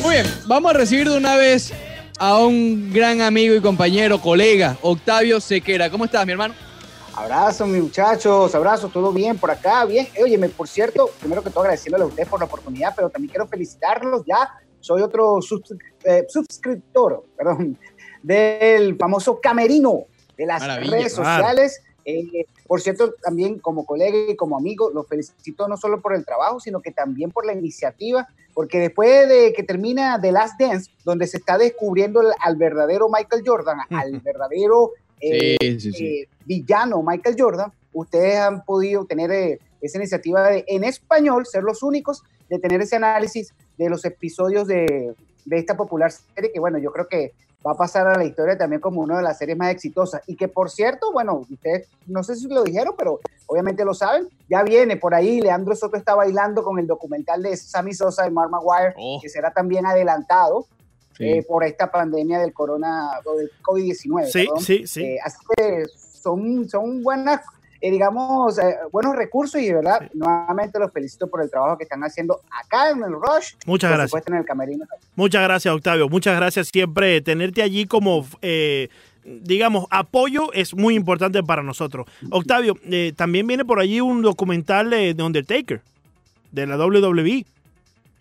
Muy 0.00 0.14
bien, 0.14 0.26
vamos 0.46 0.70
a 0.70 0.74
recibir 0.74 1.08
de 1.08 1.16
una 1.16 1.36
vez 1.36 1.72
a 2.18 2.38
un 2.38 2.92
gran 2.92 3.20
amigo 3.20 3.54
y 3.54 3.60
compañero, 3.60 4.20
colega, 4.20 4.76
Octavio 4.82 5.40
Sequera. 5.40 5.90
¿Cómo 5.90 6.04
estás, 6.04 6.26
mi 6.26 6.32
hermano? 6.32 6.54
Abrazos, 7.14 7.68
mis 7.68 7.82
muchachos, 7.82 8.54
abrazos, 8.54 8.90
todo 8.90 9.12
bien 9.12 9.36
por 9.36 9.50
acá, 9.50 9.84
bien. 9.84 10.08
Óyeme, 10.22 10.48
por 10.48 10.66
cierto, 10.66 11.10
primero 11.20 11.42
que 11.42 11.50
todo 11.50 11.60
agradeciéndole 11.60 12.04
a 12.04 12.06
ustedes 12.06 12.28
por 12.28 12.40
la 12.40 12.46
oportunidad, 12.46 12.94
pero 12.96 13.10
también 13.10 13.30
quiero 13.30 13.46
felicitarlos 13.46 14.22
ya. 14.26 14.50
Soy 14.80 15.02
otro 15.02 15.38
eh, 16.04 16.26
suscriptor, 16.28 17.24
perdón, 17.36 17.78
del 18.22 18.96
famoso 18.96 19.40
Camerino 19.40 20.06
de 20.36 20.46
las 20.46 20.60
Maravilla, 20.62 20.96
redes 20.96 21.12
sociales. 21.12 21.82
Eh, 22.04 22.46
por 22.66 22.80
cierto, 22.80 23.12
también 23.22 23.58
como 23.58 23.84
colega 23.84 24.30
y 24.30 24.34
como 24.34 24.56
amigo, 24.56 24.90
los 24.90 25.06
felicito 25.06 25.68
no 25.68 25.76
solo 25.76 26.00
por 26.00 26.14
el 26.14 26.24
trabajo, 26.24 26.60
sino 26.60 26.80
que 26.80 26.92
también 26.92 27.30
por 27.30 27.44
la 27.44 27.52
iniciativa, 27.52 28.26
porque 28.54 28.80
después 28.80 29.28
de 29.28 29.52
que 29.52 29.62
termina 29.62 30.20
The 30.20 30.32
Last 30.32 30.58
Dance, 30.58 30.90
donde 31.04 31.26
se 31.26 31.36
está 31.36 31.58
descubriendo 31.58 32.20
al, 32.20 32.34
al 32.40 32.56
verdadero 32.56 33.08
Michael 33.08 33.42
Jordan, 33.46 33.78
al 33.90 34.20
verdadero 34.24 34.92
eh, 34.94 35.01
Sí, 35.22 35.80
sí. 35.92 36.06
eh, 36.06 36.28
villano 36.44 37.02
Michael 37.02 37.36
Jordan, 37.38 37.72
ustedes 37.92 38.38
han 38.38 38.64
podido 38.64 39.04
tener 39.04 39.30
eh, 39.30 39.58
esa 39.80 39.98
iniciativa 39.98 40.48
de 40.50 40.64
en 40.66 40.84
español, 40.84 41.46
ser 41.46 41.62
los 41.62 41.82
únicos 41.82 42.22
de 42.48 42.58
tener 42.58 42.80
ese 42.80 42.96
análisis 42.96 43.54
de 43.78 43.88
los 43.88 44.04
episodios 44.04 44.66
de, 44.66 45.14
de 45.44 45.58
esta 45.58 45.76
popular 45.76 46.10
serie, 46.10 46.52
que 46.52 46.60
bueno, 46.60 46.78
yo 46.78 46.92
creo 46.92 47.08
que 47.08 47.32
va 47.64 47.72
a 47.72 47.76
pasar 47.76 48.08
a 48.08 48.16
la 48.18 48.24
historia 48.24 48.58
también 48.58 48.80
como 48.80 49.00
una 49.02 49.16
de 49.18 49.22
las 49.22 49.38
series 49.38 49.56
más 49.56 49.70
exitosas. 49.70 50.20
Y 50.26 50.34
que 50.34 50.48
por 50.48 50.68
cierto, 50.68 51.12
bueno, 51.12 51.46
ustedes 51.48 51.88
no 52.06 52.24
sé 52.24 52.34
si 52.34 52.48
lo 52.48 52.64
dijeron, 52.64 52.94
pero 52.98 53.20
obviamente 53.46 53.84
lo 53.84 53.94
saben, 53.94 54.28
ya 54.50 54.62
viene 54.64 54.96
por 54.96 55.14
ahí, 55.14 55.40
Leandro 55.40 55.76
Soto 55.76 55.96
está 55.96 56.14
bailando 56.16 56.64
con 56.64 56.78
el 56.80 56.86
documental 56.88 57.40
de 57.42 57.56
Sammy 57.56 57.94
Sosa 57.94 58.26
y 58.26 58.30
Mark 58.32 58.50
Maguire, 58.50 58.94
Oh. 58.98 59.20
que 59.22 59.28
será 59.28 59.52
también 59.52 59.86
adelantado 59.86 60.66
Sí. 61.16 61.24
eh, 61.24 61.44
por 61.46 61.64
esta 61.64 61.90
pandemia 61.90 62.38
del 62.40 62.52
corona, 62.52 63.10
del 63.36 63.50
COVID-19. 63.62 64.26
Sí, 64.26 64.48
sí, 64.60 64.86
sí. 64.86 65.02
Eh, 65.04 65.18
así 65.24 65.36
que 65.56 65.84
son, 66.22 66.68
son 66.68 67.02
buenas, 67.02 67.40
eh, 67.80 67.90
digamos, 67.90 68.58
eh, 68.58 68.76
buenos 68.90 69.16
recursos 69.16 69.60
y 69.60 69.66
de 69.66 69.74
verdad, 69.74 70.08
nuevamente 70.14 70.78
los 70.78 70.92
felicito 70.92 71.28
por 71.28 71.42
el 71.42 71.50
trabajo 71.50 71.76
que 71.76 71.82
están 71.84 72.00
haciendo 72.02 72.40
acá 72.50 72.90
en 72.90 72.98
el 73.02 73.12
Rush. 73.12 73.54
Muchas 73.66 73.90
por 73.90 73.96
gracias. 73.98 74.10
supuesto 74.10 74.32
en 74.32 74.38
el 74.38 74.44
camerino. 74.44 74.84
Muchas 75.16 75.42
gracias, 75.42 75.74
Octavio. 75.74 76.08
Muchas 76.08 76.36
gracias 76.36 76.68
siempre. 76.68 77.20
Tenerte 77.20 77.60
allí 77.62 77.86
como, 77.86 78.24
eh, 78.40 78.88
digamos, 79.24 79.86
apoyo 79.90 80.52
es 80.52 80.74
muy 80.74 80.94
importante 80.94 81.42
para 81.42 81.62
nosotros. 81.62 82.06
Octavio, 82.30 82.76
eh, 82.84 83.12
también 83.16 83.46
viene 83.46 83.64
por 83.64 83.80
allí 83.80 84.00
un 84.00 84.22
documental 84.22 84.90
de, 84.90 85.12
de 85.14 85.22
Undertaker, 85.22 85.80
de 86.52 86.66
la 86.66 86.76
WWE, 86.76 87.44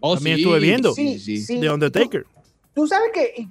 Oh, 0.03 0.15
también 0.15 0.37
sí, 0.37 0.41
estuve 0.41 0.59
viendo. 0.59 0.93
Sí, 0.93 1.19
sí. 1.19 1.37
Sí, 1.37 1.59
de 1.59 1.69
Undertaker. 1.69 2.25
Tú 2.73 2.87
sabes 2.87 3.09
que, 3.13 3.47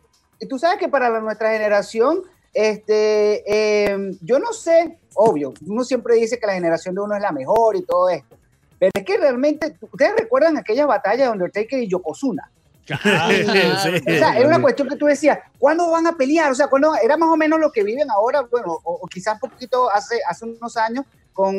tú 0.48 0.58
sabes 0.58 0.78
que 0.78 0.88
para 0.88 1.08
la- 1.10 1.20
nuestra 1.20 1.52
generación, 1.52 2.22
este, 2.52 3.42
eh, 3.46 4.16
yo 4.22 4.38
no 4.38 4.52
sé, 4.52 4.98
obvio, 5.14 5.52
uno 5.66 5.84
siempre 5.84 6.14
dice 6.16 6.38
que 6.38 6.46
la 6.46 6.54
generación 6.54 6.94
de 6.94 7.00
uno 7.02 7.14
es 7.14 7.22
la 7.22 7.32
mejor 7.32 7.76
y 7.76 7.82
todo 7.82 8.08
esto, 8.10 8.36
pero 8.78 8.90
es 8.94 9.04
que 9.04 9.18
realmente, 9.18 9.76
¿ustedes 9.80 10.12
recuerdan 10.18 10.56
aquellas 10.56 10.86
batallas 10.86 11.26
de 11.28 11.32
Undertaker 11.32 11.78
y 11.82 11.88
Yokozuna? 11.88 12.50
Sí. 12.90 12.96
O 12.96 14.18
sea, 14.18 14.36
era 14.36 14.48
una 14.48 14.60
cuestión 14.60 14.88
que 14.88 14.96
tú 14.96 15.06
decías, 15.06 15.38
¿cuándo 15.58 15.88
van 15.90 16.06
a 16.08 16.16
pelear? 16.16 16.50
O 16.50 16.54
sea, 16.56 16.66
cuando 16.66 16.92
era 16.96 17.16
más 17.16 17.28
o 17.28 17.36
menos 17.36 17.60
lo 17.60 17.70
que 17.70 17.84
viven 17.84 18.10
ahora, 18.10 18.42
bueno, 18.50 18.72
o, 18.82 18.94
o 19.02 19.06
quizás 19.06 19.34
un 19.40 19.48
poquito 19.48 19.88
hace, 19.90 20.16
hace 20.28 20.44
unos 20.46 20.76
años 20.76 21.04
con, 21.32 21.54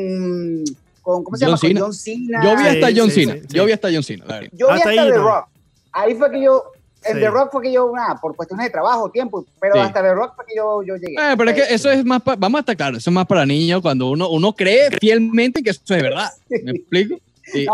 con 1.02 1.24
¿cómo 1.24 1.38
se 1.38 1.46
John 1.46 1.56
llama? 1.56 1.80
Con 1.80 1.94
Cena. 1.94 2.40
John 2.44 2.44
Cena. 2.44 2.44
Yo 2.44 2.58
vi 2.58 2.68
hasta 2.68 2.88
John 2.94 3.10
sí, 3.12 3.22
Cena. 3.26 3.34
sí, 3.34 3.40
sí. 3.42 3.48
Yo 3.56 3.66
vi 3.66 3.72
hasta 3.72 3.88
John 3.94 4.04
Cena. 4.04 4.26
Yo 4.52 4.68
vi 4.68 4.74
Hasta 4.74 4.90
hasta 4.90 5.02
ahí 5.04 5.12
The. 5.12 5.18
Rock. 5.18 5.48
Ahí 5.94 6.16
fue 6.16 6.32
que 6.32 6.42
yo, 6.44 6.64
en 7.06 7.14
Sí. 7.16 7.20
The 7.20 7.30
Rock 7.30 7.52
fue 7.52 7.64
que 7.64 7.72
yo, 7.74 7.92
nada, 7.96 8.20
por 8.22 8.36
cuestiones 8.36 8.66
de 8.68 8.72
trabajo, 8.72 9.10
tiempo, 9.10 9.46
pero 9.60 9.74
Sí. 9.76 9.80
hasta 9.80 10.02
The 10.02 10.14
Rock 10.14 10.36
fue 10.36 10.46
que 10.46 10.54
yo, 10.56 10.84
yo 10.84 10.96
llegué. 10.96 11.14
Eh, 11.14 11.36
pero 11.38 11.50
es 11.52 11.56
que 11.68 11.74
eso 11.74 11.90
es 11.92 12.06
más, 12.06 12.22
pa- 12.22 12.36
vamos 12.38 12.60
a 12.60 12.62
estar 12.62 12.78
claros, 12.78 12.98
eso 13.00 13.10
es 13.10 13.14
más 13.14 13.26
para 13.26 13.46
niños 13.46 13.82
cuando 13.82 14.10
uno, 14.10 14.30
uno 14.30 14.54
cree 14.54 14.90
fielmente 15.00 15.64
que 15.64 15.72
eso 15.72 15.82
es 15.88 16.02
verdad. 16.04 16.30
¿Me 16.50 16.72
explico? 16.72 17.16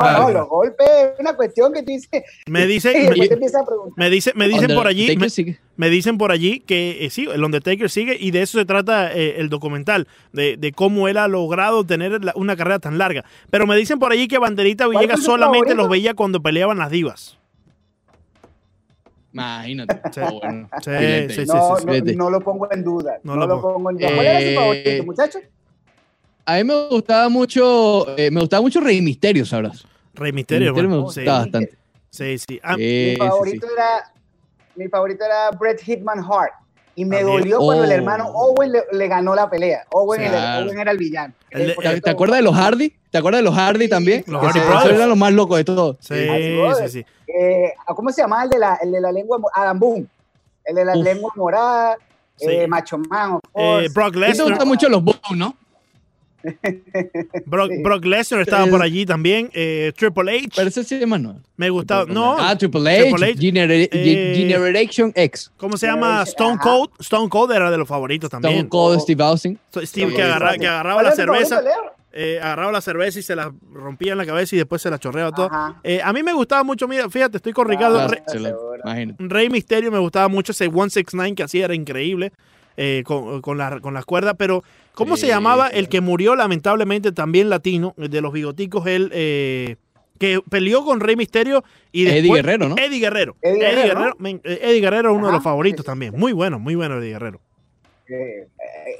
No, 0.01 0.11
no, 0.19 0.31
los 0.31 0.47
golpes 0.49 0.87
es 0.89 1.19
una 1.19 1.35
cuestión 1.35 1.71
que 1.71 1.81
tú 1.83 1.91
dices. 1.91 2.23
Me 2.47 2.63
y 2.63 2.67
dice, 2.67 2.89
después 2.93 3.29
me, 3.29 4.05
me 4.05 4.09
dice, 4.09 4.31
me 4.33 4.47
dicen 4.47 4.73
por 4.73 4.87
allí, 4.87 5.15
me, 5.75 5.89
dicen 5.89 6.17
por 6.17 6.31
allí 6.31 6.61
que 6.61 7.05
eh, 7.05 7.09
sí, 7.11 7.27
el 7.31 7.43
Undertaker 7.43 7.87
sigue 7.89 8.17
y 8.19 8.31
de 8.31 8.41
eso 8.41 8.57
se 8.57 8.65
trata 8.65 9.13
eh, 9.13 9.35
el 9.37 9.49
documental, 9.49 10.07
de, 10.33 10.57
de 10.57 10.71
cómo 10.71 11.07
él 11.09 11.17
ha 11.17 11.27
logrado 11.27 11.83
tener 11.83 12.23
la- 12.23 12.33
una 12.35 12.55
carrera 12.55 12.79
tan 12.79 12.97
larga. 12.97 13.23
Pero 13.51 13.67
me 13.67 13.75
dicen 13.75 13.99
por 13.99 14.11
allí 14.11 14.27
que 14.27 14.39
Banderita 14.39 14.87
Villegas 14.87 15.21
solamente 15.21 15.59
favorito? 15.71 15.75
los 15.75 15.89
veía 15.89 16.13
cuando 16.15 16.41
peleaban 16.41 16.77
las 16.79 16.89
divas. 16.89 17.37
Imagínate. 19.33 20.01
Sí. 20.11 20.19
Bueno. 20.39 20.67
Sí, 20.71 20.89
Excelente. 20.91 21.33
sí, 21.33 21.45
sí, 22.11 22.15
No, 22.15 22.29
lo 22.29 22.39
pongo 22.41 22.71
en 22.71 22.83
duda. 22.83 23.19
No 23.23 23.35
No, 23.35 23.41
lo 23.41 23.47
lo 23.47 23.61
pongo. 23.61 23.73
pongo 23.75 23.89
en 23.91 23.97
duda. 23.97 24.07
¿Cuál 24.15 24.25
era 24.25 24.39
su 24.39 24.45
Eh, 24.47 24.55
favorito, 24.55 25.03
muchachos? 25.05 25.41
A 26.45 26.55
mí 26.55 26.63
me 26.63 26.87
gustaba 26.87 27.29
mucho, 27.29 28.17
eh, 28.17 28.31
me 28.31 28.39
gustaba 28.39 28.61
mucho 28.61 28.79
Rey 28.79 29.01
Misterio, 29.01 29.45
sabrás. 29.45 29.85
Rey 30.13 30.31
Misterio, 30.31 30.67
Rey 30.73 30.83
Misterio 30.83 30.89
me 30.89 31.03
gustaba 31.03 31.39
bastante. 31.39 31.77
sí, 32.09 32.37
sí. 32.37 32.59
Ah, 32.63 32.77
mi 32.77 33.15
favorito 33.17 33.67
sí. 33.67 33.73
era 33.73 34.13
mi 34.75 34.87
favorito 34.87 35.25
era 35.25 35.49
Bret 35.59 35.81
Hitman 35.81 36.19
Hart 36.19 36.53
y 36.95 37.03
me 37.03 37.17
También. 37.17 37.37
dolió 37.39 37.59
cuando 37.59 37.83
el 37.83 37.89
Oh. 37.89 37.93
hermano 37.93 38.27
Owen 38.29 38.71
le, 38.71 38.83
le 38.91 39.07
ganó 39.07 39.35
la 39.35 39.49
pelea. 39.49 39.85
Owen, 39.91 40.21
el- 40.21 40.29
Claro. 40.29 40.65
Owen 40.67 40.79
era 40.79 40.91
el 40.91 40.97
villano. 40.97 41.33
El 41.49 41.65
de- 41.65 41.71
Eh, 41.71 41.75
por 41.75 41.83
¿Te, 41.83 41.89
cierto, 41.89 42.05
te 42.05 42.09
acuerdas 42.11 42.37
de 42.37 42.43
los 42.43 42.55
Hardy? 42.55 42.93
¿Te 43.17 43.19
acuerdas 43.19 43.39
de 43.39 43.43
los 43.45 43.55
Hardy 43.55 43.85
Sí, 43.85 43.89
también? 43.89 44.23
Los 44.27 44.39
Que 44.41 44.47
Hardy 44.47 44.59
se- 44.59 44.65
Brothers. 44.65 44.85
esos 44.85 44.95
eran 44.97 45.09
los 45.09 45.17
más 45.17 45.33
locos 45.33 45.57
de 45.57 45.63
todos. 45.63 45.97
sí, 45.99 46.15
sí, 46.83 46.89
sí. 46.89 47.05
eh, 47.27 47.73
¿Cómo 47.87 48.09
se 48.11 48.21
llama 48.21 48.43
el 48.43 48.49
de 48.49 48.59
la, 48.59 48.75
el 48.81 48.91
de 48.91 49.01
la 49.01 49.11
lengua? 49.11 49.39
Adam 49.53 49.79
Boone. 49.79 50.05
El 50.65 50.75
de 50.75 50.85
la 50.85 50.97
Uf. 50.97 51.03
lengua 51.03 51.31
morada. 51.35 51.97
Sí. 52.35 52.45
eh, 52.49 52.67
Macho 52.67 52.99
Man, 52.99 53.31
of 53.33 53.41
Eh. 53.55 53.87
Brock 53.93 54.09
A 54.09 54.11
ti 54.11 54.19
te 54.19 54.27
Lesnar, 54.27 54.49
gustan 54.49 54.67
mucho 54.67 54.89
los 54.89 55.03
Bones, 55.03 55.19
¿no? 55.35 55.55
Brock, 57.45 57.71
Sí. 57.71 57.81
Brock 57.83 58.05
Lesnar 58.05 58.41
estaba 58.41 58.67
por 58.67 58.81
allí 58.81 59.05
también. 59.05 59.49
eh, 59.53 59.91
Triple 59.97 60.37
H, 60.37 60.49
Pero 60.55 60.69
ese 60.69 60.83
sí 60.83 60.95
es 60.95 61.07
nuevo. 61.07 61.39
me 61.57 61.69
gustaba. 61.69 62.05
No, 62.05 62.37
Ah, 62.37 62.55
Triple 62.55 62.89
H, 62.89 63.03
Triple 63.09 63.25
H. 63.31 63.39
Genera- 63.41 63.73
Eh, 63.73 64.33
Generation 64.47 65.11
X. 65.15 65.51
¿cómo 65.57 65.77
se 65.77 65.87
llama? 65.87 66.23
Stone. 66.23 66.57
Cold. 66.61 66.91
Stone 66.99 67.27
Cold 67.29 67.51
era 67.53 67.71
de 67.71 67.77
los 67.77 67.87
favoritos 67.87 68.29
también. 68.29 68.53
Stone 68.53 68.69
Cold, 68.69 68.99
Steve 69.01 69.23
Austin. 69.23 69.59
Steve 69.83 70.13
que, 70.13 70.21
agarra- 70.23 70.51
agarraba 70.51 71.01
¿Cuál 71.01 71.05
la 71.05 71.11
favorito, 71.15 71.45
cerveza, 71.49 71.61
Leo? 71.61 71.93
Eh, 72.13 72.39
agarraba 72.41 72.71
la 72.71 72.81
cerveza 72.81 73.19
y 73.19 73.21
se 73.23 73.35
la 73.35 73.53
rompía 73.71 74.13
en 74.13 74.17
la 74.17 74.25
cabeza 74.25 74.55
y 74.55 74.59
después 74.59 74.81
se 74.81 74.89
la 74.89 74.97
chorreaba 74.99 75.31
todo. 75.31 75.49
Eh, 75.83 76.01
a 76.03 76.11
mí 76.13 76.23
me 76.23 76.33
gustaba 76.33 76.63
mucho, 76.63 76.87
mira, 76.87 77.09
fíjate, 77.09 77.37
estoy 77.37 77.53
con 77.53 77.67
Ricardo. 77.67 77.99
Ah, 77.99 78.07
Re-. 78.07 79.15
Rey 79.19 79.49
Misterio 79.49 79.91
me 79.91 79.99
gustaba 79.99 80.27
mucho 80.27 80.51
ese 80.51 80.65
169 80.69 81.35
que 81.35 81.43
hacía, 81.43 81.65
era 81.65 81.75
increíble. 81.75 82.31
eh, 82.79 83.01
con, 83.05 83.41
con, 83.41 83.57
la- 83.57 83.79
con 83.79 83.93
las 83.95 84.05
cuerdas, 84.05 84.35
pero 84.37 84.63
¿cómo 84.93 85.17
se 85.17 85.25
llamaba 85.27 85.69
sí. 85.69 85.77
el 85.79 85.89
que 85.89 85.99
murió 85.99 86.35
lamentablemente 86.35 87.11
también 87.11 87.49
latino, 87.49 87.95
el 87.97 88.09
de 88.11 88.21
los 88.21 88.31
bigoticos, 88.31 88.85
él, 88.85 89.09
eh, 89.15 89.77
que 90.19 90.41
peleó 90.47 90.85
con 90.85 90.99
Rey 90.99 91.15
Misterio 91.15 91.63
y 91.91 92.05
Eddie 92.07 92.21
después... 92.21 92.43
Guerrero, 92.43 92.69
¿no? 92.69 92.75
Eddie 92.77 92.99
Guerrero. 92.99 93.35
Eddie 93.41 93.83
Guerrero, 93.83 94.15
Eddie 94.43 94.79
Guerrero 94.81 95.09
es 95.11 95.17
uno 95.17 95.25
de 95.27 95.33
los 95.33 95.43
favoritos 95.43 95.83
también. 95.85 96.13
Muy 96.17 96.33
bueno, 96.33 96.59
muy 96.59 96.75
bueno 96.75 96.99
Eddie 96.99 97.13
Guerrero. 97.13 97.41
Eh, 98.09 98.13
eh, 98.13 98.47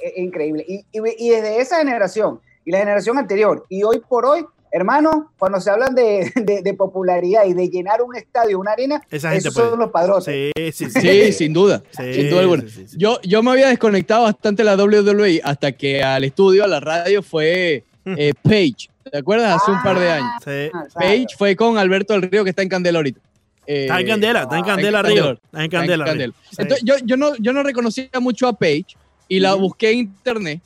eh, 0.02 0.12
increíble. 0.16 0.64
Y, 0.66 0.84
y- 0.92 1.00
y 1.16 1.30
desde 1.30 1.60
esa 1.60 1.78
generación 1.78 2.40
y 2.68 2.72
la 2.72 2.78
generación 2.80 3.16
anterior 3.16 3.64
y 3.70 3.82
hoy 3.82 3.98
por 4.06 4.26
hoy, 4.26 4.44
hermano, 4.70 5.32
cuando 5.38 5.58
se 5.58 5.70
hablan 5.70 5.94
de, 5.94 6.30
de- 6.36 6.60
de 6.62 6.74
popularidad 6.74 7.46
y 7.46 7.54
de 7.54 7.68
llenar 7.68 8.02
un 8.02 8.14
estadio, 8.14 8.58
una 8.60 8.72
arena, 8.72 9.00
Esa 9.10 9.30
gente 9.30 9.48
esos 9.48 9.54
puede. 9.54 9.70
son 9.70 9.78
los 9.78 9.90
padrotes. 9.90 10.24
Sí, 10.54 10.72
sí, 10.72 10.90
sí. 10.90 11.00
Sí, 11.00 11.32
sin 11.32 11.52
duda. 11.54 11.82
Sí, 11.90 12.12
sin 12.12 12.28
duda 12.30 12.40
alguna. 12.40 12.62
sí, 12.62 12.68
sí, 12.68 12.88
sí. 12.88 12.96
Yo, 12.98 13.18
yo 13.22 13.42
me 13.42 13.52
había 13.52 13.68
desconectado 13.68 14.24
bastante 14.24 14.62
la 14.64 14.76
WWE 14.76 15.40
hasta 15.42 15.72
que 15.72 16.02
al 16.02 16.24
estudio, 16.24 16.64
a 16.64 16.66
la 16.66 16.80
radio, 16.80 17.22
fue 17.22 17.84
eh, 18.04 18.34
Page. 18.42 18.90
¿Te 19.10 19.16
acuerdas? 19.16 19.56
Hace 19.62 19.70
un 19.70 19.82
par 19.82 19.98
de 19.98 20.10
años. 20.10 20.30
Sí. 20.44 20.70
Page 20.94 21.26
fue 21.38 21.56
con 21.56 21.78
Alberto 21.78 22.12
del 22.12 22.30
Río, 22.30 22.44
que 22.44 22.50
está 22.50 22.60
en 22.60 22.68
Candela 22.68 22.98
ahorita. 22.98 23.20
Eh, 23.66 23.82
Está 23.84 24.00
en 24.00 24.06
Candela, 24.06 24.42
está 24.42 24.56
en 24.58 24.62
ah, 24.64 24.66
Candela 24.66 24.98
está 25.00 25.10
en 25.12 25.18
arriba. 25.18 25.26
Candela. 25.26 25.40
Está 25.44 25.58
en 25.58 25.64
está 25.64 25.94
en 25.94 26.00
Candela. 26.04 26.34
Entonces, 26.58 26.84
yo, 26.84 26.94
yo, 27.04 27.16
no, 27.16 27.34
yo 27.36 27.52
no 27.54 27.62
reconocía 27.62 28.08
mucho 28.20 28.46
a 28.48 28.52
Page 28.54 28.86
y 29.28 29.40
la 29.40 29.54
busqué 29.54 29.90
en 29.92 29.98
internet. 30.00 30.60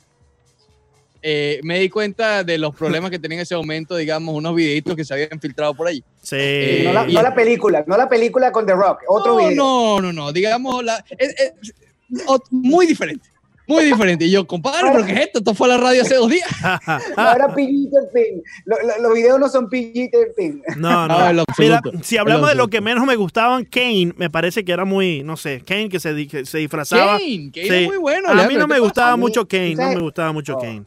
Eh, 1.25 1.61
me 1.63 1.79
di 1.79 1.87
cuenta 1.89 2.43
de 2.43 2.57
los 2.57 2.75
problemas 2.75 3.09
que 3.09 3.17
tenía 3.17 3.37
en 3.37 3.43
ese 3.43 3.55
momento, 3.55 3.95
digamos, 3.95 4.35
unos 4.35 4.53
videitos 4.53 4.93
que 4.95 5.05
se 5.05 5.13
habían 5.13 5.39
filtrado 5.39 5.73
por 5.73 5.87
allí. 5.87 6.03
Sí. 6.21 6.35
Eh, 6.37 6.81
no, 6.85 6.91
la, 6.93 7.05
no 7.29 7.35
película, 7.35 7.83
no 7.87 7.95
la 7.95 8.09
película 8.09 8.51
con 8.51 8.65
The 8.65 8.73
Rock, 8.73 8.99
otro 9.07 9.31
no, 9.33 9.37
video. 9.47 9.55
no, 9.55 10.01
no, 10.01 10.11
no, 10.13 10.31
digamos, 10.33 10.83
la, 10.83 11.03
es- 11.17 11.53
muy 12.51 12.85
diferente. 12.85 13.29
Muy 13.65 13.85
diferente. 13.85 14.25
Y 14.25 14.31
yo, 14.31 14.45
compadre, 14.45 14.89
¿pero 14.91 15.05
qué 15.05 15.13
es 15.13 15.19
esto? 15.21 15.39
Esto 15.39 15.53
fue 15.55 15.67
a 15.67 15.77
la 15.77 15.77
radio 15.77 16.01
hace 16.01 16.15
dos 16.15 16.29
días. 16.29 16.49
No 17.15 17.31
era 17.31 17.47
PG-13. 17.47 18.43
Lo- 18.65 18.75
lo- 18.85 19.01
los 19.03 19.13
videos 19.13 19.39
no 19.39 19.47
son 19.47 19.69
PG-13. 19.69 20.75
No, 20.75 21.07
no. 21.07 21.19
No, 21.19 21.29
en 21.29 21.35
lo 21.37 21.45
Mira, 21.57 21.81
si 22.01 22.17
hablamos 22.17 22.49
de 22.49 22.55
lo 22.55 22.67
que 22.67 22.81
menos 22.81 23.05
me 23.05 23.15
gustaban, 23.15 23.63
Kane, 23.63 24.11
me 24.17 24.29
parece 24.29 24.65
que 24.65 24.73
era 24.73 24.83
muy, 24.83 25.23
no 25.23 25.37
sé, 25.37 25.61
Kane 25.65 25.87
que 25.87 26.01
se, 26.01 26.27
que 26.27 26.45
se 26.45 26.57
disfrazaba. 26.57 27.17
Kane, 27.17 27.51
Kane 27.53 27.67
Sí. 27.67 27.73
es 27.75 27.87
muy 27.87 27.97
bueno. 27.97 28.27
a 28.29 28.33
mí 28.47 28.55
no 28.55 28.67
¿qué 28.67 28.73
me 28.73 28.79
gustaba 28.79 29.15
mucho 29.15 29.47
Kane, 29.47 29.75
no 29.75 29.89
me 29.89 29.99
gustaba 30.01 30.33
mucho 30.33 30.53
No. 30.53 30.59
Kane. 30.59 30.83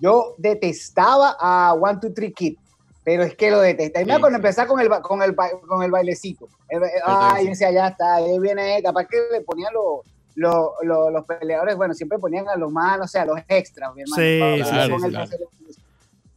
Yo 0.00 0.34
detestaba 0.38 1.36
a 1.38 1.74
One, 1.74 1.98
Two, 2.00 2.12
Three 2.12 2.32
Kid, 2.32 2.56
pero 3.04 3.22
es 3.22 3.34
que 3.34 3.50
lo 3.50 3.60
detestaba. 3.60 4.02
Y 4.02 4.04
mira 4.06 4.16
Sí, 4.16 4.20
cuando 4.20 4.36
sí. 4.38 4.40
empezaba 4.40 4.68
con 4.68 4.80
el, 4.80 4.88
con 5.02 5.22
el, 5.22 5.34
con 5.66 5.82
el 5.82 5.90
bailecito. 5.90 6.48
El 6.68 6.82
ay, 7.04 7.46
decía, 7.48 7.70
ya 7.72 7.88
está, 7.88 8.16
ahí 8.16 8.38
viene, 8.38 8.80
capaz 8.82 9.06
que 9.06 9.16
le 9.32 9.40
ponían 9.42 9.72
los, 9.74 10.00
lo- 10.36 10.74
lo- 10.82 11.10
los 11.10 11.24
peleadores, 11.26 11.76
bueno, 11.76 11.92
siempre 11.94 12.18
ponían 12.18 12.48
a 12.48 12.56
los 12.56 12.70
más, 12.70 13.00
o 13.00 13.06
sea, 13.08 13.22
a 13.22 13.26
los 13.26 13.38
extras, 13.48 13.92
mi 13.94 14.02
hermano. 14.02 14.22
Sí, 14.22 14.38
para- 14.40 14.86
sí, 14.86 15.04
el 15.06 15.10
claro. 15.10 15.28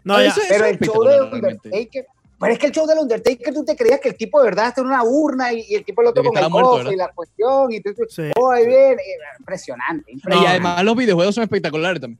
No, 0.03 0.19
ya. 0.21 0.27
Eso- 0.29 0.41
Pero 0.49 0.65
es 0.65 0.71
el 0.71 0.79
show 0.87 1.03
de. 1.03 1.21
Undertaker, 1.21 2.07
pero 2.39 2.51
es 2.53 2.59
que 2.59 2.65
el 2.65 2.71
show 2.73 2.85
del 2.85 2.99
Undertaker 2.99 3.53
tú 3.53 3.63
te 3.63 3.75
creías 3.75 4.01
que 4.01 4.09
el 4.09 4.17
tipo 4.17 4.39
de 4.39 4.45
verdad 4.45 4.67
está 4.67 4.81
en 4.81 4.87
una 4.87 5.03
urna 5.03 5.53
y, 5.53 5.61
y 5.69 5.75
el 5.75 5.85
tipo 5.85 6.01
el 6.01 6.07
otro 6.09 6.23
con 6.23 6.35
el 6.37 6.49
muerto, 6.49 6.71
cofre 6.71 6.93
y 6.93 6.97
la 6.97 7.07
cuestión 7.13 7.71
y 7.71 7.79
tú, 7.79 7.93
tú- 7.93 8.03
Sí. 8.09 8.23
oh, 8.37 8.51
ahí 8.51 8.65
viene, 8.65 9.01
eh, 9.01 9.17
impresionante, 9.39 10.11
Y 10.11 10.15
impresionante. 10.15 10.49
además 10.49 10.83
los 10.83 10.95
videojuegos 10.97 11.35
son 11.35 11.43
espectaculares 11.43 12.01
también. 12.01 12.19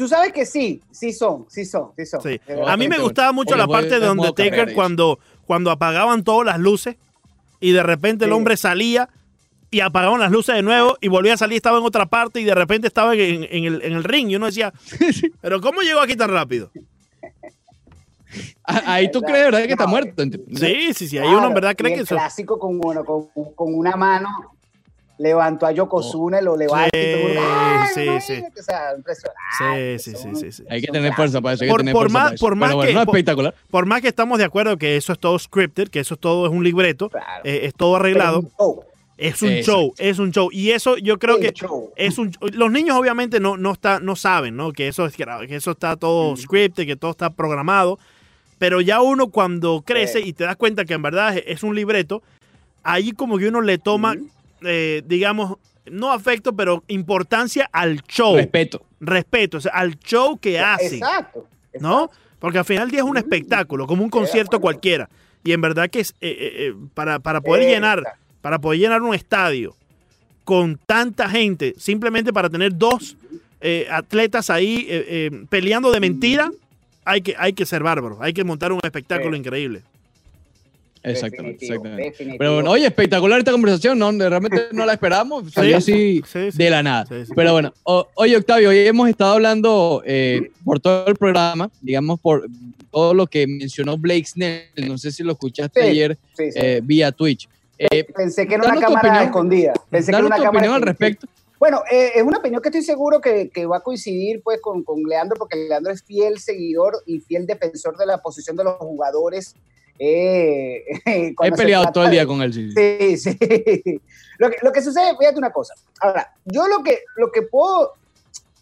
Tú 0.00 0.08
sabes 0.08 0.32
que 0.32 0.46
sí, 0.46 0.80
sí 0.90 1.12
son, 1.12 1.44
sí 1.50 1.66
son, 1.66 1.90
sí 1.94 2.06
son. 2.06 2.22
Sí. 2.22 2.40
A 2.66 2.74
mí 2.78 2.88
me 2.88 2.98
gustaba 2.98 3.32
mucho 3.32 3.54
la 3.54 3.66
parte 3.66 4.00
de 4.00 4.08
Undertaker 4.08 4.72
cuando, 4.72 5.18
cuando 5.44 5.70
apagaban 5.70 6.24
todas 6.24 6.46
las 6.46 6.58
luces 6.58 6.96
y 7.60 7.72
de 7.72 7.82
repente 7.82 8.24
el 8.24 8.32
hombre 8.32 8.56
salía 8.56 9.10
y 9.70 9.80
apagaban 9.80 10.18
las 10.18 10.30
luces 10.30 10.54
de 10.54 10.62
nuevo 10.62 10.96
y 11.02 11.08
volvía 11.08 11.34
a 11.34 11.36
salir, 11.36 11.56
estaba 11.56 11.76
en 11.76 11.84
otra 11.84 12.06
parte 12.06 12.40
y 12.40 12.44
de 12.44 12.54
repente 12.54 12.86
estaba 12.86 13.14
en, 13.14 13.44
en 13.50 13.64
el, 13.66 13.82
en 13.82 13.92
el 13.92 14.02
ring. 14.02 14.30
Y 14.30 14.36
uno 14.36 14.46
decía, 14.46 14.72
pero 15.42 15.60
¿cómo 15.60 15.82
llegó 15.82 16.00
aquí 16.00 16.16
tan 16.16 16.30
rápido? 16.30 16.70
Ah, 18.64 18.94
Ahí 18.94 19.10
tú 19.10 19.20
crees, 19.20 19.44
¿verdad? 19.44 19.66
Que 19.66 19.72
está 19.72 19.86
muerto. 19.86 20.22
Sí, 20.54 20.94
sí, 20.94 21.08
sí. 21.08 21.18
Ahí 21.18 21.24
Claro, 21.24 21.38
uno 21.40 21.48
en 21.48 21.54
verdad 21.54 21.72
y 21.72 21.74
cree 21.74 21.92
el 21.92 21.98
que 21.98 22.04
eso. 22.04 22.14
clásico 22.14 22.58
con, 22.58 22.78
bueno, 22.78 23.04
con, 23.04 23.26
con 23.54 23.74
una 23.74 23.96
mano 23.96 24.30
levantó 25.20 25.66
a 25.66 25.72
Yokozuna 25.72 26.40
y 26.40 26.44
lo 26.44 26.56
levanta 26.56 26.88
y 26.98 27.12
todo 27.12 27.28
Sí, 27.28 27.36
¡ay, 27.38 27.88
sí, 27.94 28.02
imagínate! 28.32 28.60
O 28.60 28.62
sea, 28.62 28.94
impresionante. 28.96 29.98
Sí, 29.98 30.10
sí, 30.10 30.16
sí, 30.16 30.22
son- 30.22 30.36
sí, 30.36 30.52
sí. 30.52 30.64
Hay 30.70 30.80
que 30.80 30.88
tener 30.88 31.12
fuerza 31.14 31.40
para 31.40 31.54
eso. 31.54 31.64
Hay 31.64 31.68
que 31.68 31.72
Por- 31.72 31.80
tener 31.80 31.92
por 31.92 32.02
fuerza 32.10 32.18
más- 32.18 32.24
para 32.24 32.34
eso. 32.34 32.46
por 32.46 32.56
más 32.56 32.74
bueno, 32.74 32.88
que- 32.88 32.94
no, 32.94 33.04
por- 33.06 33.16
espectacular. 33.16 33.54
Por 33.70 33.86
más 33.86 34.00
que 34.00 34.08
estamos 34.08 34.38
de 34.38 34.44
acuerdo 34.44 34.76
que 34.78 34.96
eso 34.96 35.12
es 35.12 35.18
todo 35.18 35.38
scripted, 35.38 35.88
que 35.88 36.00
eso 36.00 36.16
todo 36.16 36.46
es 36.46 36.52
un 36.52 36.64
libreto, 36.64 37.10
Claro. 37.10 37.42
eh, 37.44 37.60
es 37.64 37.74
todo 37.74 37.96
arreglado, 37.96 38.44
oh, 38.56 38.82
es 39.18 39.42
un 39.42 39.50
Exacto. 39.50 39.72
show, 39.72 39.94
es 39.98 40.18
un 40.18 40.32
show. 40.32 40.48
Y 40.52 40.70
eso 40.70 40.96
yo 40.96 41.18
creo 41.18 41.36
el 41.36 41.42
que 41.42 41.52
show. 41.52 41.90
es 41.96 42.16
un 42.18 42.32
los 42.52 42.70
niños 42.72 42.96
obviamente 42.96 43.38
no 43.40 43.56
no 43.58 43.72
está 43.72 44.00
no 44.00 44.16
saben 44.16 44.56
no 44.56 44.72
que 44.72 44.88
eso 44.88 45.04
es 45.04 45.14
que 45.16 45.24
eso 45.54 45.72
está 45.72 45.96
todo 45.96 46.34
scripted 46.36 46.86
que 46.86 46.96
todo 46.96 47.10
está 47.10 47.28
programado 47.28 47.98
pero 48.58 48.80
ya 48.80 49.02
uno 49.02 49.28
cuando 49.28 49.82
crece 49.84 50.22
Sí. 50.22 50.28
y 50.28 50.32
te 50.32 50.44
das 50.44 50.56
cuenta 50.56 50.84
que 50.86 50.94
en 50.94 51.02
verdad 51.02 51.36
es, 51.36 51.44
es 51.46 51.62
un 51.62 51.74
libreto 51.74 52.22
ahí 52.82 53.12
como 53.12 53.36
que 53.36 53.48
uno 53.48 53.60
le 53.60 53.76
toma 53.76 54.14
Ujú. 54.14 54.28
Eh, 54.62 55.02
digamos 55.06 55.56
no 55.90 56.12
afecto 56.12 56.54
pero 56.54 56.84
importancia 56.88 57.68
al 57.72 58.02
show 58.02 58.36
Respeto. 58.36 58.82
respeto 59.00 59.58
o 59.58 59.60
sea, 59.60 59.72
al 59.72 59.98
show 59.98 60.38
que 60.38 60.58
hace 60.60 60.96
Exacto. 60.96 61.46
¿no? 61.80 62.10
Porque 62.38 62.58
al 62.58 62.64
final 62.64 62.84
del 62.84 62.90
día 62.92 63.00
es 63.00 63.06
un 63.06 63.14
Mm. 63.14 63.18
espectáculo, 63.18 63.86
como 63.86 64.02
un 64.02 64.08
concierto 64.10 64.60
cualquiera. 64.60 65.08
Y 65.44 65.52
en 65.52 65.60
verdad 65.60 65.90
que 65.90 66.00
es, 66.00 66.10
eh, 66.20 66.30
eh, 66.30 66.52
eh, 66.68 66.74
para, 66.94 67.18
para 67.18 67.40
poder 67.42 67.68
llenar, 67.68 68.02
para 68.40 68.58
poder 68.58 68.80
llenar 68.80 69.02
un 69.02 69.14
estadio 69.14 69.74
con 70.44 70.78
tanta 70.86 71.28
gente, 71.28 71.74
simplemente 71.78 72.32
para 72.32 72.48
tener 72.48 72.76
dos 72.76 73.16
eh, 73.60 73.86
atletas 73.90 74.48
ahí 74.48 74.86
eh, 74.88 75.04
eh, 75.30 75.44
peleando 75.50 75.90
de 75.92 76.00
mentira, 76.00 76.50
hay 77.04 77.20
que, 77.20 77.34
hay 77.38 77.52
que 77.52 77.66
ser 77.66 77.82
bárbaro, 77.82 78.16
hay 78.22 78.32
que 78.32 78.42
montar 78.42 78.72
un 78.72 78.80
espectáculo 78.82 79.32
Sí. 79.34 79.40
increíble. 79.40 79.82
Exactamente, 81.02 81.52
Definitivo, 81.66 81.74
exactamente. 81.74 82.10
definitivo. 82.10 82.38
Pero 82.38 82.54
bueno, 82.54 82.70
oye, 82.72 82.86
espectacular 82.86 83.38
esta 83.38 83.52
conversación, 83.52 83.98
¿no? 83.98 84.12
Realmente 84.12 84.64
no 84.72 84.84
la 84.84 84.92
esperamos, 84.92 85.50
salió 85.52 85.76
así 85.78 86.22
Sí, 86.26 86.50
sí. 86.52 86.58
de 86.58 86.70
la 86.70 86.82
nada. 86.82 87.06
Sí, 87.06 87.24
sí. 87.26 87.32
Pero 87.34 87.52
bueno, 87.52 87.72
o- 87.84 88.06
oye 88.16 88.36
Octavio, 88.36 88.68
hoy 88.68 88.78
hemos 88.80 89.08
estado 89.08 89.32
hablando 89.34 90.02
eh, 90.04 90.50
por 90.64 90.78
todo 90.80 91.06
el 91.06 91.16
programa, 91.16 91.70
digamos 91.80 92.20
por 92.20 92.46
todo 92.90 93.14
lo 93.14 93.26
que 93.26 93.46
mencionó 93.46 93.96
Blake 93.96 94.26
Snell, 94.26 94.64
no 94.88 94.98
sé 94.98 95.10
si 95.12 95.22
lo 95.22 95.32
escuchaste 95.32 95.80
Sí, 95.82 95.88
ayer 95.88 96.18
Sí, 96.36 96.52
sí. 96.52 96.58
eh, 96.60 96.80
vía 96.82 97.12
Twitch. 97.12 97.48
Eh, 97.78 98.04
Pensé 98.14 98.46
que 98.46 98.54
era 98.56 98.64
una 98.64 98.78
cámara 98.80 99.00
opinión. 99.00 99.24
escondida. 99.24 99.72
Pensé 99.88 100.10
que 100.12 100.18
era 100.18 100.26
una 100.26 100.36
tu 100.36 100.42
cámara 100.42 100.58
opinión 100.58 100.74
al 100.74 100.80
escondida. 100.88 101.08
respecto. 101.08 101.26
Bueno, 101.58 101.82
eh, 101.90 102.12
es 102.16 102.22
una 102.22 102.38
opinión 102.38 102.60
que 102.62 102.68
estoy 102.68 102.82
seguro 102.82 103.20
que, 103.20 103.48
que 103.48 103.64
va 103.66 103.78
a 103.78 103.80
coincidir 103.80 104.42
pues 104.42 104.60
con, 104.60 104.82
con 104.82 105.02
Leandro, 105.02 105.36
porque 105.38 105.56
Leandro 105.56 105.92
es 105.92 106.02
fiel 106.02 106.38
seguidor 106.38 107.02
y 107.06 107.20
fiel 107.20 107.46
defensor 107.46 107.96
de 107.96 108.06
la 108.06 108.18
posición 108.18 108.56
de 108.56 108.64
los 108.64 108.74
jugadores. 108.76 109.54
Eh, 110.00 110.84
He 111.42 111.52
peleado 111.52 111.92
todo 111.92 112.04
el 112.04 112.10
día 112.10 112.26
con 112.26 112.40
él. 112.40 112.52
sí, 112.52 113.16
sí. 113.16 113.38
Sí. 113.38 114.00
Lo 114.38 114.48
que, 114.48 114.56
lo 114.62 114.72
que 114.72 114.80
sucede, 114.80 115.14
fíjate 115.18 115.36
una 115.36 115.52
cosa. 115.52 115.74
Ahora, 116.00 116.32
yo 116.46 116.66
lo 116.66 116.82
que, 116.82 117.00
lo 117.16 117.30
que 117.30 117.42
puedo, 117.42 117.92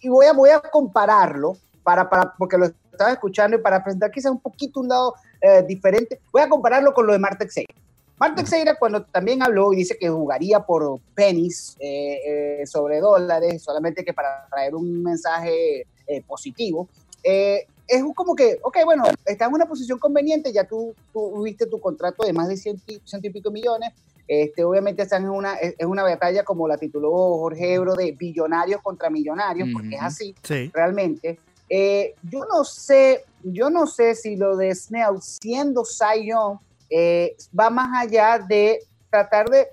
y 0.00 0.08
voy 0.08 0.26
a, 0.26 0.32
voy 0.32 0.50
a 0.50 0.58
compararlo, 0.58 1.56
para, 1.84 2.10
para, 2.10 2.34
porque 2.36 2.58
lo 2.58 2.66
estaba 2.66 3.12
escuchando 3.12 3.56
y 3.56 3.60
para 3.60 3.84
presentar 3.84 4.10
quizás 4.10 4.32
un 4.32 4.40
poquito 4.40 4.80
un 4.80 4.88
lado 4.88 5.14
eh, 5.40 5.62
diferente, 5.62 6.20
voy 6.32 6.42
a 6.42 6.48
compararlo 6.48 6.92
con 6.92 7.06
lo 7.06 7.12
de 7.12 7.20
Marte 7.20 7.44
Teixeira. 7.44 7.72
Marte 8.18 8.42
Teixeira 8.42 8.74
cuando 8.74 9.04
también 9.04 9.40
habló 9.40 9.72
y 9.72 9.76
dice 9.76 9.96
que 9.96 10.08
jugaría 10.08 10.58
por 10.58 10.98
pennies 11.14 11.76
eh, 11.78 12.62
eh, 12.62 12.66
sobre 12.66 12.98
dólares, 12.98 13.62
solamente 13.62 14.04
que 14.04 14.12
para 14.12 14.48
traer 14.50 14.74
un 14.74 15.00
mensaje 15.04 15.86
eh, 16.08 16.22
positivo, 16.26 16.88
eh, 17.22 17.66
es 17.88 18.02
como 18.14 18.34
que, 18.36 18.58
ok, 18.62 18.76
bueno, 18.84 19.04
estás 19.24 19.48
en 19.48 19.54
una 19.54 19.66
posición 19.66 19.98
conveniente, 19.98 20.52
ya 20.52 20.64
tú 20.64 20.94
tuviste 21.12 21.66
tu 21.66 21.80
contrato 21.80 22.24
de 22.24 22.32
más 22.32 22.46
de 22.48 22.56
100, 22.56 22.80
y- 22.86 23.00
ciento 23.04 23.26
y 23.28 23.30
pico 23.30 23.50
millones, 23.50 23.92
este, 24.28 24.62
obviamente 24.62 25.02
están 25.02 25.24
en 25.24 25.30
una, 25.30 25.54
es 25.54 25.74
una 25.86 26.02
batalla 26.02 26.44
como 26.44 26.68
la 26.68 26.76
tituló 26.76 27.10
Jorge 27.10 27.72
Ebro 27.74 27.94
de 27.94 28.12
billonarios 28.12 28.82
contra 28.82 29.08
millonarios, 29.08 29.70
porque 29.72 29.94
es 29.96 30.02
así 30.02 30.34
Sí. 30.42 30.70
realmente. 30.74 31.38
Eh, 31.70 32.14
yo 32.22 32.44
no 32.44 32.62
sé, 32.64 33.24
yo 33.42 33.70
no 33.70 33.86
sé 33.86 34.14
si 34.14 34.36
lo 34.36 34.56
de 34.56 34.74
Snell 34.74 35.20
siendo 35.22 35.84
Cy 35.84 36.26
Young 36.28 36.58
eh, 36.90 37.36
va 37.58 37.68
más 37.70 37.88
allá 38.06 38.38
de 38.38 38.80
tratar 39.10 39.48
de, 39.50 39.68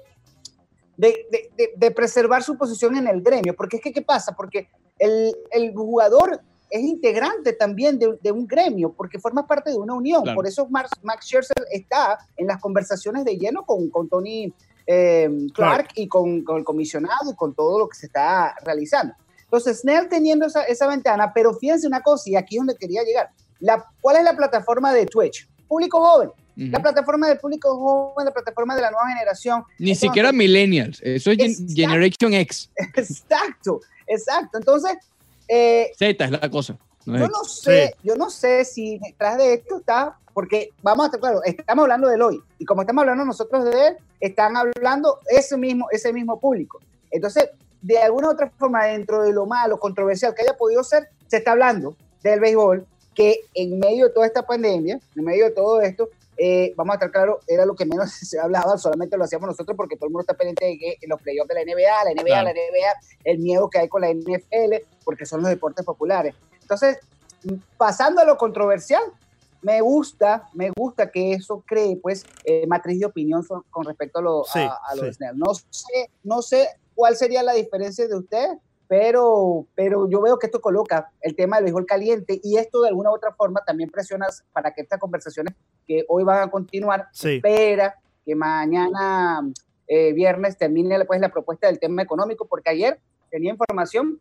de, 0.98 1.26
de- 1.32 1.52
de- 1.58 1.74
de 1.76 1.92
preservar 1.92 2.42
su 2.44 2.58
posición 2.58 2.96
en 2.96 3.08
el 3.08 3.22
gremio, 3.22 3.54
porque 3.56 3.78
es 3.78 3.84
que, 3.84 3.92
¿qué 3.94 4.02
pasa? 4.02 4.34
Porque 4.34 4.68
el, 5.00 5.36
el 5.52 5.74
jugador 5.74 6.40
es 6.76 6.84
integrante 6.84 7.54
también 7.54 7.98
de, 7.98 8.18
de 8.22 8.32
un 8.32 8.46
gremio, 8.46 8.94
porque 8.94 9.20
forma 9.20 9.48
parte 9.48 9.70
de 9.72 9.78
una 9.78 9.94
unión. 9.94 10.24
Claro. 10.24 10.36
Por 10.36 10.48
eso 10.48 10.68
Max, 10.70 10.90
Max 11.04 11.26
Scherzer 11.26 11.66
está 11.72 12.20
en 12.38 12.48
las 12.48 12.60
conversaciones 12.62 13.24
de 13.26 13.38
lleno 13.38 13.66
con, 13.66 13.90
con 13.90 14.10
Tony 14.10 14.54
eh, 14.88 15.30
Clark 15.54 15.90
y 15.96 16.08
con, 16.08 16.44
con 16.44 16.58
el 16.58 16.64
comisionado 16.64 17.32
y 17.32 17.36
con 17.36 17.54
todo 17.54 17.80
lo 17.80 17.88
que 17.88 17.98
se 17.98 18.08
está 18.08 18.56
realizando. 18.64 19.14
Entonces, 19.44 19.80
Snell 19.80 20.10
teniendo 20.10 20.46
esa, 20.48 20.64
esa 20.64 20.88
ventana, 20.88 21.32
pero 21.34 21.54
fíjense 21.54 21.88
una 21.88 22.02
cosa, 22.02 22.30
y 22.30 22.36
aquí 22.36 22.56
es 22.56 22.60
donde 22.60 22.76
quería 22.76 23.04
llegar. 23.04 23.30
La, 23.60 23.86
¿Cuál 24.02 24.18
es 24.18 24.24
la 24.24 24.36
plataforma 24.36 24.92
de 24.92 25.06
Twitch? 25.06 25.48
Público 25.68 26.00
joven. 26.00 26.30
Ujú. 26.30 26.68
La 26.72 26.82
plataforma 26.82 27.28
del 27.28 27.38
público 27.38 27.78
joven, 27.78 28.26
la 28.26 28.32
plataforma 28.32 28.76
de 28.76 28.82
la 28.82 28.92
nueva 28.92 29.08
generación. 29.08 29.64
Ni 29.80 29.92
Entonces- 29.92 30.00
siquiera 30.02 30.32
millennials, 30.32 31.00
eso 31.04 31.32
es 31.32 31.40
Exacto. 31.40 31.74
Generation 31.76 32.34
X. 32.34 32.72
Exacto, 32.96 33.82
exacto. 34.08 34.58
Entonces, 34.58 34.94
eh, 35.48 35.92
Z 35.98 36.26
es 36.26 36.32
la 36.32 36.50
cosa. 36.50 36.78
no 37.06 37.16
es 37.16 37.22
yo 37.22 37.28
no 37.28 37.44
sé, 37.44 37.96
yo 38.04 38.16
no 38.16 38.30
sé 38.30 38.66
si 38.66 39.00
detrás 39.00 39.38
de 39.38 39.54
esto 39.54 39.78
está, 39.78 40.18
porque 40.34 40.72
vamos 40.82 41.04
a 41.04 41.08
estar 41.08 41.20
claro, 41.20 41.42
estamos 41.44 41.84
hablando 41.84 42.08
del 42.08 42.22
hoy, 42.22 42.42
y 42.60 42.66
como 42.66 42.82
estamos 42.82 43.02
hablando 43.02 43.26
nosotros 43.26 43.66
de 43.66 43.88
él, 43.88 43.98
están 44.20 44.58
hablando 44.58 45.20
ese 45.30 45.58
mismo, 45.58 45.88
ese 45.92 46.12
mismo 46.12 46.40
público. 46.40 46.80
Entonces, 47.12 47.50
de 47.82 48.00
alguna 48.00 48.30
u 48.30 48.32
otra 48.32 48.50
forma, 48.58 48.86
dentro 48.86 49.24
de 49.24 49.32
lo 49.32 49.46
malo, 49.46 49.80
controversial 49.80 50.34
que 50.34 50.42
haya 50.42 50.58
podido 50.58 50.84
ser, 50.84 51.10
se 51.28 51.38
está 51.38 51.52
hablando 51.52 51.96
del 52.24 52.40
béisbol, 52.40 52.86
que 53.14 53.42
en 53.54 53.80
medio 53.80 54.08
de 54.08 54.14
toda 54.14 54.26
esta 54.26 54.46
pandemia, 54.46 55.00
en 55.16 55.24
medio 55.24 55.46
de 55.46 55.52
todo 55.52 55.82
esto, 55.82 56.10
eh, 56.38 56.74
vamos 56.76 56.94
a 56.94 56.96
estar 56.96 57.12
claro, 57.12 57.40
era 57.48 57.66
lo 57.66 57.76
que 57.76 57.86
menos 57.86 58.12
se 58.12 58.40
hablaba, 58.40 58.78
solamente 58.78 59.18
lo 59.18 59.24
hacíamos 59.24 59.48
nosotros 59.48 59.76
porque 59.76 59.96
todo 59.96 60.08
el 60.08 60.12
mundo 60.12 60.22
está 60.22 60.34
pendiente 60.34 60.66
de 60.66 60.78
que 60.78 60.98
los 61.08 61.22
playoffs 61.22 61.50
de 61.50 61.56
la 61.56 61.62
NBA, 61.64 62.04
la 62.04 62.12
NBA, 62.14 62.24
Claro. 62.26 62.48
la 62.48 62.52
NBA, 62.54 62.94
el 63.26 63.40
miedo 63.40 63.70
que 63.70 63.80
hay 63.80 63.88
con 63.88 64.02
la 64.02 64.10
NFL, 64.14 64.76
porque 65.04 65.26
son 65.26 65.42
los 65.42 65.50
deportes 65.50 65.86
populares. 65.86 66.36
Entonces, 66.62 66.98
pasando 67.78 68.22
a 68.22 68.26
lo 68.26 68.38
controversial, 68.38 69.02
me 69.62 69.82
gusta, 69.82 70.48
me 70.54 70.70
gusta 70.76 71.10
que 71.10 71.34
eso 71.34 71.64
cree, 71.66 71.98
pues, 71.98 72.24
eh, 72.44 72.68
matriz 72.68 73.00
de 73.00 73.06
opinión 73.08 73.44
con 73.72 73.86
respecto 73.86 74.20
a 74.20 74.22
lo, 74.22 74.44
Sí, 74.44 74.60
a, 74.60 74.78
a 74.88 74.96
lo 74.96 75.04
de 75.04 75.14
sí. 75.14 75.24
No 75.36 75.54
sé, 75.54 76.10
no 76.24 76.42
sé 76.42 76.68
cuál 76.94 77.16
sería 77.16 77.42
la 77.44 77.54
diferencia 77.54 78.08
de 78.08 78.16
ustedes, 78.16 78.58
pero, 78.88 79.66
pero 79.74 80.08
yo 80.10 80.22
veo 80.22 80.38
que 80.38 80.46
esto 80.46 80.62
coloca 80.62 81.12
el 81.22 81.36
tema 81.36 81.56
del 81.58 81.66
béisbol 81.66 81.86
caliente 81.88 82.40
y 82.44 82.58
esto 82.58 82.82
de 82.84 82.90
alguna 82.90 83.10
u 83.10 83.16
otra 83.16 83.34
forma 83.34 83.62
también 83.66 83.90
presiona 83.90 84.28
para 84.54 84.72
que 84.74 84.82
estas 84.82 85.00
conversaciones 85.00 85.56
que 85.88 86.06
hoy 86.08 86.24
van 86.24 86.42
a 86.48 86.52
continuar, 86.52 87.08
Sí. 87.12 87.36
espera 87.36 87.96
que 88.26 88.36
mañana 88.36 89.42
eh, 89.88 90.14
viernes 90.14 90.58
termine 90.58 91.06
pues, 91.06 91.20
la 91.22 91.30
propuesta 91.30 91.68
del 91.68 91.80
tema 91.80 92.02
económico, 92.02 92.46
porque 92.46 92.72
ayer 92.72 93.00
tenía 93.30 93.52
información 93.52 94.20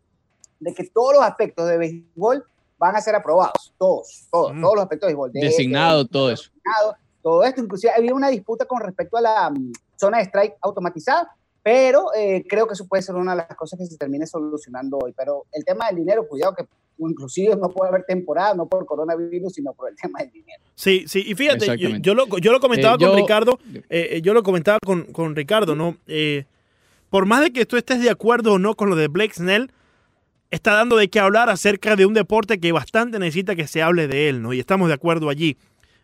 de 0.60 0.74
que 0.74 0.84
todos 0.84 1.14
los 1.14 1.22
aspectos 1.22 1.66
de 1.68 1.78
béisbol 1.78 2.44
van 2.78 2.96
a 2.96 3.00
ser 3.00 3.14
aprobados, 3.14 3.72
todos, 3.78 4.26
todos, 4.30 4.52
Mm. 4.54 4.60
todos 4.60 4.74
los 4.74 4.82
aspectos 4.82 5.06
de 5.08 5.12
béisbol. 5.14 5.32
de- 5.32 5.40
Designado, 5.40 6.04
de- 6.04 6.10
todo 6.10 6.30
eso. 6.30 6.50
designado, 6.52 6.96
todo 7.22 7.44
esto, 7.44 7.62
inclusive 7.62 7.92
había 7.96 8.14
una 8.14 8.28
disputa 8.28 8.66
con 8.66 8.80
respecto 8.80 9.16
a 9.16 9.22
la 9.22 9.50
mm, 9.50 9.72
zona 9.96 10.18
de 10.18 10.24
strike 10.24 10.56
automatizada, 10.60 11.34
pero 11.62 12.12
eh, 12.14 12.44
creo 12.46 12.66
que 12.66 12.74
eso 12.74 12.86
puede 12.86 13.02
ser 13.02 13.14
una 13.14 13.32
de 13.32 13.38
las 13.48 13.56
cosas 13.56 13.78
que 13.78 13.86
se 13.86 13.96
termine 13.96 14.26
solucionando 14.26 14.98
hoy. 14.98 15.14
Pero 15.16 15.46
el 15.52 15.64
tema 15.64 15.86
del 15.86 15.96
dinero, 15.96 16.28
cuidado 16.28 16.54
que 16.54 16.66
inclusive 16.98 17.56
no 17.56 17.70
puede 17.70 17.90
haber 17.90 18.04
temporada, 18.04 18.54
no 18.54 18.66
por 18.66 18.86
coronavirus, 18.86 19.52
sino 19.54 19.72
por 19.72 19.90
el 19.90 19.96
tema 20.00 20.20
del 20.20 20.30
dinero. 20.30 20.62
Sí, 20.74 21.04
sí, 21.06 21.24
y 21.26 21.34
fíjate, 21.34 21.76
yo, 22.00 22.14
lo, 22.14 22.26
yo 22.38 22.52
lo 22.52 22.60
comentaba 22.60 22.94
Eh, 22.94 22.98
con 22.98 23.08
yo- 23.10 23.16
Ricardo, 23.16 23.58
eh, 23.74 23.82
eh, 24.12 24.20
yo 24.22 24.34
lo 24.34 24.42
comentaba 24.42 24.78
con, 24.84 25.04
con 25.04 25.34
Ricardo, 25.36 25.74
¿no? 25.74 25.96
Eh, 26.06 26.44
por 27.10 27.26
más 27.26 27.42
de 27.42 27.52
que 27.52 27.64
tú 27.66 27.76
estés 27.76 28.00
de 28.02 28.10
acuerdo 28.10 28.54
o 28.54 28.58
no 28.58 28.74
con 28.74 28.90
lo 28.90 28.96
de 28.96 29.08
Blake 29.08 29.34
Snell, 29.34 29.70
está 30.50 30.72
dando 30.74 30.96
de 30.96 31.08
qué 31.08 31.20
hablar 31.20 31.48
acerca 31.50 31.96
de 31.96 32.06
un 32.06 32.14
deporte 32.14 32.58
que 32.58 32.72
bastante 32.72 33.18
necesita 33.18 33.54
que 33.56 33.66
se 33.66 33.82
hable 33.82 34.06
de 34.08 34.28
él, 34.28 34.42
¿no? 34.42 34.52
Y 34.52 34.60
estamos 34.60 34.88
de 34.88 34.94
acuerdo 34.94 35.28
allí. 35.28 35.56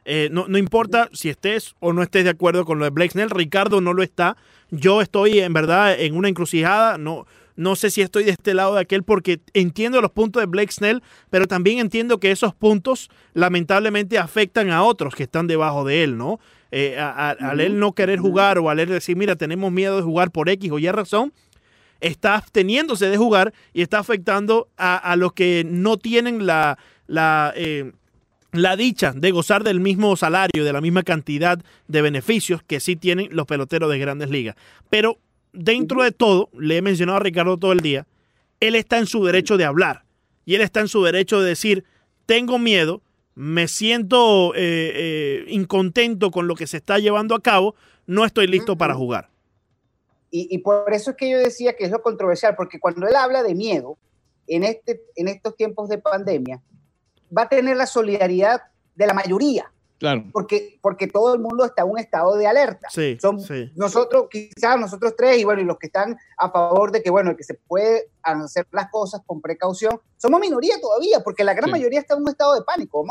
Eh, 0.04 0.28
no, 0.32 0.48
no, 0.48 0.56
importa 0.58 1.08
si 1.12 1.28
estés 1.28 1.74
o 1.78 1.92
no 1.92 2.02
estés 2.02 2.24
de 2.24 2.30
acuerdo 2.30 2.64
con 2.64 2.78
lo 2.78 2.84
de 2.84 2.90
Blake 2.90 3.10
Snell, 3.12 3.30
Ricardo 3.30 3.80
no 3.80 3.92
lo 3.92 4.02
está. 4.02 4.36
Yo 4.70 5.02
estoy 5.02 5.40
en 5.40 5.52
verdad 5.52 5.98
en 6.00 6.16
una 6.16 6.28
encrucijada, 6.28 6.96
no, 6.98 7.26
no 7.60 7.76
sé 7.76 7.90
si 7.90 8.00
estoy 8.00 8.24
de 8.24 8.30
este 8.30 8.54
lado 8.54 8.74
de 8.74 8.80
aquel 8.80 9.02
porque 9.02 9.40
entiendo 9.52 10.00
los 10.00 10.10
puntos 10.10 10.40
de 10.40 10.46
Blake 10.46 10.72
Snell, 10.72 11.02
pero 11.28 11.46
también 11.46 11.78
entiendo 11.78 12.18
que 12.18 12.30
esos 12.30 12.54
puntos 12.54 13.10
lamentablemente 13.34 14.16
afectan 14.16 14.70
a 14.70 14.82
otros 14.82 15.14
que 15.14 15.24
están 15.24 15.46
debajo 15.46 15.84
de 15.84 16.02
él, 16.02 16.16
¿no? 16.16 16.40
Eh, 16.70 16.98
al 16.98 17.60
él 17.60 17.78
no 17.78 17.92
querer 17.92 18.18
jugar 18.18 18.58
o 18.58 18.70
al 18.70 18.80
él 18.80 18.88
decir, 18.88 19.14
mira, 19.14 19.36
tenemos 19.36 19.70
miedo 19.72 19.96
de 19.96 20.02
jugar 20.02 20.30
por 20.30 20.48
X 20.48 20.70
o 20.70 20.78
Y 20.78 20.90
razón, 20.90 21.34
está 22.00 22.36
absteniéndose 22.36 23.10
de 23.10 23.18
jugar 23.18 23.52
y 23.74 23.82
está 23.82 23.98
afectando 23.98 24.68
a, 24.78 25.14
los 25.16 25.34
que 25.34 25.64
no 25.66 25.98
tienen 25.98 26.46
la, 26.46 26.78
la, 27.08 27.52
eh, 27.56 27.92
la 28.52 28.74
dicha 28.76 29.12
de 29.14 29.32
gozar 29.32 29.64
del 29.64 29.80
mismo 29.80 30.16
salario, 30.16 30.64
de 30.64 30.72
la 30.72 30.80
misma 30.80 31.02
cantidad 31.02 31.60
de 31.88 32.00
beneficios 32.02 32.62
que 32.62 32.80
sí 32.80 32.96
tienen 32.96 33.28
los 33.32 33.46
peloteros 33.46 33.90
de 33.90 33.98
grandes 33.98 34.30
ligas. 34.30 34.56
Pero 34.88 35.18
dentro 35.52 36.02
de 36.02 36.12
todo, 36.12 36.48
le 36.52 36.76
he 36.76 36.82
mencionado 36.82 37.16
a 37.16 37.22
Ricardo 37.22 37.56
todo 37.56 37.72
el 37.72 37.80
día, 37.80 38.06
él 38.60 38.74
está 38.74 38.98
en 38.98 39.06
su 39.06 39.24
derecho 39.24 39.56
de 39.56 39.64
hablar 39.64 40.04
y 40.44 40.54
él 40.54 40.60
está 40.60 40.80
en 40.80 40.88
su 40.88 41.02
derecho 41.02 41.40
de 41.40 41.48
decir, 41.48 41.84
tengo 42.26 42.58
miedo, 42.58 43.02
me 43.34 43.68
siento 43.68 44.54
eh, 44.54 44.92
eh, 44.94 45.44
incontento 45.48 46.30
con 46.30 46.46
lo 46.46 46.54
que 46.54 46.66
se 46.66 46.76
está 46.76 46.98
llevando 46.98 47.34
a 47.34 47.40
cabo, 47.40 47.74
no 48.06 48.24
estoy 48.24 48.46
listo 48.46 48.76
para 48.76 48.94
jugar. 48.94 49.30
Y, 50.32 50.58
por 50.58 50.92
eso 50.92 51.10
es 51.10 51.16
que 51.16 51.28
yo 51.28 51.38
decía 51.38 51.76
que 51.76 51.84
es 51.84 51.90
lo 51.90 52.02
controversial, 52.02 52.54
porque 52.54 52.78
cuando 52.78 53.08
él 53.08 53.16
habla 53.16 53.42
de 53.42 53.56
miedo 53.56 53.98
en, 54.46 54.62
este, 54.62 55.02
en 55.16 55.26
estos 55.26 55.56
tiempos 55.56 55.88
de 55.88 55.98
pandemia, 55.98 56.62
va 57.36 57.42
a 57.42 57.48
tener 57.48 57.76
la 57.76 57.86
solidaridad 57.86 58.60
de 58.94 59.06
la 59.06 59.14
mayoría. 59.14 59.72
Claro. 60.00 60.24
Porque, 60.32 60.78
porque 60.80 61.06
todo 61.08 61.34
el 61.34 61.40
mundo 61.40 61.62
está 61.62 61.82
en 61.82 61.90
un 61.90 61.98
estado 61.98 62.34
de 62.34 62.46
alerta. 62.46 62.88
Sí, 62.88 63.18
Son 63.20 63.38
Nosotros, 63.76 64.28
quizás 64.30 64.80
nosotros 64.80 65.12
tres, 65.14 65.38
y 65.38 65.44
bueno, 65.44 65.60
y 65.60 65.66
los 65.66 65.76
que 65.76 65.88
están 65.88 66.16
a 66.38 66.50
favor 66.50 66.90
de 66.90 67.02
que, 67.02 67.10
bueno, 67.10 67.36
que 67.36 67.44
se 67.44 67.52
puede 67.52 68.08
hacer 68.22 68.66
las 68.70 68.90
cosas 68.90 69.20
con 69.26 69.42
precaución, 69.42 70.00
somos 70.16 70.40
minoría 70.40 70.80
todavía, 70.80 71.20
porque 71.22 71.44
la 71.44 71.52
gran 71.52 71.70
mayoría 71.70 72.00
está 72.00 72.14
en 72.14 72.22
un 72.22 72.30
estado 72.30 72.54
de 72.54 72.62
pánico. 72.62 73.04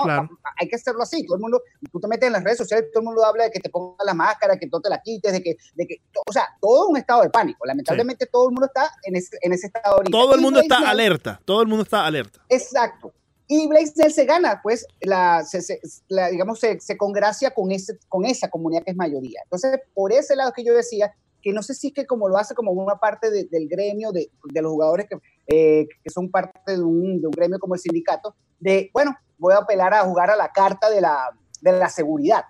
Hay 0.60 0.68
que 0.68 0.78
hacerlo 0.78 1.04
así. 1.04 1.24
Todo 1.28 1.36
el 1.36 1.42
mundo, 1.42 1.62
tú 1.92 2.00
te 2.00 2.08
metes 2.08 2.26
en 2.26 2.34
las 2.34 2.44
redes 2.44 2.58
sociales, 2.58 2.90
todo 2.92 3.02
el 3.02 3.06
mundo 3.06 3.24
habla 3.24 3.44
de 3.44 3.52
que 3.52 3.60
te 3.60 3.70
pongas 3.70 4.04
la 4.04 4.16
máscara, 4.16 4.58
que 4.58 4.66
no 4.66 4.82
te 4.82 4.90
la 4.90 5.00
quites, 5.00 5.32
de 5.32 5.44
que, 5.44 5.58
de 5.76 5.86
que 5.86 6.02
o 6.28 6.34
sea, 6.34 6.48
todo 6.60 6.88
un 6.88 6.98
estado 6.98 7.22
de 7.22 7.30
pánico. 7.30 7.68
Lamentablemente 7.68 8.26
todo 8.26 8.50
el 8.50 8.54
mundo 8.54 8.66
está 8.66 8.92
en 9.04 9.16
ese, 9.16 9.38
en 9.44 9.54
ese 9.54 9.68
estado 9.68 9.98
ahorita. 9.98 10.18
Todo 10.18 10.34
el 10.34 10.42
mundo 10.42 10.60
está 10.60 10.90
alerta, 10.90 11.40
todo 11.46 11.62
el 11.62 11.68
mundo 11.68 11.84
está 11.84 12.04
alerta. 12.04 12.42
Exacto. 12.50 13.14
Y 13.52 13.68
Snell 13.88 14.14
se 14.14 14.26
gana, 14.26 14.60
pues, 14.62 14.86
la, 15.02 15.43
digamos, 16.32 16.60
se, 16.60 16.80
se, 16.80 16.97
congracia 16.97 17.50
con, 17.50 17.72
ese, 17.72 17.97
con 18.08 18.24
esa 18.24 18.47
comunidad 18.47 18.84
que 18.84 18.91
es 18.91 18.95
mayoría. 18.95 19.41
Entonces, 19.43 19.80
por 19.95 20.14
ese 20.14 20.36
lado 20.36 20.54
que 20.56 20.64
yo 20.64 20.76
decía, 20.76 21.16
que 21.41 21.52
no 21.52 21.64
sé 21.64 21.74
si 21.74 21.88
es 21.88 21.93
que 21.93 22.06
como 22.06 22.30
lo 22.30 22.38
hace 22.38 22.54
como 22.54 22.72
una 22.72 22.97
parte 22.97 23.32
del 23.32 23.68
gremio, 23.68 24.12
de, 24.12 24.30
de, 24.43 24.62
los 24.62 24.72
jugadores 24.72 25.08
que, 25.10 25.18
eh, 25.47 25.88
que 26.04 26.10
son 26.12 26.30
parte 26.30 26.74
de 26.78 26.84
un, 26.84 27.22
de 27.22 27.26
un, 27.26 27.32
gremio 27.32 27.58
como 27.58 27.74
el 27.74 27.80
sindicato, 27.80 28.36
de, 28.60 28.91
bueno, 28.93 29.18
voy 29.39 29.56
a 29.56 29.58
apelar 29.58 29.95
a 29.95 30.04
jugar 30.04 30.30
a 30.30 30.36
la 30.36 30.52
carta 30.52 30.88
de 30.91 31.02
la, 31.02 31.30
de 31.62 31.72
la 31.72 31.89
seguridad. 31.89 32.43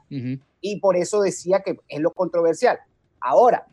Y 0.60 0.82
por 0.82 0.98
eso 0.98 1.22
decía 1.22 1.62
que 1.62 1.78
es 1.88 2.00
lo 2.02 2.12
controversial. 2.12 2.78
Ahora, 3.22 3.66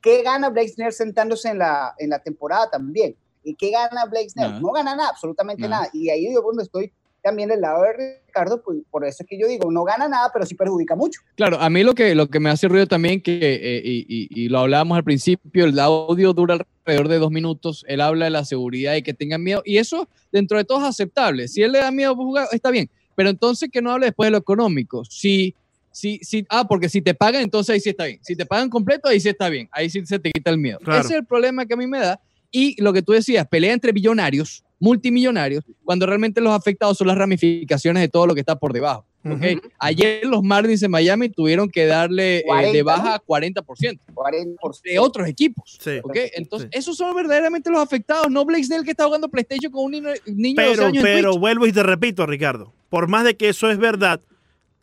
¿qué 0.00 0.22
gana 0.22 0.48
Blake 0.48 0.70
Snell 0.70 0.92
sentándose 0.92 1.50
en 1.50 1.58
la, 1.58 1.94
en 1.98 2.08
la 2.08 2.20
temporada 2.20 2.70
también? 2.70 3.14
¿Y 3.44 3.54
qué 3.54 3.70
gana 3.70 4.04
Blake 4.06 4.30
Snell? 4.30 4.60
No 4.60 4.70
gana 4.72 4.96
nada, 4.96 5.10
absolutamente 5.10 5.68
nada. 5.68 5.88
Y 5.92 6.10
ahí 6.10 6.32
yo 6.32 6.42
cuando 6.42 6.62
estoy 6.62 6.92
también 7.22 7.48
del 7.48 7.60
lado 7.60 7.82
de 7.82 8.20
Ricardo, 8.26 8.62
pues 8.62 8.78
por 8.90 9.04
eso 9.04 9.22
es 9.22 9.28
que 9.28 9.38
yo 9.38 9.46
digo, 9.46 9.70
no 9.70 9.84
gana 9.84 10.08
nada, 10.08 10.30
pero 10.32 10.44
sí 10.44 10.54
perjudica 10.54 10.96
mucho. 10.96 11.20
Claro, 11.36 11.58
a 11.60 11.70
mí 11.70 11.82
lo 11.84 11.94
que, 11.94 12.14
lo 12.14 12.28
que 12.28 12.40
me 12.40 12.50
hace 12.50 12.66
ruido 12.66 12.86
también, 12.86 13.22
que, 13.22 13.38
eh, 13.40 13.80
y, 13.84 14.28
y, 14.28 14.48
lo 14.48 14.58
hablábamos 14.58 14.96
al 14.96 15.04
principio, 15.04 15.64
el 15.64 15.78
audio 15.78 16.32
dura 16.32 16.58
alrededor 16.84 17.08
de 17.08 17.18
dos 17.18 17.30
minutos, 17.30 17.84
él 17.86 18.00
habla 18.00 18.24
de 18.24 18.32
la 18.32 18.44
seguridad 18.44 18.96
y 18.96 19.02
que 19.02 19.14
tengan 19.14 19.42
miedo, 19.42 19.62
y 19.64 19.78
eso 19.78 20.08
dentro 20.32 20.58
de 20.58 20.64
todo 20.64 20.78
es 20.78 20.84
aceptable. 20.84 21.46
Si 21.46 21.62
él 21.62 21.72
le 21.72 21.78
da 21.78 21.92
miedo 21.92 22.16
jugar, 22.16 22.48
está 22.50 22.70
bien, 22.70 22.90
pero 23.14 23.30
entonces 23.30 23.70
que 23.70 23.80
no 23.80 23.92
hable 23.92 24.06
después 24.06 24.26
de 24.26 24.32
lo 24.32 24.38
económico. 24.38 25.04
Si, 25.04 25.54
si, 25.92 26.18
si, 26.22 26.44
ah, 26.48 26.66
porque 26.66 26.88
si 26.88 27.02
te 27.02 27.14
pagan, 27.14 27.42
entonces 27.42 27.74
ahí 27.74 27.80
sí 27.80 27.90
está 27.90 28.06
bien. 28.06 28.18
Si 28.22 28.34
te 28.34 28.46
pagan 28.46 28.68
completo, 28.68 29.08
ahí 29.08 29.20
sí 29.20 29.28
está 29.28 29.48
bien. 29.48 29.68
Ahí 29.70 29.90
sí 29.90 30.04
se 30.06 30.18
te 30.18 30.30
quita 30.32 30.50
el 30.50 30.58
miedo. 30.58 30.78
Ese 30.80 30.98
es 31.00 31.10
el 31.10 31.26
problema 31.26 31.66
que 31.66 31.74
a 31.74 31.76
mí 31.76 31.86
me 31.86 32.00
da 32.00 32.20
y 32.52 32.80
lo 32.80 32.92
que 32.92 33.02
tú 33.02 33.12
decías, 33.12 33.48
pelea 33.48 33.72
entre 33.72 33.92
billonarios, 33.92 34.62
multimillonarios, 34.78 35.64
cuando 35.84 36.06
realmente 36.06 36.40
los 36.40 36.52
afectados 36.52 36.98
son 36.98 37.06
las 37.06 37.16
ramificaciones 37.16 38.02
de 38.02 38.08
todo 38.08 38.26
lo 38.26 38.34
que 38.34 38.40
está 38.40 38.56
por 38.56 38.72
debajo. 38.72 39.06
¿okay? 39.24 39.58
Ayer 39.78 40.24
los 40.26 40.42
Marlins 40.42 40.82
en 40.82 40.90
Miami 40.90 41.28
tuvieron 41.28 41.70
que 41.70 41.86
darle 41.86 42.40
eh, 42.40 42.72
de 42.72 42.82
baja 42.82 43.22
40%, 43.24 43.64
40%, 44.12 44.82
de 44.82 44.98
otros 44.98 45.28
equipos. 45.28 45.78
¿okay? 46.02 46.30
Entonces, 46.34 46.68
esos 46.72 46.96
son 46.96 47.14
verdaderamente 47.14 47.70
los 47.70 47.80
afectados, 47.80 48.30
no 48.30 48.44
Blake 48.44 48.64
Snell 48.64 48.84
que 48.84 48.90
está 48.90 49.06
jugando 49.06 49.28
PlayStation 49.28 49.72
con 49.72 49.84
un 49.84 49.92
niño, 49.92 50.10
niño 50.26 50.56
pero, 50.56 50.82
de 50.82 50.88
años 50.88 51.02
Pero 51.02 51.38
vuelvo 51.38 51.66
y 51.66 51.72
te 51.72 51.82
repito, 51.82 52.26
Ricardo, 52.26 52.72
por 52.90 53.08
más 53.08 53.24
de 53.24 53.36
que 53.36 53.48
eso 53.48 53.70
es 53.70 53.78
verdad, 53.78 54.20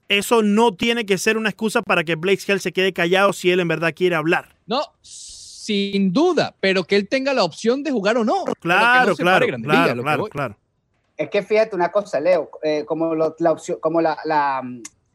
eso 0.07 0.41
no 0.41 0.74
tiene 0.74 1.05
que 1.05 1.17
ser 1.17 1.38
una 1.38 1.49
excusa 1.49 1.82
para 1.82 2.03
que 2.03 2.15
Blake 2.15 2.39
Snell 2.39 2.59
se 2.59 2.72
quede 2.72 2.93
callado 2.93 3.32
si 3.32 3.51
él 3.51 3.59
en 3.59 3.67
verdad 3.67 3.93
quiere 3.93 4.15
hablar. 4.15 4.55
No, 4.65 4.82
sin 5.70 6.11
duda, 6.11 6.55
pero 6.59 6.84
que 6.84 6.95
él 6.95 7.07
tenga 7.07 7.32
la 7.32 7.43
opción 7.43 7.84
de 7.84 7.91
jugar 7.91 8.17
o 8.17 8.24
no. 8.24 8.43
Claro, 8.59 9.15
claro, 9.15 9.45
claro, 9.61 10.26
claro, 10.26 10.57
Es 11.15 11.30
que 11.30 11.43
fíjate 11.43 11.76
una 11.76 11.91
cosa, 11.91 12.20
Leo, 12.20 12.49
eh, 12.63 12.86
como 12.86 13.13
la 13.13 13.51
opción, 13.51 13.78
como 13.80 14.01
la, 14.01 14.17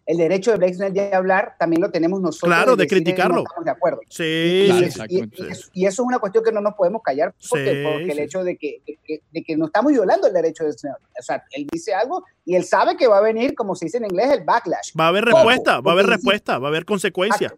el 0.06 0.16
derecho 0.16 0.52
de 0.52 0.58
Blake 0.58 0.76
de 0.76 1.12
hablar 1.12 1.56
también 1.58 1.82
lo 1.82 1.90
tenemos 1.90 2.20
nosotros. 2.20 2.48
Claro, 2.48 2.76
de, 2.76 2.86
criticarlo. 2.86 3.42
estamos 3.42 3.64
de 3.64 3.70
acuerdo. 3.72 4.00
Sí, 4.08 4.22
y, 4.22 5.28
y, 5.72 5.86
eso, 5.86 6.02
es 6.02 6.06
una 6.06 6.20
cuestión 6.20 6.44
que 6.44 6.52
no 6.52 6.60
nos 6.60 6.74
podemos 6.74 7.02
callar 7.02 7.34
porque, 7.50 7.82
porque 7.84 8.12
el 8.12 8.18
hecho 8.20 8.44
de 8.44 8.56
que, 8.56 8.80
de 9.32 9.42
que, 9.42 9.56
no 9.56 9.66
estamos 9.66 9.90
violando 9.90 10.28
el 10.28 10.34
derecho 10.34 10.62
del 10.62 10.78
señor. 10.78 10.98
O 11.18 11.22
sea, 11.22 11.42
él 11.50 11.66
dice 11.72 11.94
algo 11.94 12.22
y 12.44 12.54
él 12.54 12.62
sabe 12.62 12.96
que 12.96 13.08
va 13.08 13.18
a 13.18 13.22
venir, 13.22 13.56
como 13.56 13.74
se 13.74 13.86
dice 13.86 13.96
en 13.96 14.04
inglés, 14.04 14.30
el 14.30 14.44
backlash. 14.44 14.92
Va 14.98 15.06
a 15.06 15.08
haber 15.08 15.24
respuesta, 15.24 15.80
va 15.80 15.90
a 15.90 15.94
haber 15.94 16.06
respuesta, 16.06 16.58
va 16.58 16.68
a 16.68 16.70
haber 16.70 16.84
consecuencia. 16.84 17.52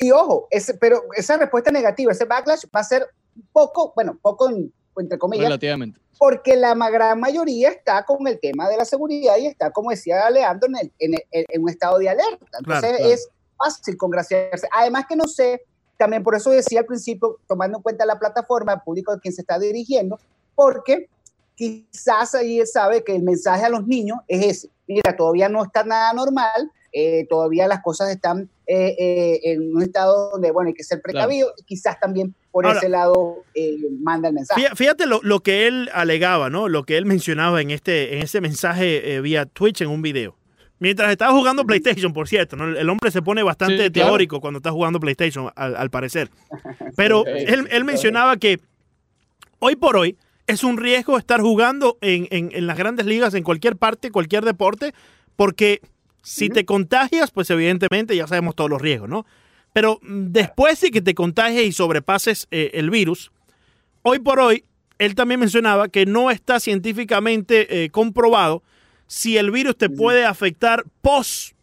Y, 0.00 0.10
ojo, 0.10 0.48
ese, 0.50 0.74
pero 0.74 1.02
esa 1.16 1.36
respuesta 1.36 1.70
negativa, 1.70 2.12
ese 2.12 2.24
backlash 2.24 2.64
va 2.74 2.80
a 2.80 2.84
ser 2.84 3.06
poco, 3.52 3.92
bueno, 3.94 4.18
poco 4.20 4.50
entre 4.96 5.18
comillas. 5.18 5.46
Relativamente. 5.46 6.00
Porque 6.18 6.56
la 6.56 6.74
gran 6.74 7.18
mayoría 7.18 7.70
está 7.70 8.04
con 8.04 8.26
el 8.26 8.38
tema 8.40 8.68
de 8.68 8.76
la 8.76 8.84
seguridad 8.84 9.36
y 9.38 9.46
está, 9.46 9.70
como 9.70 9.90
decía 9.90 10.28
Leandro, 10.28 10.68
en, 10.98 11.14
en, 11.30 11.62
un 11.62 11.70
estado 11.70 11.98
de 11.98 12.10
alerta. 12.10 12.58
Entonces 12.58 13.00
es 13.00 13.28
fácil 13.56 13.96
congraciarse. 13.96 14.68
Además 14.72 15.06
que 15.08 15.16
no 15.16 15.26
sé, 15.26 15.62
también 15.96 16.22
por 16.22 16.34
eso 16.34 16.50
decía 16.50 16.80
al 16.80 16.86
principio, 16.86 17.38
tomando 17.46 17.78
en 17.78 17.82
cuenta 17.82 18.04
la 18.04 18.18
plataforma, 18.18 18.74
el 18.74 18.80
público 18.80 19.12
a 19.12 19.20
quien 19.20 19.32
se 19.32 19.42
está 19.42 19.58
dirigiendo, 19.58 20.18
porque 20.54 21.08
quizás 21.54 22.34
ahí 22.34 22.60
él 22.60 22.66
sabe 22.66 23.04
que 23.04 23.14
el 23.14 23.22
mensaje 23.22 23.64
a 23.64 23.70
los 23.70 23.86
niños 23.86 24.18
es 24.28 24.44
ese. 24.44 24.70
Mira, 24.86 25.16
todavía 25.16 25.48
no 25.48 25.62
está 25.62 25.84
nada 25.84 26.12
normal, 26.12 26.70
eh, 26.92 27.26
todavía 27.28 27.68
las 27.68 27.82
cosas 27.82 28.10
están 28.10 28.48
eh, 28.66 28.96
eh, 28.98 29.40
en 29.44 29.74
un 29.74 29.82
estado 29.82 30.30
donde, 30.30 30.50
bueno, 30.50 30.68
hay 30.68 30.74
que 30.74 30.82
ser 30.82 31.00
precavido, 31.00 31.52
quizás 31.66 32.00
también 32.00 32.34
por 32.50 32.66
ese 32.66 32.88
lado 32.88 33.44
manda 34.00 34.28
el 34.28 34.34
mensaje. 34.34 34.66
Fíjate 34.74 35.04
lo, 35.06 35.40
que 35.40 35.68
él 35.68 35.88
alegaba, 35.92 36.50
¿no? 36.50 36.68
Lo 36.68 36.84
que 36.84 36.96
él 36.96 37.06
mencionaba 37.06 37.60
en, 37.60 37.70
este, 37.70 38.16
en 38.16 38.22
ese 38.22 38.40
mensaje 38.40 39.20
vía 39.20 39.46
Twitch 39.46 39.82
en 39.82 39.88
un 39.88 40.02
video. 40.02 40.36
Mientras 40.80 41.10
estaba 41.10 41.32
jugando 41.32 41.64
PlayStation, 41.64 42.12
por 42.12 42.26
cierto, 42.26 42.56
¿no? 42.56 42.64
el 42.64 42.88
hombre 42.88 43.10
se 43.10 43.20
pone 43.20 43.42
bastante 43.42 43.90
teórico 43.90 44.40
cuando 44.40 44.58
está 44.58 44.72
jugando 44.72 44.98
PlayStation, 44.98 45.50
al, 45.54 45.90
parecer. 45.90 46.30
Pero 46.96 47.24
él, 47.26 47.68
él 47.70 47.84
mencionaba 47.84 48.36
que 48.38 48.58
hoy 49.58 49.76
por 49.76 49.96
hoy 49.96 50.16
es 50.46 50.64
un 50.64 50.78
riesgo 50.78 51.18
estar 51.18 51.40
jugando 51.40 51.98
en, 52.00 52.26
en, 52.30 52.50
en, 52.52 52.66
las 52.66 52.76
grandes 52.76 53.06
ligas, 53.06 53.34
en 53.34 53.44
cualquier 53.44 53.76
parte, 53.76 54.10
cualquier 54.10 54.44
deporte, 54.44 54.94
porque 55.36 55.80
si 56.22 56.48
te 56.48 56.64
contagias, 56.64 57.30
pues 57.30 57.50
evidentemente 57.50 58.16
ya 58.16 58.26
sabemos 58.26 58.54
todos 58.54 58.70
los 58.70 58.80
riesgos, 58.80 59.08
¿no? 59.08 59.26
Pero 59.72 59.98
mm, 60.02 60.26
después 60.28 60.80
de 60.80 60.90
que 60.90 61.00
te 61.00 61.14
contagies 61.14 61.66
y 61.66 61.72
sobrepases 61.72 62.48
eh, 62.50 62.70
el 62.74 62.90
virus, 62.90 63.30
hoy 64.02 64.18
por 64.18 64.40
hoy, 64.40 64.64
él 64.98 65.14
también 65.14 65.40
mencionaba 65.40 65.88
que 65.88 66.06
no 66.06 66.30
está 66.30 66.60
científicamente 66.60 67.84
eh, 67.84 67.90
comprobado 67.90 68.62
si 69.06 69.38
el 69.38 69.50
virus 69.50 69.76
te 69.76 69.88
puede 69.88 70.24
afectar 70.24 70.84
post 71.02 71.54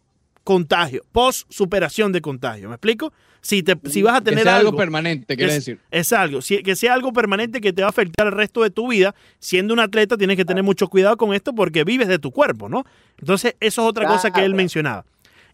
contagio, 0.48 1.02
post 1.12 1.46
superación 1.50 2.10
de 2.10 2.22
contagio. 2.22 2.70
¿Me 2.70 2.76
explico? 2.76 3.12
Si, 3.42 3.62
te, 3.62 3.76
si 3.84 4.00
vas 4.00 4.16
a 4.16 4.22
tener 4.22 4.44
que 4.44 4.48
algo, 4.48 4.74
permanente, 4.74 5.36
quiere 5.36 5.52
decir. 5.52 5.78
Es 5.90 6.10
algo, 6.14 6.40
que 6.64 6.74
sea 6.74 6.94
algo 6.94 7.12
permanente 7.12 7.60
que 7.60 7.74
te 7.74 7.82
va 7.82 7.88
a 7.88 7.90
afectar 7.90 8.28
el 8.28 8.32
resto 8.32 8.62
de 8.62 8.70
tu 8.70 8.88
vida. 8.88 9.14
Siendo 9.40 9.74
un 9.74 9.80
atleta 9.80 10.16
tienes 10.16 10.38
que 10.38 10.46
tener 10.46 10.64
mucho 10.64 10.88
cuidado 10.88 11.18
con 11.18 11.34
esto 11.34 11.54
porque 11.54 11.84
vives 11.84 12.08
de 12.08 12.18
tu 12.18 12.30
cuerpo, 12.30 12.70
¿no? 12.70 12.86
Entonces, 13.18 13.56
eso 13.60 13.82
es 13.82 13.88
otra 13.88 14.06
cosa 14.06 14.30
que 14.30 14.42
él 14.42 14.54
mencionaba. 14.54 15.04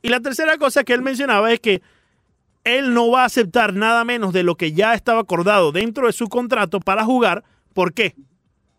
Y 0.00 0.10
la 0.10 0.20
tercera 0.20 0.58
cosa 0.58 0.84
que 0.84 0.92
él 0.92 1.02
mencionaba 1.02 1.52
es 1.52 1.58
que 1.58 1.82
él 2.62 2.94
no 2.94 3.10
va 3.10 3.22
a 3.22 3.26
aceptar 3.26 3.74
nada 3.74 4.04
menos 4.04 4.32
de 4.32 4.44
lo 4.44 4.54
que 4.54 4.74
ya 4.74 4.94
estaba 4.94 5.22
acordado 5.22 5.72
dentro 5.72 6.06
de 6.06 6.12
su 6.12 6.28
contrato 6.28 6.78
para 6.78 7.04
jugar. 7.04 7.42
¿Por 7.72 7.94
qué? 7.94 8.14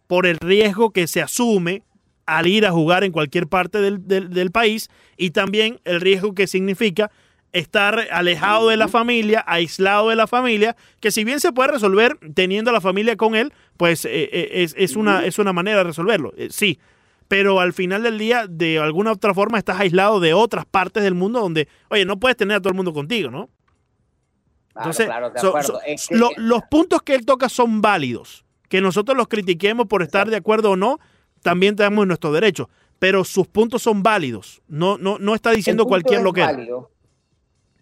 Por 0.07 0.27
el 0.27 0.37
riesgo 0.37 0.91
que 0.91 1.07
se 1.07 1.21
asume 1.21 1.83
al 2.25 2.47
ir 2.47 2.65
a 2.65 2.71
jugar 2.71 3.03
en 3.03 3.11
cualquier 3.11 3.47
parte 3.47 3.79
del, 3.81 4.07
del- 4.07 4.29
del 4.31 4.51
país 4.51 4.89
y 5.17 5.31
también 5.31 5.79
el 5.85 6.01
riesgo 6.01 6.33
que 6.33 6.47
significa 6.47 7.11
estar 7.53 8.07
alejado 8.11 8.67
de 8.69 8.75
la 8.77 8.87
familia, 8.89 9.43
aislado 9.47 10.09
de 10.09 10.15
la 10.17 10.27
familia, 10.27 10.75
que 10.99 11.11
si 11.11 11.23
bien 11.23 11.39
se 11.39 11.53
puede 11.53 11.71
resolver 11.71 12.17
teniendo 12.33 12.69
a 12.69 12.73
la 12.73 12.81
familia 12.81 13.15
con 13.15 13.33
él, 13.35 13.53
pues 13.77 14.03
eh, 14.05 14.29
eh, 14.31 14.49
es, 14.63 14.75
es 14.77 14.95
una, 14.97 15.25
es 15.25 15.39
una 15.39 15.53
manera 15.53 15.77
de 15.77 15.83
resolverlo, 15.85 16.33
eh, 16.35 16.49
sí. 16.51 16.79
Pero 17.27 17.59
al 17.59 17.73
final 17.73 18.03
del 18.03 18.17
día, 18.19 18.45
de 18.47 18.77
alguna 18.77 19.11
otra 19.13 19.33
forma, 19.33 19.57
estás 19.57 19.79
aislado 19.79 20.19
de 20.19 20.33
otras 20.33 20.65
partes 20.65 21.01
del 21.03 21.15
mundo 21.15 21.39
donde, 21.39 21.67
oye, 21.89 22.05
no 22.05 22.19
puedes 22.19 22.37
tener 22.37 22.57
a 22.57 22.59
todo 22.59 22.69
el 22.69 22.75
mundo 22.75 22.93
contigo, 22.93 23.31
¿no? 23.31 23.49
Claro, 24.73 24.89
Entonces, 24.89 25.05
claro, 25.05 25.29
de 25.31 25.39
so- 25.39 25.47
acuerdo. 25.47 25.67
so- 25.73 25.79
Es 25.87 26.07
que- 26.07 26.15
lo- 26.17 26.29
los 26.37 26.61
puntos 26.69 27.01
que 27.01 27.15
él 27.15 27.25
toca 27.25 27.49
son 27.49 27.81
válidos. 27.81 28.45
Que 28.69 28.81
nosotros 28.81 29.15
los 29.17 29.27
critiquemos 29.27 29.87
por 29.87 30.01
estar 30.03 30.29
de 30.29 30.35
acuerdo 30.35 30.71
o 30.71 30.75
no, 30.75 30.99
también 31.45 31.75
tenemos 31.75 32.07
nuestro 32.07 32.31
derecho. 32.31 32.69
Pero 32.97 33.23
sus 33.23 33.45
puntos 33.45 33.83
son 33.83 34.01
válidos. 34.01 34.63
No, 34.67 34.97
no, 34.97 35.19
no 35.19 35.35
está 35.35 35.51
diciendo 35.51 35.85
cualquier 35.85 36.19
es 36.19 36.23
lo 36.23 36.33
que 36.33 36.41
válido. 36.41 36.89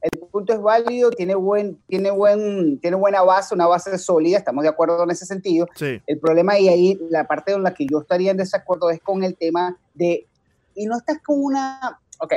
El 0.01 0.19
punto 0.19 0.51
es 0.51 0.61
válido, 0.61 1.11
tiene, 1.11 1.33
buen, 1.33 1.77
tiene, 1.87 2.11
buen, 2.11 2.77
tiene 2.79 2.97
buena 2.97 3.21
base, 3.21 3.55
una 3.55 3.65
base 3.65 3.97
sólida, 3.97 4.37
estamos 4.37 4.63
de 4.63 4.69
acuerdo 4.69 5.01
en 5.01 5.11
ese 5.11 5.25
sentido. 5.25 5.65
Sí. 5.75 6.01
El 6.05 6.19
problema 6.19 6.59
y 6.59 6.67
ahí 6.67 6.99
la 7.09 7.25
parte 7.25 7.53
en 7.53 7.63
la 7.63 7.73
que 7.73 7.85
yo 7.89 8.01
estaría 8.01 8.31
en 8.31 8.37
desacuerdo 8.37 8.89
es 8.89 8.99
con 8.99 9.23
el 9.23 9.37
tema 9.37 9.77
de, 9.93 10.27
y 10.75 10.87
no 10.87 10.97
estás 10.97 11.19
con 11.23 11.41
una, 11.41 12.01
ok, 12.19 12.33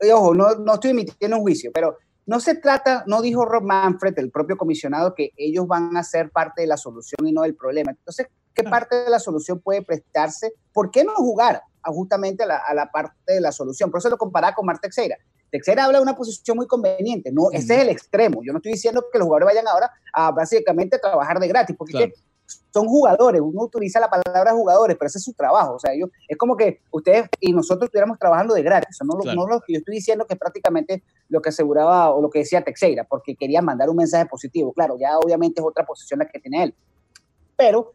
y 0.00 0.10
ojo, 0.10 0.34
no, 0.34 0.56
no 0.56 0.74
estoy 0.74 0.90
emitiendo 0.90 1.36
un 1.36 1.42
juicio, 1.42 1.70
pero 1.72 1.98
no 2.26 2.40
se 2.40 2.56
trata, 2.56 3.04
no 3.06 3.22
dijo 3.22 3.44
Rob 3.44 3.62
Manfred, 3.62 4.18
el 4.18 4.32
propio 4.32 4.56
comisionado, 4.56 5.14
que 5.14 5.30
ellos 5.36 5.68
van 5.68 5.96
a 5.96 6.02
ser 6.02 6.30
parte 6.30 6.62
de 6.62 6.66
la 6.66 6.76
solución 6.76 7.28
y 7.28 7.32
no 7.32 7.42
del 7.42 7.54
problema. 7.54 7.92
Entonces, 7.92 8.26
¿qué 8.54 8.62
parte 8.64 8.96
de 8.96 9.10
la 9.10 9.18
solución 9.18 9.60
puede 9.60 9.82
prestarse? 9.82 10.52
¿Por 10.72 10.90
qué 10.90 11.04
no 11.04 11.14
jugar 11.14 11.62
a 11.82 11.90
justamente 11.90 12.42
a 12.44 12.46
la, 12.46 12.56
a 12.58 12.74
la 12.74 12.90
parte 12.90 13.34
de 13.34 13.40
la 13.40 13.52
solución? 13.52 13.90
Por 13.90 13.98
eso 13.98 14.08
lo 14.10 14.18
comparaba 14.18 14.54
con 14.54 14.66
Mar 14.66 14.78
Teixeira. 14.78 15.16
Teixeira 15.50 15.84
habla 15.84 15.98
de 15.98 16.02
una 16.02 16.16
posición 16.16 16.56
muy 16.56 16.66
conveniente, 16.66 17.30
no, 17.30 17.50
ese 17.52 17.74
es 17.74 17.80
el 17.82 17.88
extremo. 17.90 18.40
Yo 18.42 18.52
no 18.52 18.58
estoy 18.58 18.72
diciendo 18.72 19.04
que 19.12 19.18
los 19.18 19.26
jugadores 19.26 19.54
vayan 19.54 19.68
ahora 19.68 19.90
a 20.12 20.30
básicamente 20.30 20.98
trabajar 20.98 21.38
de 21.38 21.48
gratis, 21.48 21.76
porque 21.76 21.92
Claro. 21.92 22.06
es 22.06 22.12
que 22.14 22.22
son 22.72 22.86
jugadores, 22.86 23.40
uno 23.40 23.62
utiliza 23.62 24.00
la 24.00 24.10
palabra 24.10 24.52
jugadores, 24.52 24.96
pero 24.98 25.06
ese 25.06 25.18
es 25.18 25.24
su 25.24 25.32
trabajo, 25.34 25.74
o 25.74 25.78
sea, 25.78 25.92
ellos, 25.92 26.10
es 26.26 26.36
como 26.38 26.56
que 26.56 26.80
ustedes 26.90 27.28
y 27.40 27.52
nosotros 27.52 27.86
estuviéramos 27.88 28.18
trabajando 28.18 28.54
de 28.54 28.62
gratis, 28.62 28.98
no, 29.04 29.18
Claro. 29.18 29.40
no 29.42 29.46
lo 29.46 29.60
que 29.60 29.74
yo 29.74 29.78
estoy 29.78 29.94
diciendo 29.96 30.26
que 30.26 30.34
es 30.34 30.40
prácticamente 30.40 31.02
lo 31.28 31.40
que 31.40 31.50
aseguraba 31.50 32.10
o 32.10 32.20
lo 32.20 32.30
que 32.30 32.40
decía 32.40 32.62
Teixeira, 32.62 33.04
porque 33.04 33.36
quería 33.36 33.62
mandar 33.62 33.88
un 33.90 33.96
mensaje 33.96 34.26
positivo, 34.26 34.72
claro, 34.72 34.96
ya 34.98 35.18
obviamente 35.18 35.60
es 35.60 35.66
otra 35.66 35.84
posición 35.86 36.18
la 36.20 36.28
que 36.28 36.40
tiene 36.40 36.62
él, 36.64 36.74
pero 37.56 37.92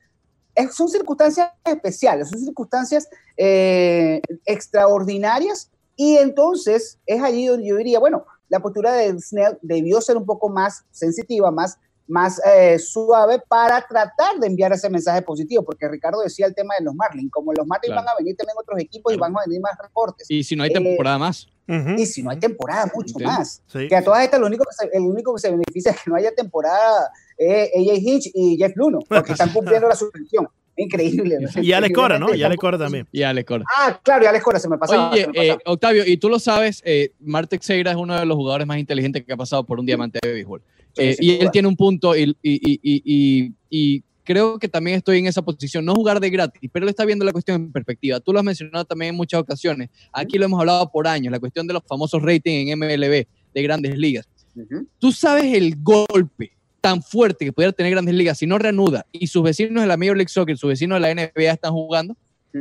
es- 0.57 0.75
son 0.75 0.89
circunstancias 0.89 1.49
especiales, 1.63 2.29
son 2.29 2.39
circunstancias 2.39 3.07
eh, 3.37 4.21
extraordinarias 4.45 5.69
y 5.95 6.17
entonces 6.17 6.99
es 7.05 7.21
allí 7.23 7.47
donde 7.47 7.67
yo 7.67 7.75
diría, 7.77 7.99
bueno, 7.99 8.25
la 8.49 8.59
postura 8.59 8.93
de 8.93 9.19
Snell 9.19 9.57
debió 9.61 9.99
ser 10.01 10.17
un 10.17 10.25
poco 10.25 10.49
más 10.49 10.83
sensitiva, 10.91 11.51
más, 11.51 11.77
más 12.07 12.39
eh, 12.45 12.79
suave 12.79 13.41
para 13.47 13.85
tratar 13.85 14.37
de 14.39 14.47
enviar 14.47 14.71
ese 14.73 14.89
mensaje 14.89 15.21
positivo, 15.21 15.63
porque 15.63 15.87
Ricardo 15.89 16.21
decía 16.21 16.45
el 16.45 16.55
tema 16.55 16.73
de 16.77 16.85
los 16.85 16.95
Marlins, 16.95 17.31
como 17.31 17.51
los 17.53 17.65
Marlins 17.67 17.93
Claro. 17.93 18.05
van 18.05 18.13
a 18.13 18.17
venir 18.17 18.35
también 18.37 18.55
otros 18.59 18.79
equipos 18.79 19.13
y 19.13 19.17
Claro. 19.17 19.33
van 19.33 19.41
a 19.41 19.45
venir 19.47 19.61
más 19.61 19.73
reportes. 19.81 20.27
Y 20.29 20.43
si 20.43 20.55
no 20.55 20.63
hay 20.63 20.69
Eh, 20.69 20.73
temporada 20.73 21.17
más. 21.17 21.47
Ujú. 21.67 21.89
Y 21.97 22.05
si 22.05 22.23
no 22.23 22.29
hay 22.29 22.39
temporada, 22.39 22.85
mucho 22.95 23.09
Entiendo. 23.09 23.33
más. 23.39 23.61
Sí. 23.67 23.87
Que 23.89 23.95
a 23.97 24.03
todas 24.03 24.23
estas, 24.23 24.39
lo 24.39 24.45
único 24.47 24.63
que 24.63 24.73
se- 24.73 24.97
el 24.97 25.03
único 25.03 25.33
que 25.35 25.41
se 25.41 25.51
beneficia 25.51 25.91
es 25.91 26.01
que 26.01 26.09
no 26.09 26.15
haya 26.15 26.33
temporada 26.33 27.11
es 27.37 27.69
AJ 27.75 27.97
Hinch 27.99 28.31
y 28.33 28.57
Jeff 28.57 28.73
Luno, 28.75 28.99
porque 29.07 29.31
están 29.33 29.51
cumpliendo 29.53 29.87
la 29.87 29.95
suspensión. 29.95 30.47
Increíble. 30.79 31.37
¿no? 31.41 31.61
Y 31.63 31.71
Alex 31.73 31.93
Cora, 31.95 32.19
¿no? 32.19 32.33
Y 32.35 32.43
Alex 32.43 32.59
Cora 32.59 32.77
también. 32.77 33.07
Y 33.11 33.23
Alex 33.23 33.47
Cora. 33.47 33.63
Ah, 33.75 33.99
claro, 34.03 34.25
y 34.25 34.27
Alex 34.27 34.43
Cora 34.43 34.59
se 34.59 34.69
me 34.69 34.77
pasaba. 34.77 35.09
Oye, 35.11 35.27
me 35.27 35.47
eh. 35.47 35.57
Octavio, 35.65 36.05
y 36.05 36.17
tú 36.17 36.29
lo 36.29 36.37
sabes, 36.37 36.83
eh, 36.85 37.11
Mar 37.19 37.47
Teixeira 37.47 37.89
es 37.91 37.97
uno 37.97 38.17
de 38.19 38.25
los 38.27 38.35
jugadores 38.37 38.67
más 38.67 38.77
inteligentes 38.77 39.23
que 39.25 39.33
ha 39.33 39.37
pasado 39.37 39.63
por 39.65 39.79
un 39.79 39.85
diamante 39.87 40.19
de 40.21 40.31
béisbol. 40.33 40.61
Sí, 40.95 41.01
Eh, 41.03 41.15
y 41.19 41.31
él 41.39 41.49
tiene 41.51 41.67
un 41.67 41.75
punto 41.75 42.15
y, 42.15 42.23
y- 42.23 42.35
y- 42.43 42.79
y- 42.83 43.01
y- 43.05 43.53
y 43.69 44.03
creo 44.23 44.59
que 44.59 44.67
también 44.67 44.97
estoy 44.97 45.17
en 45.19 45.25
esa 45.27 45.41
posición, 45.41 45.83
no 45.85 45.95
jugar 45.95 46.19
de 46.19 46.29
gratis, 46.29 46.69
pero 46.71 46.85
él 46.85 46.89
está 46.89 47.05
viendo 47.05 47.25
la 47.25 47.31
cuestión 47.31 47.55
en 47.61 47.71
perspectiva. 47.71 48.19
Tú 48.19 48.31
lo 48.33 48.39
has 48.39 48.45
mencionado 48.45 48.85
también 48.85 49.09
en 49.11 49.15
muchas 49.15 49.39
ocasiones. 49.39 49.89
Aquí 50.11 50.37
lo 50.37 50.45
hemos 50.45 50.59
hablado 50.59 50.91
por 50.91 51.07
años, 51.07 51.31
la 51.31 51.39
cuestión 51.39 51.65
de 51.65 51.73
los 51.73 51.83
famosos 51.87 52.21
ratings 52.21 52.69
en 52.71 52.77
MLB 52.79 53.25
de 53.53 53.61
grandes 53.63 53.97
ligas. 53.97 54.27
Ujú. 54.55 54.87
Tú 54.99 55.11
sabes 55.11 55.45
el 55.55 55.75
golpe 55.81 56.51
tan 56.81 57.01
fuerte 57.01 57.45
que 57.45 57.53
pudiera 57.53 57.71
tener 57.73 57.91
grandes 57.91 58.13
ligas 58.15 58.37
si 58.37 58.45
no 58.47 58.57
reanuda 58.57 59.05
y 59.11 59.27
sus 59.27 59.43
vecinos 59.43 59.81
de 59.81 59.87
la 59.87 59.97
Major 59.97 60.15
League 60.17 60.29
Soccer, 60.29 60.57
sus 60.57 60.69
vecinos 60.69 60.97
de 60.97 60.99
la 61.01 61.09
NBA 61.11 61.51
están 61.53 61.73
jugando. 61.73 62.15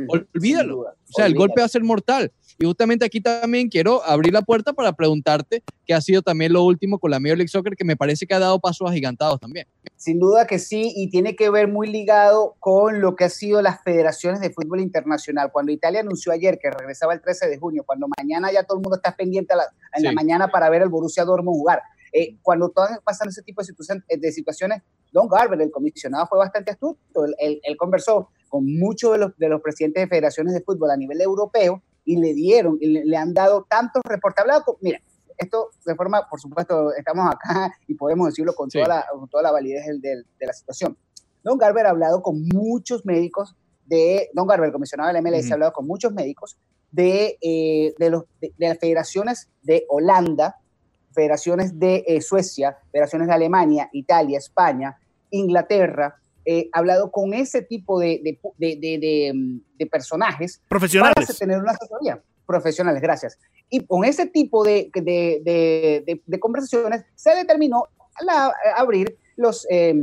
Olvídalo. 0.09 0.33
Sin 0.33 0.69
duda, 0.81 0.93
O 1.09 1.13
sea, 1.13 1.25
el 1.25 1.31
olvídalo. 1.31 1.39
golpe 1.39 1.61
va 1.61 1.65
a 1.65 1.69
ser 1.69 1.83
mortal. 1.83 2.31
Y 2.59 2.65
justamente 2.65 3.05
aquí 3.05 3.21
también 3.21 3.69
quiero 3.69 4.03
abrir 4.03 4.33
la 4.33 4.41
puerta 4.41 4.73
para 4.73 4.91
preguntarte 4.93 5.63
qué 5.85 5.93
ha 5.93 6.01
sido 6.01 6.21
también 6.23 6.53
lo 6.53 6.63
último 6.63 6.97
con 6.99 7.11
la 7.11 7.19
Major 7.19 7.37
League 7.37 7.47
Soccer, 7.49 7.75
que 7.75 7.85
me 7.85 7.95
parece 7.95 8.25
que 8.25 8.33
ha 8.33 8.39
dado 8.39 8.59
pasos 8.59 8.89
agigantados 8.89 9.39
también. 9.39 9.67
Sin 9.95 10.19
duda 10.19 10.45
que 10.47 10.57
sí, 10.59 10.91
y 10.95 11.09
tiene 11.09 11.35
que 11.35 11.49
ver 11.51 11.67
muy 11.67 11.87
ligado 11.87 12.55
con 12.59 12.99
lo 12.99 13.15
que 13.15 13.25
ha 13.25 13.29
sido 13.29 13.61
las 13.61 13.83
federaciones 13.83 14.41
de 14.41 14.49
fútbol 14.49 14.79
internacional. 14.81 15.51
Cuando 15.51 15.71
Italia 15.71 15.99
anunció 16.01 16.31
ayer 16.31 16.57
que 16.61 16.69
regresaba 16.71 17.13
el 17.13 17.21
13 17.21 17.47
de 17.47 17.57
junio, 17.57 17.83
cuando 17.85 18.07
mañana 18.17 18.51
ya 18.51 18.63
todo 18.63 18.77
el 18.79 18.83
mundo 18.83 18.97
está 18.97 19.15
pendiente 19.15 19.53
a 19.53 19.57
la- 19.57 19.67
en 19.95 20.03
la 20.03 20.09
Sí. 20.09 20.15
mañana 20.15 20.47
para 20.49 20.69
ver 20.69 20.81
el 20.81 20.89
Borussia 20.89 21.25
Dortmund 21.25 21.57
jugar. 21.57 21.81
Eh, 22.13 22.37
cuando 22.41 22.69
todas 22.69 22.99
pasan 23.03 23.29
ese 23.29 23.41
tipo 23.43 23.61
de, 23.61 23.67
situa- 23.73 24.03
de 24.07 24.31
situaciones, 24.31 24.81
Don 25.11 25.27
Garber, 25.27 25.61
el 25.61 25.71
comisionado, 25.71 26.27
fue 26.27 26.37
bastante 26.37 26.71
astuto. 26.71 27.25
Él, 27.25 27.35
él- 27.39 27.59
él 27.63 27.77
conversó 27.77 28.29
con 28.49 28.65
muchos 28.77 29.11
de 29.13 29.17
los, 29.19 29.37
de 29.37 29.49
los 29.49 29.61
presidentes 29.61 30.03
de 30.03 30.07
federaciones 30.07 30.53
de 30.53 30.61
fútbol 30.61 30.91
a 30.91 30.97
nivel 30.97 31.19
europeo 31.21 31.81
y 32.05 32.17
le 32.17 32.33
dieron, 32.33 32.77
y 32.79 32.87
le, 32.87 33.05
le 33.05 33.17
han 33.17 33.33
dado 33.33 33.65
tantos 33.69 34.01
reportes. 34.05 34.41
Hablado 34.41 34.77
mira, 34.81 34.99
esto 35.37 35.69
de 35.85 35.95
forma, 35.95 36.27
por 36.29 36.39
supuesto, 36.39 36.93
estamos 36.93 37.25
acá 37.33 37.71
y 37.87 37.93
podemos 37.95 38.27
decirlo 38.27 38.53
con, 38.55 38.69
Sí. 38.71 38.79
toda, 38.79 38.87
la, 38.95 39.05
con 39.11 39.27
toda 39.29 39.43
la 39.43 39.51
validez 39.51 39.85
del- 39.85 40.01
del- 40.01 40.25
de 40.39 40.45
la 40.45 40.53
situación. 40.53 40.97
Don 41.43 41.57
Garber 41.57 41.85
ha 41.85 41.89
hablado 41.91 42.21
con 42.21 42.41
muchos 42.53 43.05
médicos 43.05 43.55
de, 43.85 44.29
Don 44.33 44.47
Garber, 44.47 44.67
el 44.67 44.73
comisionado 44.73 45.07
de 45.07 45.13
la 45.13 45.19
MLS, 45.21 45.45
Ujú. 45.45 45.51
ha 45.51 45.55
hablado 45.55 45.73
con 45.73 45.85
muchos 45.87 46.11
médicos 46.13 46.57
de, 46.91 47.37
eh, 47.41 47.93
de, 47.97 48.09
los, 48.09 48.23
de, 48.41 48.53
de 48.57 48.67
las 48.69 48.77
federaciones 48.79 49.49
de 49.61 49.85
Holanda, 49.89 50.55
federaciones 51.17 51.79
de 51.79 52.03
eh, 52.07 52.21
Suecia, 52.21 52.77
federaciones 52.91 53.27
de 53.27 53.33
Alemania, 53.33 53.89
Italia, 53.91 54.37
España, 54.37 54.95
Inglaterra, 55.31 56.15
eh, 56.45 56.69
ha 56.71 56.77
hablado 56.79 57.09
con 57.11 57.33
ese 57.33 57.63
tipo 57.63 57.99
de, 57.99 58.21
de, 58.23 58.39
de- 58.77 59.33
de- 59.79 59.85
personajes 59.87 60.59
para 60.59 60.69
Profesionales. 60.69 61.37
tener 61.39 61.57
una 61.57 61.71
asesoría 61.71 62.21
profesionales, 62.45 63.01
gracias. 63.01 63.37
Y 63.69 63.79
con 63.85 64.05
ese 64.05 64.27
tipo 64.27 64.63
de, 64.63 64.89
conversaciones 66.39 67.03
se 67.15 67.31
determinó 67.35 67.83
la- 68.23 68.53
abrir 68.77 69.17
los 69.35 69.65
eh, 69.71 69.93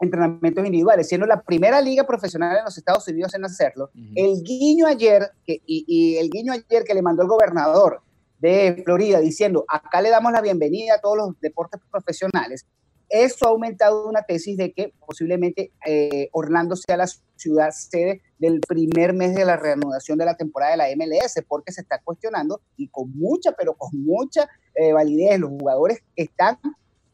entrenamientos 0.00 0.64
individuales, 0.66 1.08
siendo 1.08 1.26
la 1.26 1.40
primera 1.40 1.80
liga 1.80 2.04
profesional 2.04 2.58
en 2.58 2.64
los 2.64 2.76
Estados 2.76 3.08
Unidos 3.08 3.34
en 3.34 3.44
hacerlo. 3.44 3.90
El 4.14 4.42
guiño 4.42 4.86
ayer, 4.86 5.30
que, 5.46 5.60
y, 5.66 5.84
y 5.88 6.16
el 6.18 6.28
guiño 6.30 6.52
ayer 6.52 6.84
que 6.84 6.94
le 6.94 7.02
mandó 7.02 7.22
el 7.22 7.28
gobernador 7.28 8.00
de 8.42 8.82
Florida 8.84 9.20
diciendo, 9.20 9.64
acá 9.68 10.02
le 10.02 10.10
damos 10.10 10.32
la 10.32 10.40
bienvenida 10.40 10.96
a 10.96 11.00
todos 11.00 11.16
los 11.16 11.40
deportes 11.40 11.80
profesionales, 11.90 12.66
eso 13.08 13.46
ha 13.46 13.50
aumentado 13.50 14.08
una 14.08 14.22
tesis 14.22 14.56
de 14.56 14.72
que 14.72 14.94
posiblemente 15.06 15.70
eh, 15.86 16.28
Orlando 16.32 16.74
sea 16.74 16.96
la 16.96 17.06
ciudad 17.36 17.70
sede 17.70 18.22
del 18.38 18.60
primer 18.60 19.12
mes 19.12 19.34
de 19.34 19.44
la 19.44 19.56
reanudación 19.56 20.18
de 20.18 20.24
la 20.24 20.36
temporada 20.36 20.72
de 20.72 20.78
la 20.78 20.86
MLS, 20.96 21.40
porque 21.46 21.72
se 21.72 21.82
está 21.82 22.00
cuestionando 22.02 22.62
y 22.76 22.88
con 22.88 23.12
mucha, 23.16 23.52
pero 23.52 23.74
con 23.74 23.90
mucha 24.02 24.48
eh, 24.74 24.92
validez, 24.92 25.38
los 25.38 25.50
jugadores 25.50 26.02
están 26.16 26.58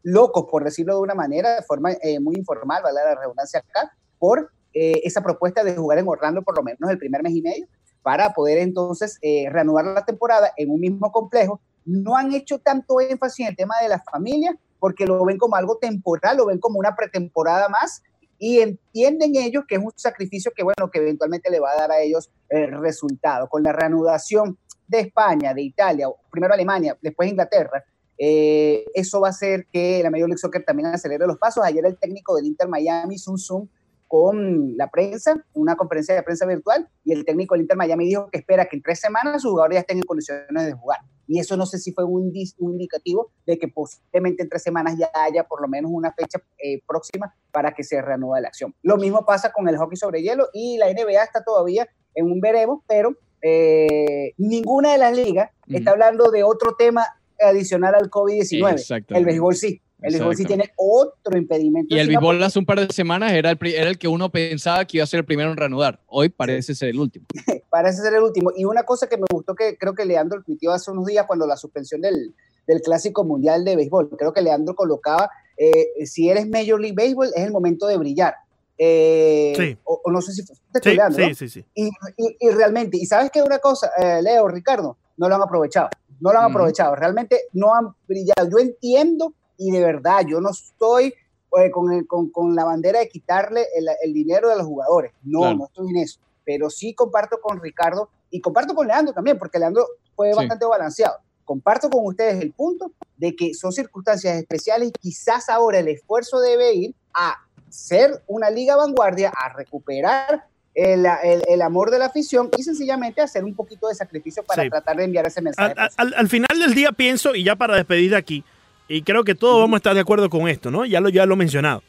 locos, 0.02 0.46
por 0.50 0.64
decirlo 0.64 0.94
de 0.94 1.02
una 1.02 1.14
manera, 1.14 1.56
de 1.56 1.62
forma 1.62 1.92
eh, 2.00 2.20
muy 2.20 2.36
informal, 2.36 2.82
vale 2.82 3.00
la 3.04 3.14
redundancia 3.16 3.60
acá, 3.60 3.92
por 4.18 4.50
eh, 4.80 5.00
esa 5.02 5.22
propuesta 5.22 5.64
de 5.64 5.74
jugar 5.74 5.98
en 5.98 6.06
Orlando 6.06 6.42
por 6.42 6.56
lo 6.56 6.62
menos 6.62 6.88
el 6.88 6.98
primer 6.98 7.20
mes 7.20 7.34
y 7.34 7.42
medio, 7.42 7.66
para 8.00 8.32
poder 8.32 8.58
entonces 8.58 9.18
eh, 9.22 9.48
reanudar 9.50 9.86
la 9.86 10.04
temporada 10.04 10.52
en 10.56 10.70
un 10.70 10.78
mismo 10.78 11.10
complejo. 11.10 11.60
No 11.84 12.16
han 12.16 12.32
hecho 12.32 12.60
tanto 12.60 13.00
énfasis 13.00 13.40
en 13.40 13.46
el 13.48 13.56
tema 13.56 13.74
de 13.82 13.88
la 13.88 14.00
familia, 14.00 14.56
porque 14.78 15.04
lo 15.04 15.24
ven 15.24 15.36
como 15.36 15.56
algo 15.56 15.78
temporal, 15.78 16.36
lo 16.36 16.46
ven 16.46 16.58
como 16.58 16.78
una 16.78 16.94
pretemporada 16.94 17.68
más, 17.68 18.02
y 18.38 18.60
entienden 18.60 19.34
ellos 19.34 19.64
que 19.66 19.74
es 19.74 19.82
un 19.82 19.92
sacrificio 19.96 20.52
que, 20.54 20.62
bueno, 20.62 20.88
que 20.92 21.00
eventualmente 21.00 21.50
le 21.50 21.58
va 21.58 21.72
a 21.72 21.76
dar 21.76 21.90
a 21.90 22.00
ellos 22.00 22.30
el 22.48 22.78
resultado. 22.78 23.48
Con 23.48 23.64
la 23.64 23.72
reanudación 23.72 24.56
de 24.86 25.00
España, 25.00 25.52
de 25.54 25.62
Italia, 25.62 26.06
primero 26.30 26.54
Alemania, 26.54 26.96
después 27.02 27.28
Inglaterra, 27.28 27.82
eh, 28.16 28.84
eso 28.94 29.20
va 29.20 29.28
a 29.28 29.30
hacer 29.30 29.66
que 29.72 30.02
la 30.04 30.10
Major 30.10 30.28
League 30.28 30.38
Soccer 30.38 30.64
también 30.64 30.86
acelere 30.86 31.26
los 31.26 31.36
pasos. 31.36 31.64
Ayer 31.64 31.84
el 31.84 31.98
técnico 31.98 32.36
del 32.36 32.46
Inter 32.46 32.68
Miami, 32.68 33.18
Sun 33.18 33.38
Sun, 33.38 33.68
con 34.08 34.76
la 34.76 34.90
prensa, 34.90 35.44
una 35.52 35.76
conferencia 35.76 36.14
de 36.14 36.22
prensa 36.22 36.46
virtual, 36.46 36.88
y 37.04 37.12
el 37.12 37.24
técnico 37.24 37.54
del 37.54 37.62
Inter 37.62 37.76
Miami 37.76 38.06
dijo 38.06 38.28
que 38.30 38.38
espera 38.38 38.66
que 38.66 38.76
en 38.76 38.82
tres 38.82 39.00
semanas 39.00 39.42
sus 39.42 39.50
jugadores 39.50 39.76
ya 39.76 39.80
estén 39.80 39.98
en 39.98 40.04
condiciones 40.04 40.66
de 40.66 40.72
jugar. 40.72 41.00
Y 41.26 41.38
eso 41.38 41.58
no 41.58 41.66
sé 41.66 41.78
si 41.78 41.92
fue 41.92 42.04
un, 42.04 42.32
un 42.58 42.72
indicativo 42.72 43.30
de 43.46 43.58
que 43.58 43.68
posiblemente 43.68 44.42
en 44.42 44.48
tres 44.48 44.62
semanas 44.62 44.96
ya 44.98 45.10
haya 45.12 45.44
por 45.44 45.60
lo 45.60 45.68
menos 45.68 45.90
una 45.92 46.10
fecha 46.12 46.40
eh, 46.58 46.80
próxima 46.86 47.34
para 47.52 47.72
que 47.72 47.84
se 47.84 48.00
reanude 48.00 48.40
la 48.40 48.48
acción. 48.48 48.74
Lo 48.82 48.96
mismo 48.96 49.26
pasa 49.26 49.52
con 49.52 49.68
el 49.68 49.76
hockey 49.76 49.98
sobre 49.98 50.22
hielo 50.22 50.48
y 50.54 50.78
la 50.78 50.86
NBA 50.86 51.22
está 51.22 51.44
todavía 51.44 51.86
en 52.14 52.24
un 52.24 52.40
veremos, 52.40 52.82
pero 52.88 53.14
eh, 53.42 54.32
ninguna 54.38 54.92
de 54.92 54.98
las 54.98 55.14
ligas 55.14 55.50
está 55.68 55.90
hablando 55.90 56.30
de 56.30 56.44
otro 56.44 56.74
tema 56.76 57.04
adicional 57.38 57.94
al 57.94 58.10
COVID-19. 58.10 59.04
El 59.08 59.24
béisbol 59.26 59.54
sí. 59.54 59.82
El 60.00 60.12
béisbol 60.12 60.36
sí 60.36 60.44
tiene 60.44 60.72
otro 60.76 61.36
impedimento. 61.36 61.94
Y 61.94 61.98
el 61.98 62.08
béisbol 62.08 62.42
hace 62.42 62.58
un 62.58 62.66
par 62.66 62.78
de 62.78 62.92
semanas 62.92 63.32
era 63.32 63.50
el, 63.50 63.58
era 63.62 63.90
el 63.90 63.98
que 63.98 64.06
uno 64.06 64.30
pensaba 64.30 64.84
que 64.84 64.98
iba 64.98 65.04
a 65.04 65.06
ser 65.06 65.18
el 65.18 65.24
primero 65.24 65.50
en 65.50 65.56
reanudar. 65.56 66.00
Hoy 66.06 66.28
parece 66.28 66.74
ser 66.74 66.90
el 66.90 67.00
último. 67.00 67.26
parece 67.70 68.02
ser 68.02 68.14
el 68.14 68.22
último. 68.22 68.52
Y 68.56 68.64
una 68.64 68.84
cosa 68.84 69.08
que 69.08 69.16
me 69.16 69.24
gustó 69.30 69.54
que 69.54 69.76
creo 69.76 69.94
que 69.94 70.04
Leandro 70.04 70.42
tuiteó 70.42 70.72
hace 70.72 70.90
unos 70.90 71.06
días 71.06 71.26
cuando 71.26 71.46
la 71.46 71.56
suspensión 71.56 72.00
del, 72.00 72.34
del 72.66 72.80
Clásico 72.80 73.24
Mundial 73.24 73.64
de 73.64 73.74
Béisbol. 73.74 74.10
Creo 74.16 74.32
que 74.32 74.42
Leandro 74.42 74.76
colocaba, 74.76 75.30
eh, 75.56 76.06
si 76.06 76.28
eres 76.28 76.48
Major 76.48 76.80
League 76.80 76.94
Baseball, 76.96 77.32
es 77.34 77.44
el 77.44 77.50
momento 77.50 77.88
de 77.88 77.96
brillar. 77.96 78.34
Eh, 78.80 79.54
sí. 79.56 79.76
o, 79.82 80.00
no 80.08 80.22
sé 80.22 80.32
si 80.32 80.44
fue 80.44 80.54
sí, 80.80 80.94
Leandro, 80.94 81.26
sí, 81.26 81.34
sí, 81.34 81.48
sí, 81.48 81.64
y, 81.74 81.90
y, 82.38 82.50
realmente, 82.50 82.96
y 82.96 83.06
sabes 83.06 83.32
que 83.32 83.42
una 83.42 83.58
cosa, 83.58 83.90
eh, 84.00 84.22
Leo, 84.22 84.46
Ricardo, 84.46 84.96
no 85.16 85.28
lo 85.28 85.34
han 85.34 85.42
aprovechado. 85.42 85.88
No 86.20 86.32
lo 86.32 86.38
han 86.38 86.50
aprovechado. 86.50 86.96
Realmente 86.96 87.42
no 87.52 87.74
han 87.74 87.94
brillado. 88.06 88.48
Yo 88.50 88.58
entiendo 88.58 89.34
y 89.58 89.72
de 89.72 89.80
verdad, 89.80 90.20
yo 90.26 90.40
no 90.40 90.50
estoy 90.50 91.12
eh, 91.58 91.70
con, 91.70 92.04
con, 92.04 92.30
con, 92.30 92.54
la 92.54 92.64
bandera 92.64 93.00
de 93.00 93.08
quitarle 93.08 93.66
el, 93.74 93.88
el, 94.02 94.14
dinero 94.14 94.48
de 94.48 94.56
los 94.56 94.66
jugadores. 94.66 95.12
No, 95.22 95.54
no 95.54 95.66
estoy 95.66 95.90
en 95.90 95.96
eso. 95.96 96.20
Pero 96.44 96.70
sí 96.70 96.94
comparto 96.94 97.40
con 97.42 97.60
Ricardo 97.60 98.08
y 98.30 98.40
comparto 98.40 98.74
con 98.74 98.86
Leandro 98.86 99.12
también, 99.12 99.38
porque 99.38 99.58
Leandro 99.58 99.86
fue 100.14 100.32
bastante 100.32 100.64
balanceado. 100.64 101.18
Comparto 101.44 101.90
con 101.90 102.06
ustedes 102.06 102.40
el 102.40 102.52
punto 102.52 102.92
de 103.16 103.34
que 103.34 103.54
son 103.54 103.72
circunstancias 103.72 104.36
especiales 104.36 104.88
y 104.90 104.92
quizás 104.92 105.48
ahora 105.48 105.78
el 105.78 105.88
esfuerzo 105.88 106.40
debe 106.40 106.74
ir 106.74 106.94
a 107.14 107.36
ser 107.68 108.22
una 108.26 108.50
liga 108.50 108.76
vanguardia, 108.76 109.30
a 109.34 109.52
recuperar 109.52 110.44
el, 110.74 111.06
el, 111.24 111.42
el, 111.48 111.62
amor 111.62 111.90
de 111.90 111.98
la 111.98 112.06
afición 112.06 112.50
y 112.56 112.62
sencillamente 112.62 113.20
hacer 113.20 113.42
un 113.42 113.54
poquito 113.54 113.88
de 113.88 113.94
sacrificio 113.94 114.44
para 114.44 114.68
tratar 114.68 114.96
de 114.96 115.04
enviar 115.04 115.26
ese 115.26 115.42
mensaje. 115.42 115.74
Al, 115.76 115.90
al, 115.96 116.14
al, 116.14 116.28
final 116.28 116.58
del 116.58 116.74
día 116.74 116.92
pienso, 116.92 117.34
y 117.34 117.42
ya 117.42 117.56
para 117.56 117.74
despedir 117.74 118.10
de 118.10 118.16
aquí, 118.16 118.44
y 118.88 119.02
creo 119.02 119.24
que 119.24 119.34
todos 119.34 119.60
vamos 119.60 119.76
a 119.76 119.78
estar 119.78 119.94
de 119.94 120.00
acuerdo 120.00 120.30
con 120.30 120.48
esto, 120.48 120.70
¿no? 120.70 120.84
Ya 120.86 121.00
lo, 121.00 121.10
ya 121.10 121.26
lo 121.26 121.34
he 121.34 121.36
mencionado. 121.36 121.82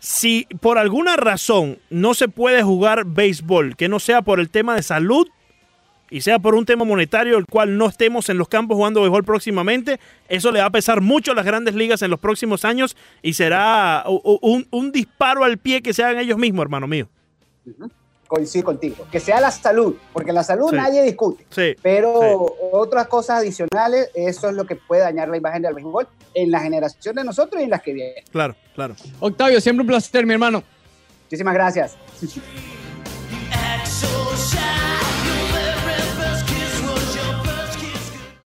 Si 0.00 0.48
por 0.60 0.78
alguna 0.78 1.16
razón 1.16 1.78
no 1.88 2.14
se 2.14 2.28
puede 2.28 2.62
jugar 2.62 3.04
béisbol, 3.04 3.76
que 3.76 3.88
no 3.88 4.00
sea 4.00 4.22
por 4.22 4.40
el 4.40 4.50
tema 4.50 4.74
de 4.74 4.82
salud 4.82 5.28
y 6.10 6.22
sea 6.22 6.40
por 6.40 6.56
un 6.56 6.66
tema 6.66 6.84
monetario, 6.84 7.38
el 7.38 7.46
cual 7.46 7.78
no 7.78 7.86
estemos 7.86 8.28
en 8.28 8.36
los 8.36 8.48
campos 8.48 8.76
jugando 8.76 9.00
béisbol 9.00 9.22
próximamente, 9.22 10.00
eso 10.28 10.50
le 10.50 10.58
va 10.58 10.66
a 10.66 10.70
pesar 10.70 11.00
mucho 11.00 11.30
a 11.30 11.34
las 11.36 11.46
grandes 11.46 11.76
ligas 11.76 12.02
en 12.02 12.10
los 12.10 12.18
próximos 12.18 12.64
años 12.64 12.96
y 13.22 13.34
será 13.34 14.04
un, 14.06 14.92
disparo 14.92 15.44
al 15.44 15.58
pie 15.58 15.82
que 15.82 15.94
se 15.94 16.02
hagan 16.02 16.18
ellos 16.18 16.36
mismos, 16.36 16.64
hermano 16.64 16.88
mío. 16.88 17.08
Coincido 18.32 18.64
contigo. 18.64 19.06
Que 19.12 19.20
sea 19.20 19.42
la 19.42 19.50
salud, 19.50 19.94
porque 20.10 20.32
la 20.32 20.42
salud 20.42 20.70
sí. 20.70 20.76
nadie 20.76 21.02
discute. 21.02 21.44
Sí, 21.50 21.76
pero 21.82 22.54
sí. 22.58 22.66
otras 22.72 23.06
cosas 23.06 23.40
adicionales, 23.40 24.08
eso 24.14 24.48
es 24.48 24.54
lo 24.54 24.64
que 24.64 24.74
puede 24.74 25.02
dañar 25.02 25.28
la 25.28 25.36
imagen 25.36 25.60
del 25.60 25.74
béisbol 25.74 26.08
en 26.32 26.50
la 26.50 26.60
generación 26.60 27.14
de 27.14 27.24
nosotros 27.24 27.60
y 27.60 27.64
en 27.64 27.70
las 27.70 27.82
que 27.82 27.92
vienen. 27.92 28.24
Claro, 28.30 28.56
claro. 28.74 28.96
Octavio, 29.20 29.60
siempre 29.60 29.82
un 29.82 29.88
placer, 29.88 30.24
mi 30.24 30.32
hermano. 30.32 30.62
Muchísimas 31.26 31.52
gracias. 31.52 31.96